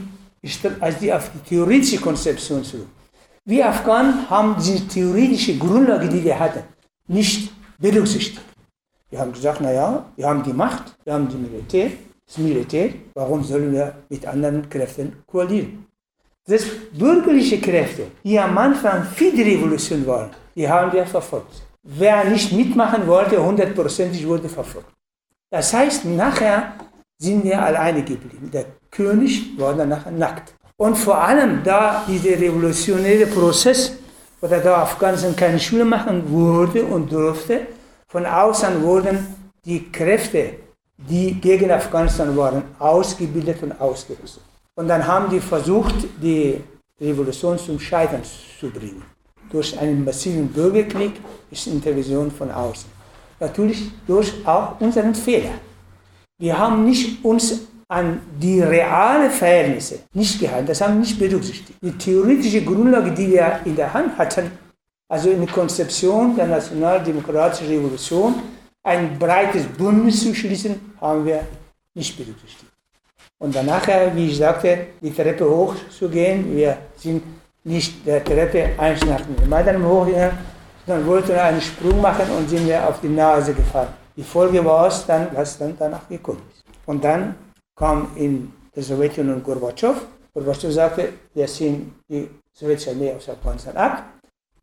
also 0.79 0.99
die, 0.99 1.11
auf 1.13 1.31
die 1.31 1.49
theoretische 1.49 1.99
Konzeption 1.99 2.63
zurück. 2.63 2.87
Wir 3.45 3.67
Afghanen 3.67 4.29
haben 4.29 4.55
diese 4.61 4.87
theoretische 4.87 5.57
Grundlage, 5.57 6.07
die 6.09 6.23
wir 6.23 6.37
hatten, 6.37 6.63
nicht 7.07 7.51
berücksichtigt. 7.79 8.41
Wir 9.09 9.19
haben 9.19 9.31
gesagt, 9.31 9.61
naja, 9.61 10.05
wir 10.15 10.27
haben 10.27 10.43
die 10.43 10.53
Macht, 10.53 10.95
wir 11.03 11.13
haben 11.13 11.27
die 11.27 11.37
Militär, 11.37 11.89
das 12.29 12.37
Militär, 12.37 12.91
warum 13.15 13.43
sollen 13.43 13.73
wir 13.73 13.95
mit 14.07 14.25
anderen 14.27 14.69
Kräften 14.69 15.23
koalieren? 15.25 15.87
Das 16.45 16.63
bürgerliche 16.93 17.59
Kräfte, 17.59 18.03
die 18.23 18.39
am 18.39 18.55
Anfang 18.57 19.03
für 19.03 19.31
die 19.31 19.41
Revolution 19.41 20.05
waren, 20.05 20.29
die 20.55 20.69
haben 20.69 20.91
wir 20.93 21.05
verfolgt. 21.05 21.63
Wer 21.81 22.25
nicht 22.25 22.51
mitmachen 22.51 23.07
wollte, 23.07 23.43
hundertprozentig 23.43 24.27
wurde 24.27 24.47
verfolgt. 24.47 24.91
Das 25.49 25.73
heißt, 25.73 26.05
nachher 26.05 26.73
sind 27.17 27.43
wir 27.43 27.61
alleine 27.61 28.03
geblieben. 28.03 28.49
Der 28.53 28.65
König 28.91 29.57
war 29.57 29.73
dann 29.73 29.89
nachher 29.89 30.11
nackt. 30.11 30.53
Und 30.77 30.97
vor 30.97 31.19
allem, 31.21 31.63
da 31.63 32.03
dieser 32.07 32.39
revolutionäre 32.39 33.25
Prozess 33.25 33.93
oder 34.41 34.59
da 34.59 34.83
Afghanistan 34.83 35.35
keine 35.35 35.59
Schule 35.59 35.85
machen 35.85 36.29
wurde 36.29 36.85
und 36.85 37.11
durfte, 37.11 37.67
von 38.07 38.25
außen 38.25 38.81
wurden 38.83 39.35
die 39.65 39.91
Kräfte 39.91 40.68
die 41.07 41.33
gegen 41.39 41.71
Afghanistan 41.71 42.35
waren, 42.35 42.63
ausgebildet 42.77 43.63
und 43.63 43.79
ausgerüstet. 43.79 44.43
Und 44.75 44.87
dann 44.87 45.05
haben 45.05 45.29
die 45.29 45.39
versucht, 45.39 45.95
die 46.21 46.61
Revolution 46.99 47.57
zum 47.57 47.79
Scheitern 47.79 48.21
zu 48.59 48.69
bringen. 48.69 49.03
Durch 49.51 49.77
einen 49.79 50.03
massiven 50.03 50.47
Bürgerkrieg 50.47 51.13
ist 51.49 51.67
Intervention 51.67 52.29
von 52.29 52.51
außen. 52.51 52.89
Natürlich 53.39 53.91
durch 54.05 54.33
auch 54.45 54.79
unseren 54.79 55.15
Fehler. 55.15 55.53
Wir 56.37 56.57
haben 56.57 56.85
nicht 56.85 57.23
uns 57.23 57.61
an 57.87 58.21
die 58.39 58.61
realen 58.61 59.31
Verhältnisse 59.31 59.99
nicht 60.13 60.39
gehalten, 60.39 60.67
das 60.67 60.79
haben 60.81 60.93
wir 60.95 60.99
nicht 60.99 61.17
berücksichtigt. 61.17 61.79
Die 61.81 61.91
theoretische 61.91 62.63
Grundlage, 62.63 63.11
die 63.11 63.31
wir 63.31 63.59
in 63.65 63.75
der 63.75 63.91
Hand 63.91 64.17
hatten, 64.17 64.51
also 65.09 65.31
in 65.31 65.39
der 65.43 65.49
Konzeption 65.49 66.35
der 66.35 66.45
nationaldemokratischen 66.45 67.67
Revolution, 67.67 68.35
ein 68.89 69.17
breites 69.17 69.65
Bündnis 69.65 70.23
zu 70.23 70.33
schließen, 70.33 70.73
haben 70.99 71.25
wir 71.25 71.41
nicht 71.93 72.17
berücksichtigt. 72.17 72.71
Und 73.37 73.55
danach, 73.55 73.87
wie 74.15 74.27
ich 74.29 74.37
sagte, 74.37 74.87
die 75.01 75.13
Treppe 75.13 75.49
hoch 75.49 75.75
zu 75.89 76.09
gehen, 76.09 76.55
wir 76.55 76.77
sind 76.97 77.23
nicht 77.63 78.05
der 78.05 78.23
Treppe 78.23 78.61
eins 78.77 79.05
nach 79.05 79.21
dem 79.21 79.53
anderen 79.53 79.85
hochgegangen, 79.85 80.37
Dann 80.89 81.05
wollte 81.05 81.33
er 81.33 81.43
einen 81.45 81.61
Sprung 81.61 82.01
machen 82.01 82.27
und 82.35 82.49
sind 82.49 82.65
mir 82.65 82.79
auf 82.87 82.99
die 82.99 83.09
Nase 83.09 83.53
gefallen. 83.53 83.93
Die 84.17 84.23
Folge 84.23 84.65
war 84.65 84.87
es 84.87 85.05
dann, 85.05 85.27
was 85.33 85.57
dann 85.59 85.75
danach 85.77 86.09
gekommen 86.09 86.41
ist. 86.51 86.63
Und 86.87 87.03
dann 87.03 87.35
kam 87.75 88.07
in 88.15 88.51
der 88.75 88.81
Sowjetunion 88.81 89.43
Gorbatschow. 89.43 89.95
Gorbatschow 90.33 90.71
sagte, 90.71 91.13
wir 91.35 91.45
ziehen 91.45 91.93
die 92.09 92.27
sowjetische 92.53 92.89
Armee 92.89 93.13
aus 93.13 93.29
Afghanistan 93.29 93.77
ab. 93.77 94.03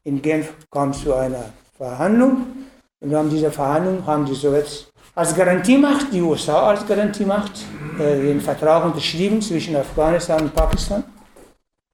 In 0.02 0.20
Genf 0.20 0.52
kam 0.68 0.90
es 0.90 1.00
zu 1.02 1.14
einer 1.14 1.44
Verhandlung. 1.76 2.65
Und 3.06 3.14
haben 3.14 3.30
diese 3.30 3.52
Verhandlung 3.52 4.04
haben 4.04 4.26
die 4.26 4.34
Sowjets 4.34 4.90
als 5.14 5.32
Garantiemacht, 5.32 6.12
die 6.12 6.20
USA 6.20 6.70
als 6.70 6.84
Garantiemacht, 6.84 7.52
äh, 8.00 8.20
den 8.20 8.40
Vertrag 8.40 8.84
unterschrieben 8.84 9.40
zwischen 9.40 9.76
Afghanistan 9.76 10.40
und 10.42 10.52
Pakistan. 10.52 11.04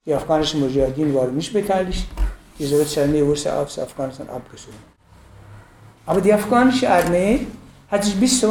Die 0.07 0.15
afghanischen 0.15 0.61
Mujahideen 0.61 1.15
waren 1.15 1.37
nicht 1.37 1.53
beteiligt. 1.53 2.07
Die 2.59 2.65
sowjetische 2.65 3.03
Armee 3.03 3.23
wurde 3.27 3.55
aus 3.55 3.79
Afghanistan 3.79 4.27
abgezogen. 4.31 4.79
Aber 6.07 6.23
die 6.23 6.33
afghanische 6.33 6.89
Armee 6.89 7.47
hat 7.91 8.05
sich 8.05 8.19
bis 8.19 8.41
zum 8.41 8.51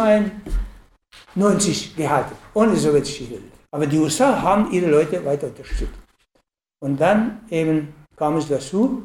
90 1.34 1.95
gehalten, 1.95 2.36
ohne 2.53 2.76
sowjetische 2.76 3.24
Hilfe. 3.24 3.51
Aber 3.72 3.88
die 3.88 3.97
USA 3.97 4.39
haben 4.39 4.72
ihre 4.72 4.86
Leute 4.86 5.26
weiter 5.26 5.47
unterstützt. 5.47 5.93
Und 6.80 7.01
dann 7.01 7.39
eben 7.49 7.91
kam 8.16 8.38
es 8.38 8.47
dazu, 8.47 9.01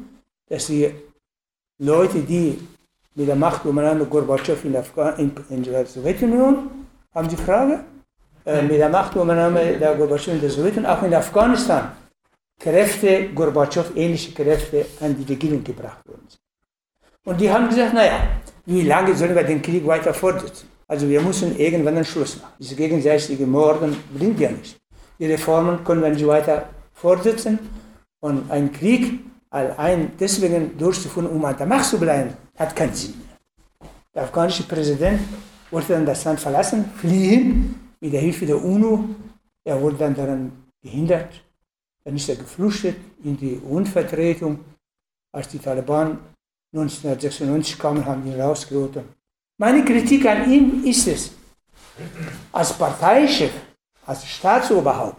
dass 0.47 0.67
die 0.67 0.93
Leute, 1.79 2.19
die 2.19 2.59
mit 3.17 3.27
der 3.27 3.35
Machtübernahme 3.35 4.05
Gorbatschow 4.05 4.63
in, 4.63 4.75
in, 5.17 5.31
in 5.49 5.63
der 5.63 5.85
Sowjetunion, 5.85 6.69
haben 7.15 7.27
die 7.27 7.35
Frage, 7.35 7.79
äh, 8.45 8.61
mit 8.61 8.77
der 8.77 8.89
Machtübernahme 8.89 9.77
der 9.79 9.95
Gorbatschow 9.95 10.35
in 10.35 10.41
der 10.41 10.51
Sowjetunion, 10.51 10.85
auch 10.85 11.01
in 11.01 11.13
Afghanistan, 11.13 11.93
Kräfte, 12.59 13.29
Gorbatschow, 13.33 13.87
ähnliche 13.95 14.31
Kräfte 14.33 14.85
an 15.01 15.15
die 15.17 15.25
Regierung 15.33 15.63
gebracht 15.63 16.07
worden 16.07 16.27
sind. 16.29 16.39
Und 17.25 17.41
die 17.41 17.49
haben 17.51 17.67
gesagt, 17.67 17.93
naja, 17.95 18.19
wie 18.65 18.83
lange 18.83 19.15
sollen 19.15 19.35
wir 19.35 19.43
den 19.43 19.61
Krieg 19.63 19.85
weiter 19.87 20.13
fortsetzen? 20.13 20.67
Also 20.87 21.09
wir 21.09 21.21
müssen 21.21 21.57
irgendwann 21.57 21.95
einen 21.95 22.05
Schluss 22.05 22.37
machen. 22.37 22.53
Diese 22.59 22.75
gegenseitige 22.75 23.45
Morden 23.47 23.97
bringt 24.15 24.39
ja 24.39 24.51
nichts. 24.51 24.75
Die 25.19 25.25
Reformen 25.25 25.83
können 25.83 26.03
wir 26.03 26.09
nicht 26.09 26.25
weiter 26.25 26.69
fortsetzen. 26.93 27.59
Und 28.21 28.49
ein 28.51 28.71
Krieg 28.71 29.19
allein 29.57 30.11
deswegen 30.19 30.77
durchzuführen, 30.77 31.27
um 31.27 31.43
an 31.45 31.57
der 31.57 31.65
Macht 31.65 31.85
zu 31.85 31.97
bleiben, 31.99 32.33
hat 32.57 32.75
keinen 32.75 32.93
Sinn 32.93 33.13
mehr. 33.17 33.37
Der 34.13 34.23
afghanische 34.23 34.63
Präsident 34.63 35.21
wollte 35.71 35.93
dann 35.93 36.05
das 36.05 36.23
Land 36.23 36.39
verlassen, 36.39 36.85
fliehen, 36.97 37.91
mit 37.99 38.13
der 38.13 38.21
Hilfe 38.21 38.45
der 38.45 38.63
UNO. 38.63 39.09
Er 39.63 39.81
wurde 39.81 39.97
dann 39.97 40.15
daran 40.15 40.51
gehindert. 40.81 41.43
Dann 42.03 42.15
ist 42.15 42.29
er 42.29 42.35
geflüchtet 42.35 42.97
in 43.23 43.35
die 43.37 43.55
Unvertretung. 43.57 44.59
Als 45.31 45.49
die 45.49 45.59
Taliban 45.59 46.19
1996 46.73 47.77
kamen, 47.77 48.05
haben 48.05 48.25
ihn 48.25 48.39
rausgeholt. 48.39 49.03
Meine 49.57 49.83
Kritik 49.83 50.25
an 50.25 50.51
ihm 50.51 50.83
ist 50.83 51.07
es, 51.07 51.31
als 52.51 52.73
Parteichef, 52.73 53.51
als 54.05 54.25
Staatsoberhaupt, 54.25 55.17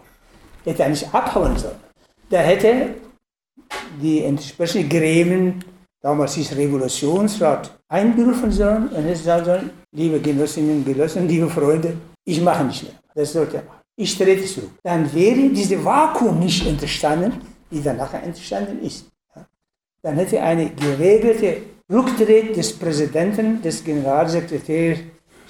hätte 0.63 0.83
er 0.83 0.89
nicht 0.89 1.13
abhauen 1.13 1.57
sollen. 1.57 1.79
Der 2.31 2.41
hätte 2.41 2.95
die 4.01 4.23
entsprechenden 4.23 4.89
Gremien, 4.89 5.63
damals 6.01 6.35
hieß 6.35 6.55
Revolutionsrat, 6.55 7.71
einberufen 7.87 8.51
sollen 8.51 8.87
und 8.89 9.03
hätte 9.03 9.19
sagen 9.19 9.45
sollen, 9.45 9.69
liebe 9.91 10.19
Genossinnen 10.19 10.77
und 10.77 10.85
Genossen, 10.85 11.27
liebe 11.27 11.49
Freunde, 11.49 11.93
ich 12.23 12.41
mache 12.41 12.63
nicht 12.65 12.83
mehr. 12.83 12.93
Das 13.15 13.33
sollte 13.33 13.57
er 13.57 13.63
machen. 13.63 13.79
Ich 13.95 14.17
trete 14.17 14.45
zurück. 14.45 14.71
Dann 14.83 15.13
wäre 15.13 15.49
diese 15.49 15.83
Vakuum 15.83 16.39
nicht 16.39 16.65
entstanden, 16.65 17.33
die 17.69 17.83
dann 17.83 17.97
nachher 17.97 18.23
entstanden 18.23 18.81
ist. 18.81 19.05
Dann 20.01 20.15
hätte 20.15 20.41
eine 20.41 20.69
geregelte 20.69 21.57
Rücktritt 21.91 22.55
des 22.55 22.71
Präsidenten, 22.71 23.61
des 23.61 23.83
Generalsekretärs 23.83 24.99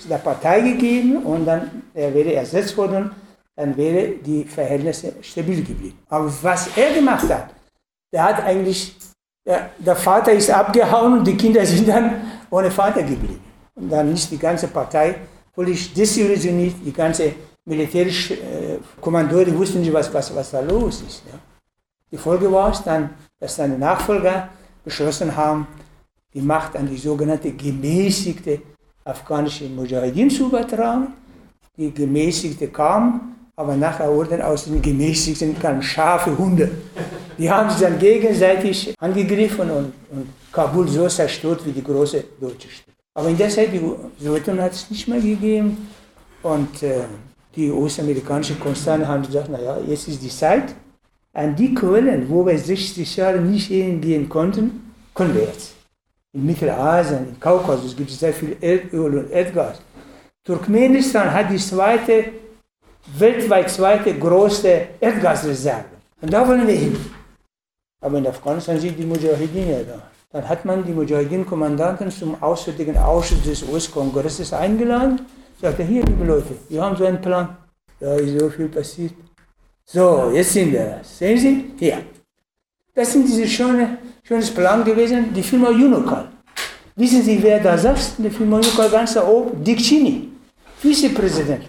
der 0.09 0.17
Partei 0.17 0.61
gegeben 0.61 1.17
und 1.24 1.45
dann 1.45 1.84
er 1.93 2.13
wäre 2.13 2.34
ersetzt 2.34 2.76
worden, 2.78 3.11
dann 3.55 3.76
wäre 3.76 4.13
die 4.26 4.45
Verhältnisse 4.45 5.13
stabil 5.22 5.63
geblieben. 5.63 5.99
Aber 6.07 6.32
was 6.41 6.70
er 6.78 6.93
gemacht 6.93 7.30
hat, 7.30 7.49
der 8.12 8.24
hat 8.24 8.43
eigentlich, 8.43 8.95
der, 9.45 9.70
der 9.78 9.95
Vater 9.95 10.32
ist 10.32 10.49
abgehauen 10.49 11.20
und 11.20 11.26
die 11.26 11.38
Kinder 11.38 11.66
sind 11.66 11.88
dann 11.88 12.22
ohne 12.49 12.72
Vater 12.72 13.03
geblieben. 13.03 13.41
Und 13.76 13.89
dann 13.89 14.14
ist 14.14 14.30
die 14.32 14.38
ganze 14.38 14.68
Partei 14.68 15.16
völlig 15.53 15.93
desillusioniert, 15.93 16.76
die 16.86 16.93
ganze 16.93 17.34
militärische 17.66 18.34
äh, 18.34 18.80
Kommandeure 18.99 19.55
wussten 19.57 19.82
nicht, 19.82 19.93
was, 19.93 20.14
was, 20.14 20.36
was 20.36 20.51
da 20.51 20.60
los 20.62 21.01
ist. 21.07 21.24
Ja. 21.28 21.39
Die 22.12 22.18
Folge 22.18 22.51
war 22.51 22.72
es 22.72 22.84
dann, 22.84 23.12
dass 23.39 23.55
seine 23.55 23.78
Nachfolger 23.78 24.49
beschlossen 24.84 25.36
haben, 25.36 25.68
die 26.34 26.41
Macht 26.41 26.76
an 26.76 26.88
die 26.88 26.97
sogenannte 26.97 27.51
gemäßigte 27.51 28.62
afghanische 29.03 29.66
Mujahideen 29.66 30.30
zu 30.30 30.47
übertragen. 30.47 31.14
Die 31.78 31.93
gemäßigte 31.93 32.68
kam, 32.68 33.36
aber 33.55 33.76
nachher 33.76 34.12
wurden 34.14 34.41
aus 34.41 34.66
den 34.66 34.82
gemäßigten 34.82 35.60
ganz 35.60 35.86
scharfe 35.86 36.38
Hunde. 36.38 36.72
Die 37.40 37.50
haben 37.50 37.70
sich 37.70 37.80
dann 37.80 37.98
gegenseitig 37.98 38.94
angegriffen 39.00 39.72
und, 39.72 39.94
und 40.12 40.28
Kabul 40.52 40.90
so 40.90 41.08
zerstört 41.08 41.66
wie 41.66 41.72
die 41.72 41.84
große 41.84 42.26
deutsche 42.40 42.68
Stadt. 42.70 42.94
Aber 43.14 43.30
in 43.30 43.38
der 43.38 43.50
Zeit, 43.50 43.70
die 43.72 43.82
Sowjetunion 44.22 44.64
hat 44.66 44.74
es 44.74 44.90
nicht 44.90 45.08
mehr 45.08 45.22
gegeben 45.22 45.90
und 46.44 46.84
äh, 46.84 47.04
die 47.56 47.72
US-amerikanischen 47.72 48.60
Konzerne 48.60 49.08
haben 49.08 49.24
gesagt, 49.24 49.50
naja, 49.50 49.78
jetzt 49.88 50.10
ist 50.10 50.22
die 50.22 50.30
Zeit, 50.30 50.76
an 51.32 51.56
die 51.56 51.74
Quellen, 51.74 52.30
wo 52.30 52.46
wir 52.46 52.58
60 52.58 53.16
Jahre 53.16 53.40
nicht 53.40 53.68
hingehen 53.68 54.28
konnten, 54.28 54.94
können 55.16 55.34
wir 55.34 55.44
jetzt. 55.44 55.76
In 56.34 56.46
Mittelasien, 56.46 57.30
im 57.30 57.40
Kaukasus 57.40 57.96
gibt 57.96 58.10
es 58.10 58.20
sehr 58.20 58.34
viel 58.34 58.58
Erdöl 58.60 59.20
und 59.20 59.32
Erdgas. 59.32 59.82
Turkmenistan 60.44 61.34
hat 61.34 61.50
die 61.50 61.58
zweite, 61.58 62.26
weltweit 63.18 63.70
zweite 63.70 64.14
große 64.14 64.82
Erdgasreserve. 65.00 65.86
Und 66.22 66.34
da 66.34 66.46
wollen 66.46 66.68
wir 66.68 66.76
hin. 66.76 66.98
Aber 68.02 68.18
in 68.18 68.28
Afghanistan 68.28 68.80
sind 68.80 68.97
die 68.97 69.06
Mujahideen 69.06 69.70
ja 69.70 69.80
da. 69.84 70.02
Dann 70.32 70.47
hat 70.47 70.64
man 70.64 70.86
die 70.86 70.93
Mujahideen-Kommandanten 70.93 72.12
zum 72.12 72.41
Auswärtigen 72.41 72.97
Ausschuss 72.97 73.41
des 73.43 73.64
US-Kongresses 73.64 74.54
eingeladen. 74.54 75.22
Sagte, 75.62 75.84
hier, 75.84 76.04
liebe 76.06 76.24
Leute, 76.24 76.56
wir 76.70 76.82
haben 76.82 76.95
so 76.95 77.06
einen 77.06 77.20
Plan. 77.20 77.58
Da 78.00 78.16
ist 78.16 78.39
so 78.39 78.50
viel 78.50 78.70
passiert. 78.70 79.14
So, 79.84 80.32
jetzt 80.34 80.54
sind 80.54 80.72
wir. 80.72 81.00
Sehen 81.04 81.38
Sie? 81.38 81.72
Hier. 81.78 81.97
Das 82.93 83.12
sind 83.12 83.28
diese 83.28 83.47
schöne, 83.47 83.97
schönes 84.24 84.52
Plan 84.52 84.84
gewesen, 84.86 85.34
die 85.34 85.43
Firma 85.43 85.70
Unocal. 85.70 86.30
Wissen 86.95 87.24
Sie, 87.24 87.41
wer 87.41 87.60
da 87.60 87.78
saß? 87.78 88.16
Die 88.18 88.30
Firma 88.30 88.58
Unocal 88.58 88.89
ganz 88.89 89.14
da 89.14 89.28
oben? 89.28 89.64
Dick 89.64 89.80
Cheney, 89.80 90.30
Vizepräsident. 90.78 91.64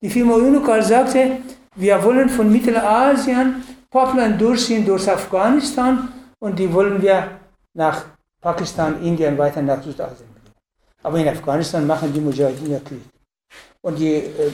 Die 0.00 0.08
Firma 0.08 0.34
Unocal 0.34 0.82
sagte, 0.82 1.38
wir 1.74 2.02
wollen 2.04 2.28
von 2.28 2.50
Mittelasien 2.52 3.62
Pipeline 3.90 4.36
durchziehen 4.36 4.84
durch 4.84 5.08
Afghanistan 5.10 6.12
und 6.40 6.58
die 6.58 6.72
wollen 6.72 7.00
wir 7.00 7.40
nach 7.74 8.04
Pakistan, 8.40 9.02
Indien, 9.02 9.36
weiter 9.38 9.62
nach 9.62 9.82
Südasien 9.82 10.28
bringen. 10.34 10.54
Aber 11.02 11.18
in 11.18 11.28
Afghanistan 11.28 11.86
machen 11.86 12.12
die 12.12 12.20
Mujahideen 12.20 12.70
ja 12.70 12.80
Krieg. 12.80 13.02
Und 13.80 13.98
die 13.98 14.14
äh, 14.14 14.52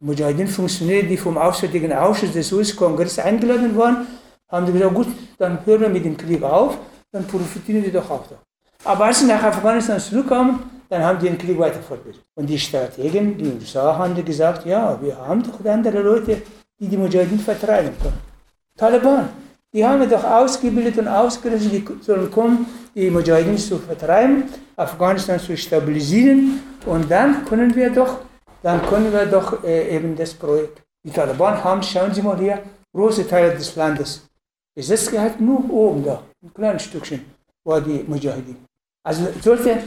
Mujahideen-Funktionäre, 0.00 1.06
die 1.06 1.16
vom 1.16 1.36
Auswärtigen 1.36 1.92
Ausschuss 1.92 2.32
des 2.32 2.52
US-Kongresses 2.52 3.18
eingeladen 3.18 3.76
waren, 3.76 4.06
haben 4.50 4.66
sie 4.66 4.72
gesagt, 4.72 4.94
gut, 4.94 5.08
dann 5.38 5.64
hören 5.66 5.80
wir 5.82 5.88
mit 5.88 6.04
dem 6.04 6.16
Krieg 6.16 6.42
auf, 6.42 6.78
dann 7.10 7.26
profitieren 7.26 7.82
wir 7.82 7.92
doch 7.92 8.10
auch 8.10 8.26
da. 8.28 8.36
Aber 8.84 9.06
als 9.06 9.20
sie 9.20 9.26
nach 9.26 9.42
Afghanistan 9.42 9.98
zurückkamen, 9.98 10.60
dann 10.88 11.02
haben 11.02 11.18
die 11.18 11.26
den 11.26 11.38
Krieg 11.38 11.58
weiter 11.58 11.80
fortgesetzt. 11.80 12.24
Und 12.34 12.46
die 12.46 12.58
Strategen, 12.58 13.38
die 13.38 13.46
USA, 13.46 13.96
haben 13.96 14.14
gesagt, 14.24 14.66
ja, 14.66 15.00
wir 15.00 15.16
haben 15.16 15.42
doch 15.42 15.64
andere 15.64 16.00
Leute, 16.00 16.42
die 16.78 16.88
die 16.88 16.96
Mujahideen 16.96 17.40
vertreiben 17.40 17.92
können. 18.00 18.31
Taliban, 18.76 19.28
die 19.72 19.84
haben 19.84 20.08
doch 20.08 20.24
ausgebildet 20.24 20.98
und 20.98 21.08
ausgerüstet, 21.08 21.72
die 21.72 21.84
sollen 22.02 22.30
kommen, 22.30 22.66
die 22.94 23.10
Mujahideen 23.10 23.58
zu 23.58 23.78
vertreiben, 23.78 24.44
Afghanistan 24.76 25.38
zu 25.38 25.56
stabilisieren 25.56 26.60
und 26.86 27.10
dann 27.10 27.44
können 27.44 27.74
wir 27.74 27.90
doch, 27.90 28.20
dann 28.62 28.84
können 28.86 29.12
wir 29.12 29.26
doch 29.26 29.62
äh, 29.64 29.96
eben 29.96 30.14
das 30.16 30.34
Projekt. 30.34 30.82
Die 31.04 31.10
Taliban 31.10 31.62
haben, 31.62 31.82
schauen 31.82 32.12
Sie 32.12 32.22
mal 32.22 32.38
hier, 32.38 32.62
große 32.94 33.26
Teile 33.26 33.54
des 33.54 33.74
Landes 33.76 34.26
besetzt 34.74 35.10
gehalten, 35.10 35.44
nur 35.44 35.70
oben 35.70 36.04
da, 36.04 36.22
ein 36.42 36.52
kleines 36.52 36.82
Stückchen, 36.84 37.24
war 37.64 37.80
die 37.80 38.04
Mujahideen. 38.06 38.64
Also 39.04 39.28
sollte, 39.40 39.82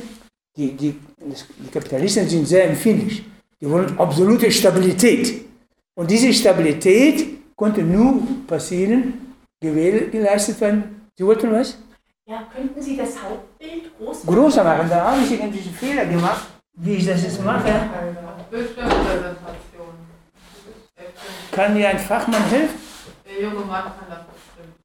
die, 0.56 0.72
die, 0.74 1.00
die 1.20 1.72
Kapitalisten 1.72 2.28
sind 2.28 2.48
sehr 2.48 2.70
empfindlich. 2.70 3.24
Die 3.60 3.70
wollen 3.70 3.98
absolute 3.98 4.52
Stabilität. 4.52 5.46
Und 5.96 6.12
diese 6.12 6.34
Stabilität 6.34 7.45
konnte 7.56 7.82
nur 7.82 8.22
passieren, 8.47 9.36
gewählt, 9.62 10.12
geleistet 10.12 10.60
werden. 10.62 11.10
Sie 11.18 11.26
wollten 11.26 11.51
was? 11.51 11.78
Ja, 12.28 12.43
könnten 12.53 12.82
Sie 12.82 12.97
das 12.97 13.22
Hauptbild 13.22 13.97
groß 13.97 14.24
machen? 14.24 14.36
Größer 14.36 14.64
machen, 14.64 14.89
da 14.89 15.12
habe 15.12 15.22
ich 15.24 15.32
irgendwelche 15.32 15.70
Fehler 15.70 16.06
gemacht, 16.06 16.47
wie 16.78 16.95
ich 16.95 17.06
das 17.06 17.24
jetzt 17.24 17.43
mache. 17.43 17.89
Kann 21.51 21.74
mir 21.74 21.89
ein 21.89 21.99
Fachmann 21.99 22.43
helfen? 22.49 22.80
Der 23.26 23.43
junge 23.43 23.66
Mann 23.66 23.84
kann 23.84 24.10
das 24.10 24.20
bestimmt. 24.26 24.76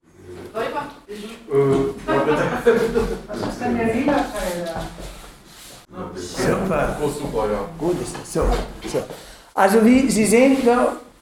Soll 0.53 0.65
ich 0.69 0.75
machen? 0.75 0.91
Das 2.07 3.47
äh, 3.47 3.49
ist 3.49 3.61
dann 3.61 3.77
der 3.77 3.89
Fehlerteil 3.89 4.65
da. 4.67 4.87
Super. 6.15 6.97
Gut 7.79 8.01
ist 8.01 8.17
das. 8.17 8.33
So. 8.33 8.43
Also 9.55 9.85
wie 9.85 10.09
Sie 10.11 10.27
sehen, 10.27 10.59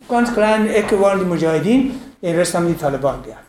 ganz 0.09 0.33
kleine 0.33 0.75
Ecke 0.75 1.01
waren 1.01 1.21
die 1.21 1.27
Mujahideen, 1.27 2.01
den 2.23 2.37
Rest 2.37 2.55
haben 2.55 2.67
die 2.67 2.75
Taliban 2.75 3.23
gehabt. 3.23 3.45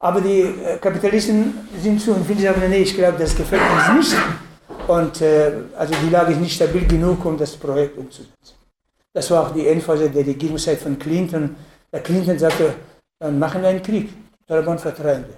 Aber 0.00 0.20
die 0.20 0.40
äh, 0.40 0.78
Kapitalisten 0.80 1.54
sind 1.80 2.00
zu 2.00 2.12
und 2.12 2.26
finden 2.26 2.42
sagen, 2.42 2.62
nee, 2.68 2.82
ich 2.82 2.94
glaube, 2.94 3.18
das 3.18 3.34
gefällt 3.34 3.62
uns 3.62 4.10
nicht. 4.10 4.16
Und 4.88 5.20
äh, 5.20 5.52
also 5.78 5.94
die 6.04 6.10
Lage 6.10 6.32
ist 6.32 6.40
nicht 6.40 6.54
stabil 6.54 6.86
genug, 6.86 7.24
um 7.24 7.38
das 7.38 7.56
Projekt 7.56 7.96
umzusetzen. 7.96 8.56
Das 9.12 9.30
war 9.30 9.42
auch 9.42 9.50
die 9.52 9.66
Endphase 9.66 10.10
der 10.10 10.26
Regierungszeit 10.26 10.78
von 10.78 10.98
Clinton. 10.98 11.54
Der 11.92 12.00
Clinton 12.00 12.38
sagte, 12.38 12.74
dann 13.18 13.38
machen 13.38 13.62
wir 13.62 13.68
einen 13.68 13.82
Krieg, 13.82 14.12
Taliban 14.46 14.78
vertreiben 14.78 15.24
wir. 15.28 15.36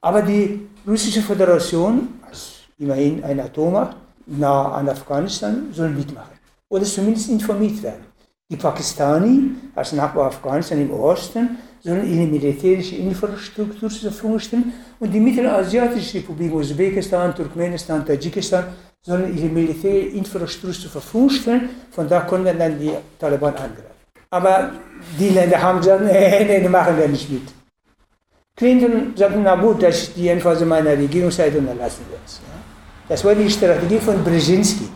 Aber 0.00 0.22
die 0.22 0.68
russische 0.86 1.22
Föderation, 1.22 2.20
als 2.26 2.54
immerhin 2.78 3.22
eine 3.22 3.44
Atommacht, 3.44 3.96
nah 4.26 4.72
an 4.72 4.88
Afghanistan, 4.88 5.68
soll 5.72 5.90
mitmachen. 5.90 6.36
Oder 6.68 6.84
zumindest 6.84 7.28
informiert 7.28 7.80
werden. 7.82 8.04
Die 8.52 8.58
Pakistani, 8.58 9.50
als 9.74 9.94
Nachbar 9.94 10.26
Afghanistan 10.26 10.78
im 10.78 10.90
Osten, 10.90 11.56
sollen 11.80 12.04
ihre 12.12 12.26
militärische 12.26 12.96
Infrastruktur 12.96 13.88
zur 13.88 14.10
Verfügung 14.10 14.38
stellen 14.38 14.74
und 15.00 15.10
die 15.10 15.20
mittelasiatische 15.20 16.18
Republik 16.18 16.52
Usbekistan, 16.52 17.34
Turkmenistan, 17.34 18.04
Tadschikistan 18.04 18.64
sollen 19.00 19.34
ihre 19.34 19.46
militärische 19.46 20.18
Infrastruktur 20.18 20.74
zur 20.82 20.90
Verfügung 20.90 21.30
stellen. 21.30 21.70
Von 21.92 22.06
da 22.06 22.20
können 22.20 22.58
dann 22.58 22.78
die 22.78 22.92
Taliban 23.18 23.54
angreifen. 23.54 23.96
Aber 24.28 24.72
die 25.18 25.30
Länder 25.30 25.62
haben 25.62 25.78
gesagt, 25.78 26.04
nee, 26.12 26.60
nee, 26.60 26.68
machen 26.68 26.98
wir 26.98 27.08
nicht 27.08 27.30
mit. 27.30 27.48
Clinton 28.54 29.14
sagte, 29.16 29.38
na 29.42 29.54
gut, 29.54 29.82
das 29.82 29.96
ist 30.02 30.16
die 30.16 30.28
Endphase 30.28 30.66
meiner 30.66 30.90
Regierungszeit 30.90 31.56
und 31.56 31.66
dann 31.68 31.78
lassen 31.78 32.04
wir 32.10 32.18
es. 32.26 32.40
Ja. 32.46 32.52
Das 33.08 33.24
war 33.24 33.34
die 33.34 33.48
Strategie 33.48 33.98
von 33.98 34.22
Brzezinski 34.22 34.90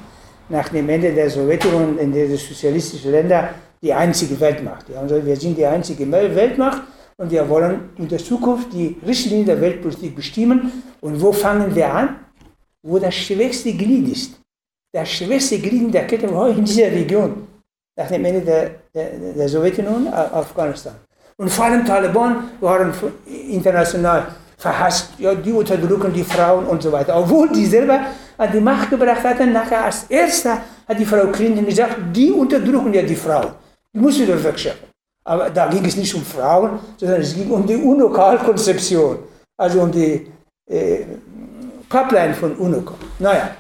nach 0.49 0.69
dem 0.69 0.89
Ende 0.89 1.13
der 1.13 1.29
Sowjetunion 1.31 1.99
in 1.99 2.13
den 2.13 2.37
sozialistischen 2.37 3.11
Ländern 3.11 3.49
die 3.83 3.93
einzige 3.93 4.39
Weltmacht. 4.41 4.89
Die 4.89 4.97
haben 4.97 5.09
gesagt, 5.09 5.27
wir 5.27 5.37
sind 5.37 5.57
die 5.59 5.67
einzige 5.67 6.11
Weltmacht 6.11 6.83
und 7.17 7.31
wir 7.31 7.49
wollen 7.49 7.91
in 7.97 8.09
der 8.09 8.19
Zukunft 8.19 8.73
die 8.73 8.97
Richtlinien 9.07 9.47
der 9.47 9.61
Weltpolitik 9.61 10.15
bestimmen. 10.15 10.83
Und 11.01 11.21
wo 11.21 11.33
fangen 11.33 11.75
wir 11.75 11.93
an? 11.93 12.17
Wo 12.83 12.99
das 12.99 13.15
schwächste 13.15 13.73
Glied 13.73 14.09
ist. 14.09 14.39
Das 14.93 15.09
schwächste 15.09 15.59
Glied 15.59 15.83
in 15.83 15.93
der 15.93 16.07
Kette 16.07 16.33
war 16.33 16.49
in 16.49 16.65
dieser 16.65 16.91
Region, 16.91 17.47
nach 17.99 18.09
dem 18.09 18.25
Ende 18.25 18.41
der, 18.41 18.71
der, 18.95 19.19
der 19.37 19.49
Sowjetunion, 19.49 20.09
Afghanistan. 20.09 20.95
Und 21.37 21.51
vor 21.51 21.67
allem 21.67 21.85
Taliban 21.85 22.51
waren 22.61 22.93
international 23.51 24.29
verhasst, 24.57 25.11
ja, 25.19 25.35
die 25.35 25.53
unterdrücken 25.53 26.13
die 26.13 26.25
Frauen 26.25 26.67
und 26.67 26.83
so 26.83 26.91
weiter. 26.91 27.15
Obwohl 27.19 27.51
die 27.51 27.67
selber 27.67 28.07
an 28.39 28.53
die 28.53 28.61
Macht 28.61 28.91
gebracht 28.91 29.25
hatten, 29.25 29.53
nachher 29.53 29.85
als 29.85 30.05
erster 30.09 30.63
hat 30.89 30.99
die 30.99 31.05
Frau 31.05 31.27
Clinton 31.29 31.67
gesagt, 31.67 31.97
die 32.13 32.31
unterdrücken 32.31 32.93
ja 32.93 33.03
die 33.03 33.17
Frauen. 33.17 33.53
Die 33.93 33.99
mussten 33.99 34.27
wir 34.27 34.43
wegschaffen. 34.43 34.89
Aber 35.25 35.51
da 35.51 35.67
ging 35.67 35.85
es 35.85 35.97
nicht 35.97 36.15
um 36.15 36.25
Frauen, 36.25 36.79
sondern 36.97 37.21
es 37.21 37.35
ging 37.35 37.51
um 37.51 37.67
die 37.67 37.77
UNO-Konzeption, 37.77 39.19
also 39.57 39.81
um 39.81 39.91
die 39.91 40.31
äh, 40.67 41.05
Pipeline 41.89 42.35
von 42.35 42.55
UNO. 42.57 42.83
Naja, 43.19 43.51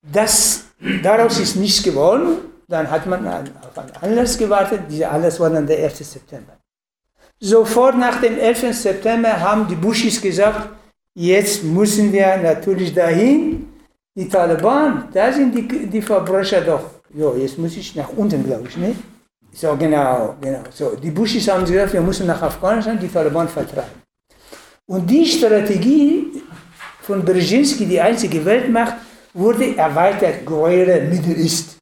das, 0.00 0.64
daraus 1.02 1.38
ist 1.38 1.56
nichts 1.56 1.82
geworden. 1.82 2.38
Dann 2.68 2.90
hat 2.90 3.06
man 3.06 3.26
auf 3.26 3.78
einen 3.78 3.92
Anlass 4.00 4.36
gewartet. 4.36 4.82
Dieser 4.90 5.10
Anlass 5.10 5.40
war 5.40 5.50
dann 5.50 5.66
der 5.66 5.84
1. 5.84 5.98
September. 5.98 6.52
Sofort 7.40 7.96
nach 7.96 8.20
dem 8.20 8.38
11. 8.38 8.74
September 8.74 9.40
haben 9.40 9.66
die 9.68 9.76
Bushis 9.76 10.20
gesagt, 10.20 10.68
jetzt 11.18 11.64
müssen 11.64 12.12
wir 12.12 12.36
natürlich 12.36 12.94
dahin. 12.94 13.66
Die 14.14 14.28
Taliban, 14.28 15.08
da 15.12 15.32
sind 15.32 15.54
die, 15.54 15.86
die 15.86 16.02
Verbrecher 16.02 16.60
doch. 16.60 16.84
Jo, 17.14 17.34
jetzt 17.36 17.58
muss 17.58 17.76
ich 17.76 17.94
nach 17.94 18.10
unten, 18.16 18.44
glaube 18.44 18.68
ich, 18.68 18.76
ne? 18.76 18.94
So, 19.52 19.76
genau, 19.76 20.34
genau. 20.40 20.60
So, 20.70 20.96
die 20.96 21.10
Bushis 21.10 21.48
haben 21.48 21.64
gesagt, 21.64 21.92
wir 21.92 22.00
müssen 22.00 22.26
nach 22.26 22.42
Afghanistan 22.42 22.98
die 22.98 23.08
Taliban 23.08 23.48
vertreiben. 23.48 24.02
Und 24.86 25.08
die 25.08 25.24
Strategie 25.24 26.42
von 27.02 27.24
Brzezinski, 27.24 27.86
die 27.86 28.00
einzige 28.00 28.44
Weltmacht, 28.44 28.94
wurde 29.34 29.76
erweitert, 29.76 30.44
Greater 30.44 31.00
Middle 31.02 31.36
East. 31.36 31.76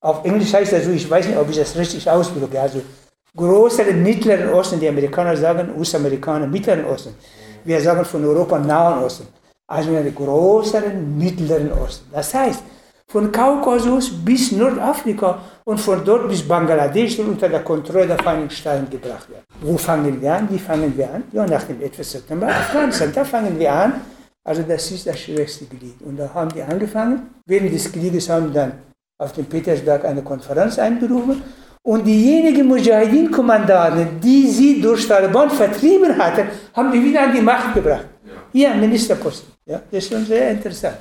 Auf 0.00 0.24
Englisch 0.24 0.52
heißt 0.52 0.72
das 0.72 0.84
so, 0.84 0.90
ich 0.90 1.08
weiß 1.08 1.26
nicht, 1.28 1.38
ob 1.38 1.48
ich 1.50 1.56
das 1.56 1.76
richtig 1.76 2.08
ausdrücke, 2.08 2.60
also 2.60 2.82
größeren 3.36 4.02
Mittleren 4.02 4.52
Osten, 4.52 4.80
die 4.80 4.88
Amerikaner 4.88 5.36
sagen, 5.36 5.70
US-Amerikaner, 5.76 6.46
Mittleren 6.46 6.84
Osten. 6.84 7.14
Wir 7.64 7.80
sagen 7.80 8.04
von 8.04 8.24
Europa 8.24 8.58
Nahen 8.58 9.04
Osten. 9.04 9.26
Also 9.66 9.90
einen 9.90 10.14
größeren 10.14 11.16
Mittleren 11.16 11.72
Osten. 11.72 12.06
Das 12.12 12.34
heißt, 12.34 12.62
von 13.06 13.30
Kaukasus 13.30 14.10
bis 14.24 14.52
Nordafrika 14.52 15.38
und 15.64 15.78
von 15.78 16.04
dort 16.04 16.28
bis 16.28 16.46
Bangladesch 16.46 17.18
unter 17.20 17.48
der 17.48 17.62
Kontrolle 17.62 18.06
der 18.06 18.18
Vereinigten 18.18 18.50
Staaten 18.54 18.90
gebracht 18.90 19.28
werden. 19.30 19.44
Wo 19.60 19.76
fangen 19.76 20.20
wir 20.20 20.34
an? 20.34 20.48
Wie 20.50 20.58
fangen 20.58 20.96
wir 20.96 21.12
an? 21.14 21.24
Ja, 21.32 21.46
nach 21.46 21.62
dem 21.64 21.80
11. 21.80 22.02
September 22.02 22.48
Afghanistan. 22.48 23.12
Da 23.14 23.24
fangen 23.24 23.58
wir 23.58 23.72
an. 23.72 24.00
Also 24.44 24.62
das 24.62 24.90
ist 24.90 25.06
das 25.06 25.18
schwächste 25.20 25.66
Glied. 25.66 26.00
Und 26.04 26.16
da 26.16 26.28
haben 26.34 26.50
die 26.52 26.62
angefangen. 26.62 27.34
Während 27.46 27.72
des 27.72 27.92
Krieges 27.92 28.28
haben 28.28 28.52
dann 28.52 28.72
auf 29.18 29.32
dem 29.32 29.44
Petersberg 29.44 30.04
eine 30.04 30.22
Konferenz 30.22 30.78
einberufen. 30.78 31.42
Und 31.84 32.04
diejenigen 32.04 32.68
Mujahideen-Kommandanten, 32.68 34.20
die 34.20 34.46
sie 34.48 34.80
durch 34.80 35.06
Taliban 35.08 35.50
vertrieben 35.50 36.16
hatten, 36.16 36.48
haben 36.74 36.92
die 36.92 37.02
wieder 37.02 37.22
an 37.24 37.34
die 37.34 37.40
Macht 37.40 37.74
gebracht. 37.74 38.06
Ja. 38.24 38.32
Hier 38.52 38.74
Ministerposten. 38.74 39.52
Ja, 39.66 39.82
das 39.90 40.04
ist 40.04 40.12
schon 40.12 40.24
sehr 40.24 40.50
interessant. 40.50 40.98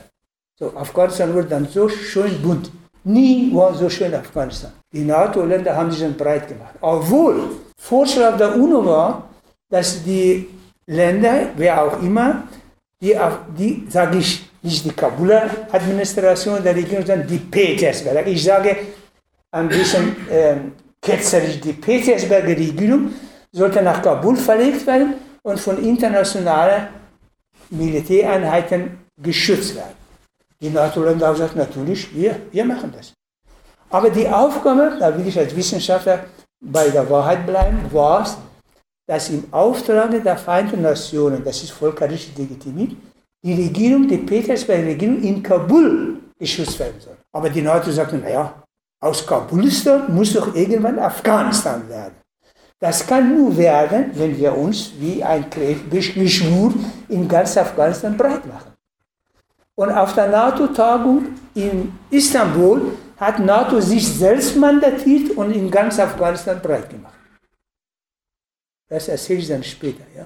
So, 0.58 0.76
Afghanistan 0.76 1.34
wurde 1.34 1.48
dann 1.50 1.68
so 1.68 1.88
schön 1.88 2.42
bunt. 2.42 2.72
Nie 3.04 3.54
war 3.54 3.74
so 3.76 3.90
schön 3.90 4.14
Afghanistan. 4.14 4.72
Die 4.92 5.04
NATO-Länder 5.04 5.76
haben 5.76 5.92
sich 5.92 6.02
dann 6.02 6.16
breit 6.16 6.48
gemacht. 6.48 6.76
Obwohl 6.82 7.50
Vorschlag 7.78 8.38
der 8.38 8.56
UNO 8.56 8.86
war, 8.86 9.30
dass 9.70 10.04
die 10.04 10.48
Länder, 10.86 11.50
wer 11.56 11.84
auch 11.84 12.02
immer, 12.02 12.44
die, 13.02 13.16
die 13.58 13.88
sage 13.90 14.18
ich, 14.18 14.50
nicht 14.62 14.86
die 14.86 14.92
Kabuler 14.92 15.50
Administration 15.72 16.62
der 16.64 16.76
Regierung, 16.76 17.06
sondern 17.06 17.28
die 17.28 17.40
Petersberg. 17.40 18.28
Ich 18.28 18.44
sage 18.44 18.78
ein 19.52 19.68
bisschen 19.68 20.16
äh, 20.30 20.56
ketzerisch, 21.02 21.60
die 21.60 21.74
Petersberger 21.74 22.50
Regierung 22.50 23.14
sollte 23.52 23.82
nach 23.82 24.02
Kabul 24.02 24.36
verlegt 24.38 24.86
werden 24.88 25.16
und 25.44 25.60
von 25.60 25.84
internationalen 25.84 26.88
Militäreinheiten 27.70 29.00
geschützt 29.22 29.76
werden. 29.76 29.96
Die 30.62 30.70
NATO-Länder 30.70 31.28
haben 31.28 31.34
gesagt, 31.34 31.56
natürlich, 31.56 32.14
wir, 32.16 32.40
wir 32.52 32.66
machen 32.66 32.94
das. 32.96 33.14
Aber 33.90 34.10
die 34.10 34.28
Aufgabe, 34.28 34.96
da 35.00 35.18
will 35.18 35.28
ich 35.28 35.38
als 35.38 35.56
Wissenschaftler 35.56 36.26
bei 36.64 36.90
der 36.90 37.10
Wahrheit 37.10 37.46
bleiben, 37.46 37.80
war 37.92 38.24
es, 38.24 38.38
dass 39.08 39.30
im 39.30 39.44
Auftrag 39.52 40.12
der 40.24 40.38
Vereinten 40.38 40.82
Nationen, 40.82 41.44
das 41.44 41.64
ist 41.64 41.72
völkerrechtlich 41.72 42.38
legitimiert, 42.38 42.92
die 43.44 43.54
Regierung, 43.54 44.08
die 44.08 44.18
Petersberger 44.18 44.88
Regierung 44.88 45.22
in 45.24 45.42
Kabul 45.42 46.20
geschützt 46.40 46.80
werden 46.80 47.00
soll. 47.00 47.18
Aber 47.34 47.50
die 47.50 47.62
NATO 47.62 47.92
sagten, 47.92 48.22
naja, 48.22 48.64
aus 49.02 49.26
Kabulistan 49.26 50.14
muss 50.16 50.34
doch 50.34 50.56
irgendwann 50.56 51.00
Afghanistan 51.00 51.88
werden. 51.90 52.16
Das 52.80 53.06
kann 53.06 53.36
nur 53.36 53.56
werden, 53.58 54.12
wenn 54.14 54.38
wir 54.38 54.56
uns 54.56 54.94
wie 54.98 55.24
ein 55.24 55.46
Geschwur 55.90 56.74
in 57.10 57.28
ganz 57.28 57.58
Afghanistan 57.58 58.16
breit 58.16 58.46
machen. 58.46 58.72
Und 59.76 59.92
auf 59.92 60.14
der 60.14 60.30
NATO-Tagung 60.30 61.26
in 61.54 61.92
Istanbul 62.10 62.98
hat 63.18 63.40
NATO 63.40 63.80
sich 63.80 64.08
selbst 64.08 64.56
mandatiert 64.56 65.38
und 65.38 65.52
in 65.52 65.70
ganz 65.70 66.00
Afghanistan 66.00 66.60
breit 66.62 66.90
gemacht. 66.90 67.14
Das 68.90 69.08
erzähle 69.08 69.40
ich 69.40 69.48
dann 69.48 69.64
später. 69.64 70.04
Ja. 70.16 70.26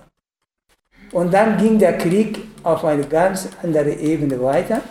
Und 1.12 1.34
dann 1.34 1.58
ging 1.58 1.78
der 1.78 1.98
Krieg 1.98 2.40
auf 2.64 2.84
eine 2.84 3.04
ganz 3.04 3.48
andere 3.62 3.94
Ebene 3.94 4.42
weiter. 4.42 4.82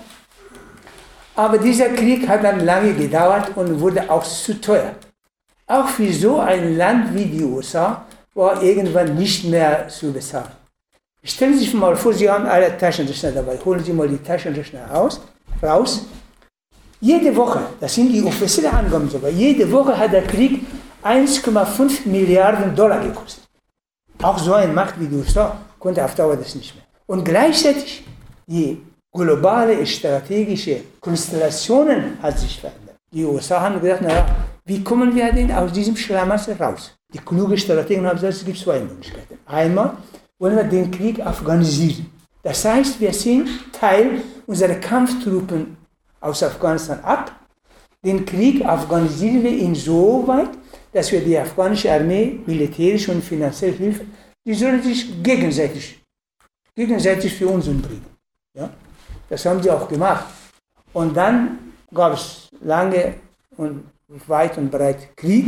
Aber 1.36 1.58
dieser 1.58 1.88
Krieg 1.90 2.28
hat 2.28 2.44
dann 2.44 2.64
lange 2.64 2.92
gedauert 2.94 3.56
und 3.56 3.80
wurde 3.80 4.08
auch 4.10 4.22
zu 4.24 4.60
teuer. 4.60 4.94
Auch 5.66 5.88
für 5.88 6.12
so 6.12 6.38
ein 6.38 6.76
Land 6.76 7.14
wie 7.14 7.24
die 7.24 7.42
USA 7.42 8.04
war 8.34 8.62
irgendwann 8.62 9.14
nicht 9.14 9.44
mehr 9.44 9.88
zu 9.88 10.12
bezahlen. 10.12 10.52
Stellen 11.22 11.54
Sie 11.54 11.60
sich 11.60 11.74
mal 11.74 11.96
vor, 11.96 12.12
Sie 12.12 12.30
haben 12.30 12.46
alle 12.46 12.76
Taschenrechner 12.76 13.32
dabei. 13.32 13.58
Holen 13.64 13.82
Sie 13.82 13.92
mal 13.92 14.08
die 14.08 14.18
Taschenrechner 14.18 14.86
raus. 14.90 15.20
raus. 15.62 16.04
Jede 17.00 17.34
Woche, 17.34 17.60
das 17.80 17.94
sind 17.94 18.12
die 18.12 18.22
offiziellen 18.22 18.72
Angaben 18.72 19.08
sogar, 19.10 19.30
jede 19.30 19.70
Woche 19.70 19.96
hat 19.96 20.12
der 20.12 20.22
Krieg 20.22 20.66
1,5 21.02 22.06
Milliarden 22.08 22.74
Dollar 22.74 23.00
gekostet. 23.00 23.44
Auch 24.22 24.38
so 24.38 24.54
eine 24.54 24.72
Macht 24.72 24.98
wie 24.98 25.06
die 25.06 25.16
USA 25.16 25.58
konnte 25.78 26.04
auf 26.04 26.14
Dauer 26.14 26.36
das 26.36 26.54
nicht 26.54 26.74
mehr. 26.74 26.84
Und 27.06 27.24
gleichzeitig 27.24 28.04
die 28.46 28.80
globale 29.14 29.86
strategische 29.86 30.82
Konstellationen 31.00 32.18
hat 32.20 32.38
sich 32.38 32.60
verändert. 32.60 32.96
Die 33.12 33.24
USA 33.24 33.60
haben 33.60 33.80
gedacht, 33.80 34.02
naja, 34.02 34.26
wie 34.64 34.82
kommen 34.82 35.14
wir 35.14 35.32
denn 35.32 35.52
aus 35.52 35.72
diesem 35.72 35.96
Schlamassel 35.96 36.54
raus? 36.56 36.96
Die 37.12 37.18
kluge 37.18 37.56
Strategen 37.56 38.04
haben 38.06 38.16
gesagt, 38.16 38.34
es 38.34 38.44
gibt 38.44 38.58
zwei 38.58 38.80
Möglichkeiten. 38.80 39.38
Einmal 39.46 39.92
wollen 40.38 40.56
wir 40.56 40.64
den 40.64 40.90
Krieg 40.90 41.24
afghanisieren. 41.24 42.06
Das 42.42 42.64
heißt, 42.64 43.00
wir 43.00 43.12
sind 43.12 43.48
Teil 43.72 44.22
unserer 44.46 44.74
Kampftruppen 44.74 45.76
aus 46.20 46.42
Afghanistan 46.42 46.98
ab. 47.04 47.32
Den 48.04 48.26
Krieg 48.26 48.64
afghanisieren 48.64 49.44
wir 49.44 49.58
insoweit, 49.58 50.50
dass 50.92 51.10
wir 51.12 51.20
die 51.20 51.38
afghanische 51.38 51.90
Armee 51.92 52.40
militärisch 52.46 53.08
und 53.08 53.22
finanziell 53.22 53.72
helfen. 53.78 54.12
Die 54.44 54.54
sollen 54.54 54.82
sich 54.82 55.22
gegenseitig, 55.22 56.02
gegenseitig 56.74 57.32
für 57.32 57.48
uns 57.48 57.68
umbringen. 57.68 58.04
Ja? 58.54 58.68
Das 59.28 59.44
haben 59.46 59.62
sie 59.62 59.70
auch 59.70 59.88
gemacht. 59.88 60.24
Und 60.92 61.16
dann 61.16 61.58
gab 61.92 62.14
es 62.14 62.48
lange 62.60 63.14
und 63.56 63.84
weit 64.26 64.58
und 64.58 64.70
breit 64.70 65.16
Krieg, 65.16 65.46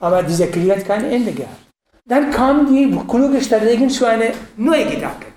aber 0.00 0.22
dieser 0.22 0.48
Krieg 0.48 0.70
hat 0.70 0.84
kein 0.84 1.04
Ende 1.04 1.32
gehabt. 1.32 1.62
Dann 2.04 2.30
kamen 2.30 2.66
die 2.66 2.90
kluge 3.06 3.40
Strategen 3.40 3.88
zu 3.88 4.04
einem 4.04 4.32
neuen 4.56 4.90
Gedanken. 4.90 5.32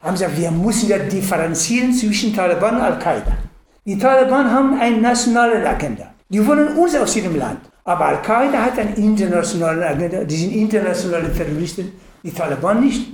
Haben 0.00 0.12
gesagt, 0.14 0.36
wir 0.36 0.50
müssen 0.50 0.88
ja 0.88 0.98
differenzieren 0.98 1.92
zwischen 1.92 2.34
Taliban 2.34 2.76
und 2.76 2.82
Al-Qaida. 2.82 3.36
Die 3.84 3.98
Taliban 3.98 4.50
haben 4.50 4.80
eine 4.80 4.98
nationale 4.98 5.68
Agenda. 5.68 6.12
Die 6.28 6.44
wollen 6.44 6.76
uns 6.76 6.94
aus 6.96 7.14
ihrem 7.16 7.36
Land. 7.36 7.60
Aber 7.84 8.06
Al-Qaida 8.06 8.58
hat 8.64 8.78
eine 8.78 8.94
internationale 8.96 9.86
Agenda. 9.86 10.24
Die 10.24 10.36
sind 10.36 10.52
internationale 10.52 11.32
Terroristen. 11.32 11.92
Die 12.22 12.32
Taliban 12.32 12.80
nicht. 12.80 13.06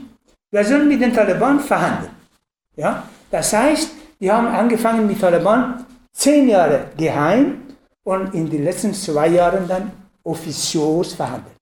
Wir 0.51 0.64
sollen 0.64 0.89
mit 0.89 1.01
den 1.01 1.12
Taliban 1.12 1.61
verhandeln. 1.61 2.12
Ja? 2.77 3.03
Das 3.31 3.53
heißt, 3.53 3.91
die 4.23 4.31
haben 4.31 4.47
angefangen 4.47 5.07
mit 5.09 5.20
Taliban 5.20 5.85
zehn 6.12 6.49
Jahre 6.49 6.87
geheim 6.97 7.62
und 8.05 8.33
in 8.35 8.49
den 8.49 8.62
letzten 8.62 8.95
zwei 8.95 9.29
Jahren 9.29 9.66
dann 9.66 9.91
offiziös 10.23 11.14
verhandelt. 11.14 11.57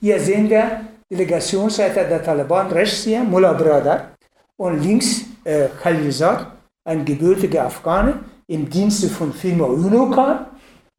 Hier 0.00 0.20
sehen 0.20 0.48
wir 0.48 0.82
Delegationsleiter 1.10 2.04
der 2.04 2.22
Taliban, 2.22 2.70
rechts 2.70 3.02
hier, 3.02 3.24
Mullah 3.24 3.52
Brother, 3.52 4.10
und 4.56 4.80
links 4.80 5.22
äh, 5.42 5.66
Khalilzad, 5.82 6.52
ein 6.84 7.04
gebürtiger 7.04 7.66
Afghane, 7.66 8.20
im 8.46 8.70
Dienste 8.70 9.08
von 9.08 9.32
Firma 9.32 9.64
Unocal 9.64 10.46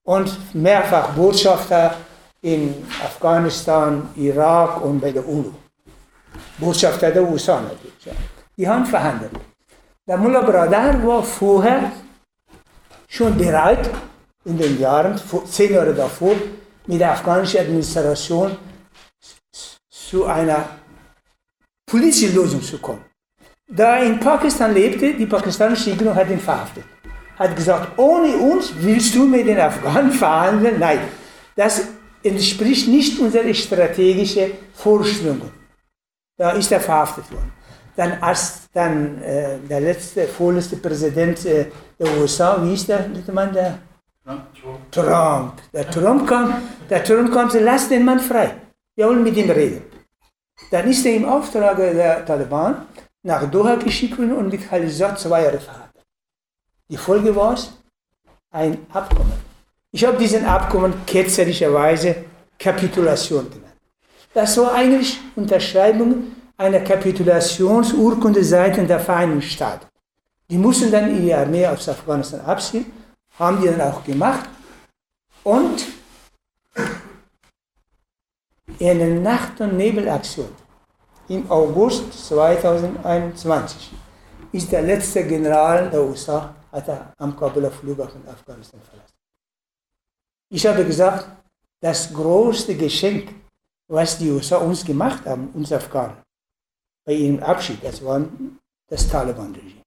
und 0.03 0.53
mehrfach 0.53 1.13
Botschafter 1.13 1.95
in 2.41 2.73
Afghanistan, 3.03 4.09
Irak 4.17 4.83
und 4.83 4.99
bei 4.99 5.11
der 5.11 5.25
UNO. 5.25 5.53
Botschafter 6.57 7.11
der 7.11 7.23
USA 7.23 7.61
natürlich. 7.61 8.05
Ja. 8.05 8.11
Die 8.57 8.67
haben 8.67 8.85
verhandelt. 8.85 9.31
Der 10.07 10.17
Mullah 10.17 10.41
Bradar 10.41 11.03
war 11.03 11.23
vorher 11.23 11.91
schon 13.07 13.35
bereit, 13.35 13.89
in 14.43 14.55
den 14.55 14.79
Jahren, 14.79 15.19
zehn 15.49 15.73
Jahre 15.73 15.95
davor, 15.95 16.35
mit 16.85 16.99
der 17.01 17.13
afghanischen 17.13 17.61
Administration 17.61 18.55
zu 19.89 20.25
einer 20.25 20.69
politischen 21.89 22.35
Lösung 22.35 22.61
zu 22.61 22.77
kommen. 22.77 23.03
Da 23.67 23.97
er 23.97 24.05
in 24.05 24.19
Pakistan 24.19 24.75
lebte, 24.75 25.15
die 25.15 25.25
pakistanische 25.25 25.89
Regierung 25.89 26.13
hat 26.13 26.29
ihn 26.29 26.39
verhaftet. 26.39 26.83
Hat 27.39 27.55
gesagt, 27.55 27.97
ohne 27.97 28.37
uns 28.37 28.73
willst 28.77 29.15
du 29.15 29.25
mit 29.25 29.47
den 29.47 29.59
Afghanen 29.59 30.11
verhandeln? 30.11 30.79
Nein, 30.79 30.99
das 31.55 31.81
entspricht 32.21 32.87
nicht 32.87 33.19
unseren 33.19 33.55
strategischen 33.55 34.51
Vorstellungen. 34.71 35.51
Da 36.37 36.51
ist 36.51 36.71
er 36.71 36.79
verhaftet 36.79 37.31
worden. 37.31 37.51
Dann 37.95 38.13
als 38.21 38.69
dann 38.73 39.21
äh, 39.21 39.57
der 39.69 39.79
letzte, 39.79 40.27
vorletzte 40.27 40.77
Präsident 40.77 41.45
äh, 41.45 41.67
der 41.97 42.17
USA, 42.17 42.61
wie 42.61 42.73
ist 42.73 42.87
der 42.89 43.07
letzte 43.07 43.31
Mann, 43.31 43.53
der 43.53 43.79
Trump. 44.25 44.91
Trump. 44.91 45.53
Der 45.71 45.89
Trump 45.89 46.27
kam, 46.27 46.61
der 46.89 47.03
Trump 47.03 47.31
kam, 47.31 47.49
lass 47.59 47.87
den 47.87 48.03
Mann 48.03 48.19
frei. 48.19 48.55
Wir 48.95 49.07
wollen 49.07 49.23
mit 49.23 49.37
ihm 49.37 49.49
reden. 49.49 49.83
Dann 50.71 50.89
ist 50.89 51.05
er 51.05 51.15
im 51.15 51.25
Auftrag 51.25 51.77
der 51.77 52.25
Taliban 52.25 52.87
nach 53.23 53.49
Doha 53.49 53.75
geschickt 53.75 54.17
worden 54.17 54.33
und 54.33 54.49
mit 54.49 54.67
Khalizad 54.67 55.19
zwei 55.19 55.43
Jahre 55.43 55.59
verhandelt. 55.59 56.05
Die 56.89 56.97
Folge 56.97 57.35
war 57.35 57.55
ein 58.51 58.85
Abkommen. 58.91 59.33
Ich 59.91 60.03
habe 60.05 60.17
diesen 60.17 60.45
Abkommen 60.45 60.93
ketzerischerweise 61.05 62.25
Kapitulation 62.57 63.49
genannt. 63.49 63.73
Das 64.33 64.57
war 64.57 64.73
eigentlich 64.73 65.19
Unterschreibung 65.35 66.35
einer 66.57 66.79
Kapitulationsurkunde 66.79 68.43
seitens 68.43 68.87
der 68.87 68.99
Vereinigten 68.99 69.41
Staaten. 69.41 69.87
Die 70.49 70.57
mussten 70.57 70.91
dann 70.91 71.23
ihre 71.23 71.39
Armee 71.39 71.67
aus 71.67 71.89
Afghanistan 71.89 72.41
abziehen, 72.41 72.91
haben 73.37 73.61
die 73.61 73.67
dann 73.67 73.81
auch 73.81 74.03
gemacht. 74.03 74.49
Und 75.43 75.85
in 78.79 78.89
einer 78.89 79.19
Nacht- 79.19 79.59
und 79.61 79.77
Nebelaktion 79.77 80.49
im 81.27 81.49
August 81.49 82.27
2021 82.27 83.91
ist 84.51 84.71
der 84.71 84.83
letzte 84.83 85.25
General 85.25 85.89
der 85.89 86.03
USA 86.03 86.53
hat 86.71 86.87
er 86.87 87.13
am 87.17 87.35
Kabuler 87.35 87.71
Flughafen 87.71 88.27
Afghanistan 88.27 88.79
verlassen. 88.81 89.13
Ich 90.49 90.65
habe 90.65 90.85
gesagt, 90.85 91.27
das 91.79 92.13
größte 92.13 92.75
Geschenk, 92.75 93.33
was 93.87 94.17
die 94.17 94.29
USA 94.29 94.57
uns 94.57 94.83
gemacht 94.85 95.25
haben, 95.25 95.49
uns 95.53 95.71
Afghanen, 95.71 96.17
bei 97.05 97.13
ihrem 97.13 97.41
Abschied, 97.41 97.77
das 97.83 98.03
war 98.03 98.25
das 98.87 99.07
Taliban-Regime. 99.07 99.81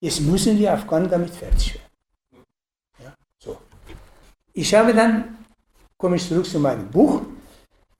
Jetzt 0.00 0.20
müssen 0.20 0.56
die 0.56 0.68
Afghanen 0.68 1.10
damit 1.10 1.30
fertig 1.30 1.74
werden. 1.74 2.44
Ja, 3.02 3.14
so. 3.38 3.58
Ich 4.52 4.72
habe 4.74 4.94
dann, 4.94 5.36
komme 5.96 6.16
ich 6.16 6.26
zurück 6.26 6.46
zu 6.46 6.60
meinem 6.60 6.88
Buch, 6.88 7.22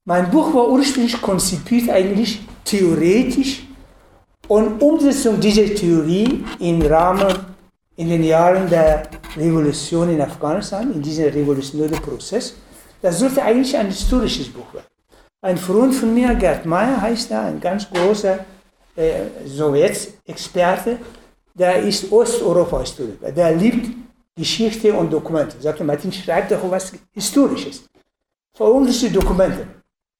mein 0.04 0.30
Buch 0.30 0.54
war 0.54 0.68
ursprünglich 0.68 1.20
konzipiert 1.20 1.90
eigentlich 1.90 2.40
theoretisch 2.64 3.66
und 4.46 4.80
Umsetzung 4.80 5.38
dieser 5.38 5.74
Theorie 5.74 6.44
im 6.60 6.80
Rahmen 6.82 7.34
in 7.96 8.08
den 8.08 8.22
Jahren 8.22 8.70
der 8.70 9.10
Revolution 9.36 10.08
in 10.08 10.20
Afghanistan, 10.20 10.92
in 10.92 11.02
diesem 11.02 11.26
revolutionären 11.26 12.00
Prozess, 12.00 12.54
das 13.02 13.18
sollte 13.18 13.42
eigentlich 13.42 13.76
ein 13.76 13.88
historisches 13.88 14.48
Buch 14.48 14.72
werden. 14.72 14.86
Ein 15.40 15.56
Freund 15.56 15.94
von 15.94 16.12
mir, 16.12 16.34
Gerd 16.34 16.66
Meyer 16.66 17.00
heißt 17.00 17.30
er, 17.30 17.42
ein 17.42 17.60
ganz 17.60 17.88
großer 17.88 18.40
äh, 18.96 19.20
Sowjetexperte, 19.46 20.98
der 21.54 21.76
ist 21.82 22.10
Osteuropa-Historiker, 22.10 23.30
der 23.30 23.54
liebt 23.54 23.88
Geschichte 24.36 24.92
und 24.92 25.12
Dokumente. 25.12 25.56
Er 25.58 25.62
sagte, 25.62 25.84
Martin, 25.84 26.12
schreib 26.12 26.48
doch 26.48 26.68
was 26.68 26.92
Historisches. 27.12 27.84
Verunglückte 28.52 29.10
Dokumente 29.10 29.68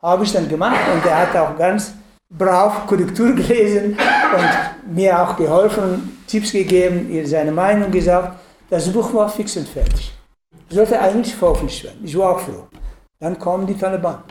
habe 0.01 0.23
ich 0.23 0.33
dann 0.33 0.49
gemacht 0.49 0.87
und 0.95 1.05
er 1.05 1.23
hat 1.23 1.37
auch 1.37 1.59
ganz 1.59 1.93
brav 2.31 2.87
Korrektur 2.87 3.33
gelesen 3.35 3.97
und 4.37 4.95
mir 4.95 5.21
auch 5.21 5.37
geholfen, 5.37 6.23
Tipps 6.29 6.53
gegeben, 6.53 7.11
ihr 7.11 7.27
seine 7.27 7.51
Meinung 7.51 7.91
gesagt. 7.91 8.39
Das 8.71 8.89
Buch 8.93 9.13
war 9.15 9.29
fix 9.29 9.57
und 9.57 9.69
fertig. 9.69 10.13
Sollte 10.71 11.01
eigentlich 11.01 11.35
veröffentlicht 11.35 11.85
werden. 11.85 12.05
Ich 12.05 12.17
war 12.17 12.37
auch 12.37 12.41
froh. 12.41 12.69
Dann 13.19 13.37
kommen 13.37 13.67
die 13.67 13.75
Taliban. 13.75 14.23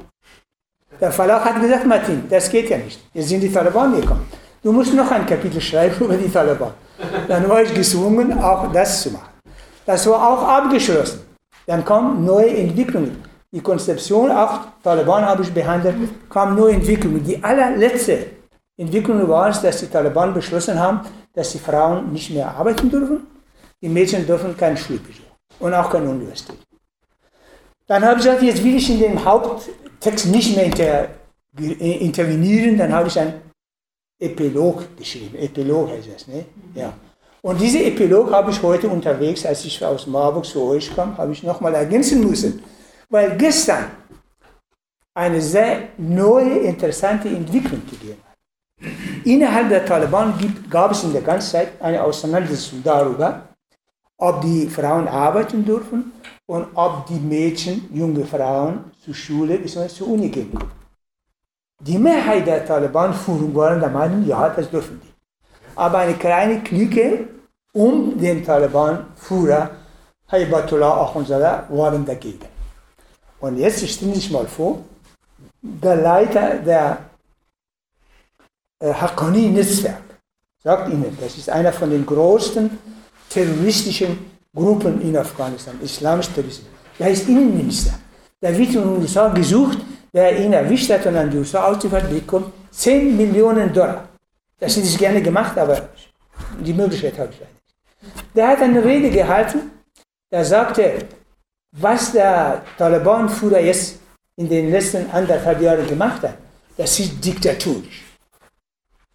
Der 1.00 1.12
Verlag 1.12 1.46
hat 1.46 1.62
gesagt, 1.62 1.86
Martin, 1.86 2.24
das 2.30 2.50
geht 2.50 2.70
ja 2.70 2.78
nicht. 2.78 3.00
Jetzt 3.14 3.30
sind 3.30 3.42
die 3.42 3.52
Taliban 3.52 4.00
gekommen. 4.00 4.26
Du 4.64 4.72
musst 4.72 4.94
noch 4.94 5.10
ein 5.12 5.26
Kapitel 5.26 5.62
schreiben 5.62 5.96
über 6.06 6.16
die 6.16 6.30
Taliban. 6.30 6.74
Dann 7.28 7.48
war 7.48 7.62
ich 7.62 7.74
gezwungen, 7.74 8.34
auch 8.40 8.72
das 8.72 9.04
zu 9.04 9.12
machen. 9.12 9.30
Das 9.86 10.08
war 10.08 10.20
auch 10.30 10.44
abgeschlossen. 10.48 11.22
Dann 11.66 11.86
kommen 11.86 12.26
neue 12.26 12.50
Entwicklungen 12.50 13.24
die 13.52 13.62
Konzeption, 13.62 14.30
auch 14.30 14.60
Taliban 14.84 15.26
habe 15.26 15.42
ich 15.44 15.54
behandelt, 15.54 15.96
kam 16.30 16.56
nur 16.56 16.70
Entwicklungen. 16.70 17.24
Die 17.24 17.42
allerletzte 17.42 18.26
Entwicklung 18.78 19.28
war 19.28 19.50
es, 19.50 19.62
dass 19.62 19.80
die 19.80 19.88
Taliban 19.88 20.34
beschlossen 20.34 20.78
haben, 20.78 21.02
dass 21.34 21.52
die 21.54 21.60
Frauen 21.60 22.12
nicht 22.12 22.30
mehr 22.30 22.50
arbeiten 22.50 22.90
dürfen, 22.90 23.26
die 23.82 23.90
Mädchen 23.90 24.26
dürfen 24.26 24.56
kein 24.58 24.76
Schulbesuch 24.76 25.24
und 25.60 25.74
auch 25.74 25.90
keine 25.90 26.10
Universität. 26.10 26.60
Dann 27.88 28.04
habe 28.04 28.20
ich 28.20 28.26
gesagt, 28.26 28.44
jetzt 28.44 28.64
will 28.64 28.76
ich 28.76 28.90
in 28.90 29.00
dem 29.00 29.26
Haupttext 29.98 30.28
nicht 30.28 30.56
mehr 30.56 30.66
inter, 30.66 31.10
intervenieren, 31.58 32.78
dann 32.78 32.94
habe 32.94 33.08
ich 33.08 33.20
ein 33.20 33.42
Epilog 34.20 34.96
geschrieben. 34.96 35.36
Epilog 35.38 35.90
heißt 35.90 36.10
das, 36.14 36.28
ne? 36.28 36.46
Ja. 36.76 36.94
Und 37.42 37.60
diese 37.60 37.84
Epilog 37.84 38.32
habe 38.32 38.52
ich 38.52 38.62
heute 38.62 38.90
unterwegs, 38.90 39.46
als 39.46 39.66
ich 39.66 39.84
aus 39.84 40.08
Marburg 40.08 40.46
zu 40.46 40.62
euch 40.64 40.94
kam, 40.96 41.18
habe 41.18 41.32
ich 41.32 41.44
nochmal 41.44 41.74
ergänzen 41.76 42.28
müssen. 42.28 42.64
Weil 43.10 43.38
gestern 43.38 43.86
eine 45.14 45.42
sehr 45.42 45.90
neue, 45.98 46.60
interessante 46.60 47.30
Entwicklung 47.30 47.82
gegeben 47.90 48.22
hat. 48.24 48.38
Innerhalb 49.26 49.70
der 49.70 49.86
Taliban 49.86 50.34
gab 50.70 50.92
es 50.92 51.04
in 51.04 51.14
der 51.14 51.22
ganzen 51.22 51.52
Zeit 51.52 51.82
eine 51.82 52.04
Auseinandersetzung 52.04 52.84
darüber, 52.84 53.48
ob 54.18 54.42
die 54.42 54.68
Frauen 54.68 55.08
arbeiten 55.08 55.66
dürfen 55.66 56.12
und 56.48 56.68
ob 56.74 57.06
die 57.08 57.20
Mädchen, 57.20 57.90
junge 57.94 58.26
Frauen, 58.26 58.92
zur 59.04 59.14
Schule 59.14 59.58
bzw. 59.60 59.88
zur 59.88 60.08
Uni 60.10 60.30
gehen. 60.30 60.58
Die 61.82 61.98
Mehrheit 61.98 62.48
der 62.48 62.66
Taliban-Führung 62.66 63.54
waren 63.54 63.80
der 63.80 63.90
Meinung, 63.90 64.26
ja, 64.26 64.50
das 64.50 64.70
dürfen 64.70 65.00
die. 65.04 65.14
Aber 65.76 66.00
eine 66.00 66.16
kleine 66.16 66.62
Clique 66.62 67.28
um 67.74 68.18
den 68.18 68.44
Taliban-Führer, 68.44 69.70
Haibatullah 70.32 71.04
Akhundzada, 71.04 71.68
waren 71.70 72.04
dagegen. 72.04 72.48
Und 73.40 73.58
jetzt 73.58 73.88
stellen 73.88 74.14
Sie 74.14 74.22
sich 74.22 74.32
mal 74.32 74.48
vor, 74.48 74.80
der 75.62 75.98
Leiter 75.98 76.56
der 76.56 76.98
äh, 78.80 78.94
Haqqani-Netzwerk 78.94 80.02
sagt 80.64 80.92
Ihnen, 80.92 81.18
das 81.22 81.38
ist 81.38 81.50
einer 81.50 81.72
von 81.72 81.90
den 81.90 82.06
größten 82.06 82.78
terroristischen 83.30 84.37
Gruppen 84.58 85.02
in 85.02 85.16
Afghanistan, 85.16 85.76
islamische 85.84 86.34
Terroristen. 86.34 86.68
Der 87.00 87.10
ist 87.12 87.30
Innenminister. 87.30 87.94
Da 88.42 88.50
wird 88.58 88.74
in 88.74 88.82
den 88.82 88.98
USA 88.98 89.30
gesucht, 89.30 89.78
wer 90.12 90.38
ihn 90.44 90.54
erwischt 90.54 90.90
hat 90.90 91.06
und 91.06 91.16
an 91.16 91.30
die 91.30 91.38
USA 91.38 91.66
ausliefert, 91.66 92.10
bekommt 92.10 92.52
10 92.72 93.16
Millionen 93.16 93.72
Dollar. 93.72 94.10
Das 94.60 94.76
hätte 94.76 94.88
ich 94.88 94.98
gerne 94.98 95.22
gemacht, 95.22 95.56
aber 95.58 95.90
die 96.66 96.74
Möglichkeit 96.74 97.18
habe 97.20 97.32
ich 97.34 97.40
nicht. 97.40 97.52
Der 98.36 98.48
hat 98.48 98.62
eine 98.62 98.84
Rede 98.84 99.10
gehalten, 99.12 99.60
da 100.32 100.44
sagte, 100.44 100.84
was 101.72 102.12
der 102.12 102.64
Taliban-Führer 102.78 103.60
jetzt 103.60 104.00
in 104.38 104.50
den 104.50 104.72
letzten 104.72 105.10
anderthalb 105.12 105.62
Jahren 105.62 105.86
gemacht 105.88 106.22
hat, 106.24 106.38
das 106.76 107.00
ist 107.00 107.24
diktaturisch. 107.24 108.04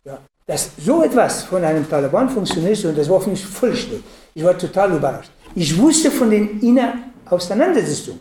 Ja, 0.05 0.19
dass 0.47 0.71
so 0.79 1.03
etwas 1.03 1.45
von 1.45 1.65
einem 1.65 1.89
Taliban 1.89 2.29
funktioniert, 2.29 2.85
und 2.85 2.99
das 2.99 3.09
war 3.09 3.21
für 3.21 3.31
mich 3.31 3.45
neu. 3.61 3.73
Ich 4.35 4.45
war 4.45 4.57
total 4.57 4.93
überrascht. 4.93 5.31
Ich 5.55 5.77
wusste 5.79 6.11
von 6.11 6.31
den 6.31 6.61
Innerauseinandersetzungen. 6.61 8.21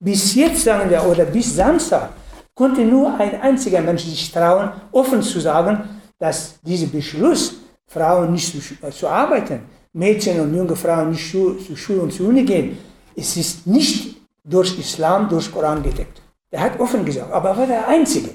Bis 0.00 0.34
jetzt, 0.34 0.64
sagen 0.64 0.90
wir, 0.90 1.04
oder 1.06 1.24
bis 1.24 1.54
Samstag, 1.54 2.10
konnte 2.54 2.84
nur 2.84 3.14
ein 3.18 3.40
einziger 3.40 3.80
Mensch 3.80 4.04
sich 4.04 4.32
trauen, 4.32 4.70
offen 4.90 5.22
zu 5.22 5.40
sagen, 5.40 6.00
dass 6.18 6.60
dieser 6.62 6.86
Beschluss, 6.86 7.54
Frauen 7.86 8.32
nicht 8.32 8.50
zu, 8.50 8.90
zu 8.90 9.08
arbeiten, 9.08 9.60
Mädchen 9.92 10.40
und 10.40 10.54
junge 10.54 10.76
Frauen 10.76 11.10
nicht 11.10 11.30
zu, 11.30 11.54
zu 11.54 11.76
Schule 11.76 12.02
und 12.02 12.12
zur 12.12 12.28
Uni 12.28 12.42
gehen, 12.42 12.78
es 13.14 13.36
ist 13.36 13.66
nicht 13.66 14.16
durch 14.44 14.78
Islam, 14.78 15.28
durch 15.28 15.52
Koran 15.52 15.82
gedeckt. 15.82 16.20
Er 16.50 16.60
hat 16.62 16.80
offen 16.80 17.04
gesagt, 17.04 17.32
aber 17.32 17.50
er 17.50 17.56
war 17.58 17.66
der 17.66 17.88
Einzige. 17.88 18.30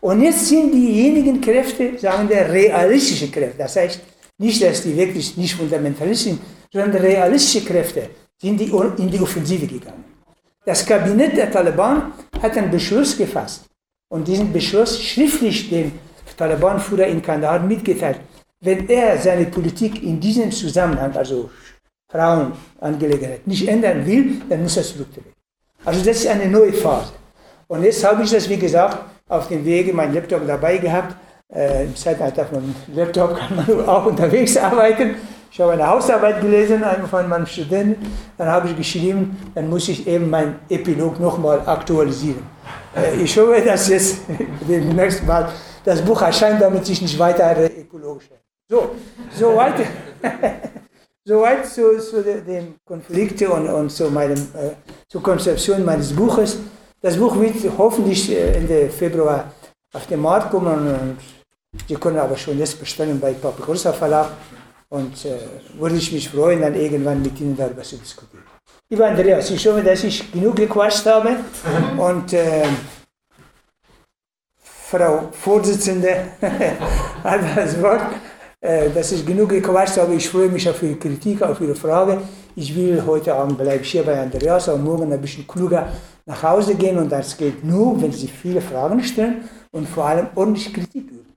Und 0.00 0.22
jetzt 0.22 0.46
sind 0.48 0.72
diejenigen 0.72 1.40
Kräfte, 1.40 1.98
sagen 1.98 2.28
wir, 2.28 2.48
realistische 2.48 3.30
Kräfte. 3.30 3.58
Das 3.58 3.76
heißt 3.76 4.00
nicht, 4.38 4.62
dass 4.62 4.82
die 4.82 4.96
wirklich 4.96 5.36
nicht 5.36 5.54
fundamentalist 5.54 6.24
sind, 6.24 6.40
sondern 6.72 7.02
realistische 7.02 7.64
Kräfte 7.64 8.08
sind 8.40 8.58
die 8.58 8.72
in 9.02 9.10
die 9.10 9.20
Offensive 9.20 9.66
gegangen. 9.66 10.04
Das 10.64 10.86
Kabinett 10.86 11.36
der 11.36 11.50
Taliban 11.50 12.12
hat 12.40 12.56
einen 12.56 12.70
Beschluss 12.70 13.16
gefasst 13.16 13.64
und 14.08 14.26
diesen 14.26 14.52
Beschluss 14.52 15.02
schriftlich 15.02 15.68
dem 15.68 15.92
Taliban-Führer 16.36 17.06
in 17.06 17.20
Kandahar 17.20 17.60
mitgeteilt. 17.60 18.20
Wenn 18.60 18.88
er 18.88 19.18
seine 19.18 19.46
Politik 19.46 20.02
in 20.02 20.20
diesem 20.20 20.50
Zusammenhang, 20.50 21.14
also 21.16 21.50
Frauenangelegenheit, 22.10 23.46
nicht 23.46 23.68
ändern 23.68 24.06
will, 24.06 24.40
dann 24.48 24.62
muss 24.62 24.76
er 24.76 24.82
zurücktreten. 24.82 25.32
Also 25.84 26.00
das 26.04 26.18
ist 26.18 26.26
eine 26.26 26.46
neue 26.46 26.72
Phase. 26.72 27.12
Und 27.68 27.84
jetzt 27.84 28.04
habe 28.04 28.22
ich 28.22 28.30
das, 28.30 28.48
wie 28.48 28.58
gesagt, 28.58 29.09
auf 29.30 29.48
dem 29.48 29.64
Wege 29.64 29.92
meinen 29.94 30.12
Laptop 30.12 30.46
dabei 30.46 30.76
gehabt. 30.76 31.16
Äh, 31.52 31.84
Im 31.84 31.96
Zeitalter 31.96 32.44
von 32.44 32.74
Laptop 32.94 33.36
kann 33.38 33.56
man 33.56 33.88
auch 33.88 34.06
unterwegs 34.06 34.56
arbeiten. 34.56 35.14
Ich 35.52 35.60
habe 35.60 35.72
eine 35.72 35.86
Hausarbeit 35.86 36.40
gelesen 36.40 36.84
von 37.10 37.28
meinem 37.28 37.46
Studenten. 37.46 38.06
Dann 38.38 38.48
habe 38.48 38.68
ich 38.68 38.76
geschrieben, 38.76 39.36
dann 39.54 39.68
muss 39.68 39.88
ich 39.88 40.06
eben 40.06 40.30
mein 40.30 40.56
Epilog 40.68 41.18
nochmal 41.18 41.60
aktualisieren. 41.66 42.42
Äh, 42.94 43.22
ich 43.22 43.36
hoffe, 43.38 43.60
dass 43.64 43.88
jetzt 43.88 44.18
demnächst 44.68 45.26
mal 45.26 45.48
das 45.84 46.02
Buch 46.02 46.22
erscheint, 46.22 46.60
damit 46.60 46.88
ich 46.88 47.00
nicht 47.00 47.18
weiter 47.18 47.56
ökologisch 47.76 48.30
werde. 48.30 48.42
So, 48.68 48.90
soweit 49.34 49.74
so 51.24 51.44
zu, 51.64 51.98
zu 51.98 52.22
dem 52.22 52.76
Konflikt 52.84 53.42
und, 53.42 53.68
und 53.68 53.90
zu 53.90 54.10
meinem, 54.10 54.38
äh, 54.38 54.70
zur 55.08 55.22
Konzeption 55.22 55.84
meines 55.84 56.14
Buches. 56.14 56.58
Das 57.02 57.16
Buch 57.16 57.40
wird 57.40 57.56
hoffentlich 57.78 58.30
äh, 58.30 58.52
Ende 58.58 58.90
Februar 58.90 59.52
auf 59.92 60.06
den 60.06 60.20
Markt 60.20 60.50
kommen 60.50 60.86
und 60.86 61.18
Sie 61.88 61.94
können 61.94 62.18
aber 62.18 62.36
schon 62.36 62.58
jetzt 62.58 62.78
bestellen 62.78 63.18
bei 63.20 63.32
Papagrossa 63.32 63.92
Verlag 63.92 64.28
und 64.90 65.24
äh, 65.24 65.38
würde 65.78 65.96
ich 65.96 66.12
mich 66.12 66.28
freuen, 66.28 66.60
dann 66.60 66.74
irgendwann 66.74 67.22
mit 67.22 67.40
Ihnen 67.40 67.56
darüber 67.56 67.82
zu 67.82 67.96
diskutieren. 67.96 68.44
Lieber 68.90 69.06
Andreas, 69.06 69.50
ich 69.50 69.66
hoffe, 69.66 69.82
dass 69.82 70.04
ich 70.04 70.30
genug 70.32 70.56
gequatscht 70.56 71.06
habe 71.06 71.36
und 71.96 72.32
äh, 72.32 72.64
Frau 74.62 75.28
Vorsitzende 75.30 76.32
hat 77.24 77.40
das 77.56 77.80
Wort, 77.80 78.02
äh, 78.60 78.90
dass 78.90 79.12
ich 79.12 79.24
genug 79.24 79.50
gequatscht 79.50 79.96
habe. 79.96 80.14
Ich 80.14 80.28
freue 80.28 80.48
mich 80.48 80.68
auf 80.68 80.82
Ihre 80.82 80.96
Kritik, 80.96 81.40
auf 81.42 81.60
Ihre 81.60 81.76
Frage. 81.76 82.20
Ich 82.60 82.76
will 82.76 83.02
heute 83.06 83.34
Abend 83.34 83.56
bleibe 83.56 83.82
ich 83.82 83.90
hier 83.90 84.02
bei 84.02 84.20
Andreas 84.20 84.68
und 84.68 84.84
morgen 84.84 85.10
ein 85.10 85.20
bisschen 85.22 85.48
kluger 85.48 85.90
nach 86.26 86.42
Hause 86.42 86.74
gehen 86.74 86.98
und 86.98 87.10
das 87.10 87.34
geht 87.34 87.64
nur, 87.64 88.02
wenn 88.02 88.12
Sie 88.12 88.28
viele 88.28 88.60
Fragen 88.60 89.02
stellen 89.02 89.48
und 89.70 89.88
vor 89.88 90.04
allem 90.04 90.26
ordentlich 90.34 90.70
Kritik 90.70 91.10
üben. 91.10 91.34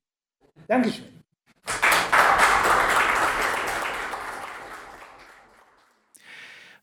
Dankeschön. 0.67 1.12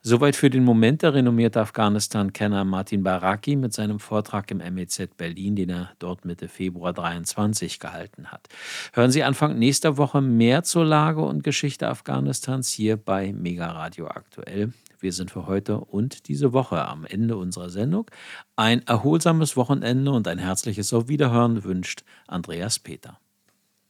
Soweit 0.03 0.35
für 0.35 0.49
den 0.49 0.63
Moment 0.63 1.03
der 1.03 1.13
renommierte 1.13 1.61
Afghanistan-Kenner 1.61 2.65
Martin 2.65 3.03
Baraki 3.03 3.55
mit 3.55 3.71
seinem 3.71 3.99
Vortrag 3.99 4.49
im 4.49 4.57
MEZ 4.57 5.09
Berlin, 5.15 5.55
den 5.55 5.69
er 5.69 5.91
dort 5.99 6.25
Mitte 6.25 6.47
Februar 6.47 6.91
23 6.91 7.79
gehalten 7.79 8.31
hat. 8.31 8.47
Hören 8.93 9.11
Sie 9.11 9.21
Anfang 9.21 9.59
nächster 9.59 9.97
Woche 9.97 10.21
mehr 10.21 10.63
zur 10.63 10.85
Lage 10.85 11.21
und 11.21 11.43
Geschichte 11.43 11.87
Afghanistans 11.87 12.71
hier 12.71 12.97
bei 12.97 13.31
Mega 13.31 13.69
Radio 13.69 14.07
aktuell. 14.07 14.73
Wir 14.99 15.13
sind 15.13 15.29
für 15.29 15.45
heute 15.45 15.77
und 15.77 16.27
diese 16.27 16.51
Woche 16.51 16.83
am 16.83 17.05
Ende 17.05 17.37
unserer 17.37 17.69
Sendung. 17.69 18.09
Ein 18.55 18.81
erholsames 18.87 19.55
Wochenende 19.55 20.09
und 20.09 20.27
ein 20.27 20.39
herzliches 20.39 20.93
Auf 20.93 21.09
Wiederhören 21.09 21.63
wünscht 21.63 22.03
Andreas 22.25 22.79
Peter. 22.79 23.19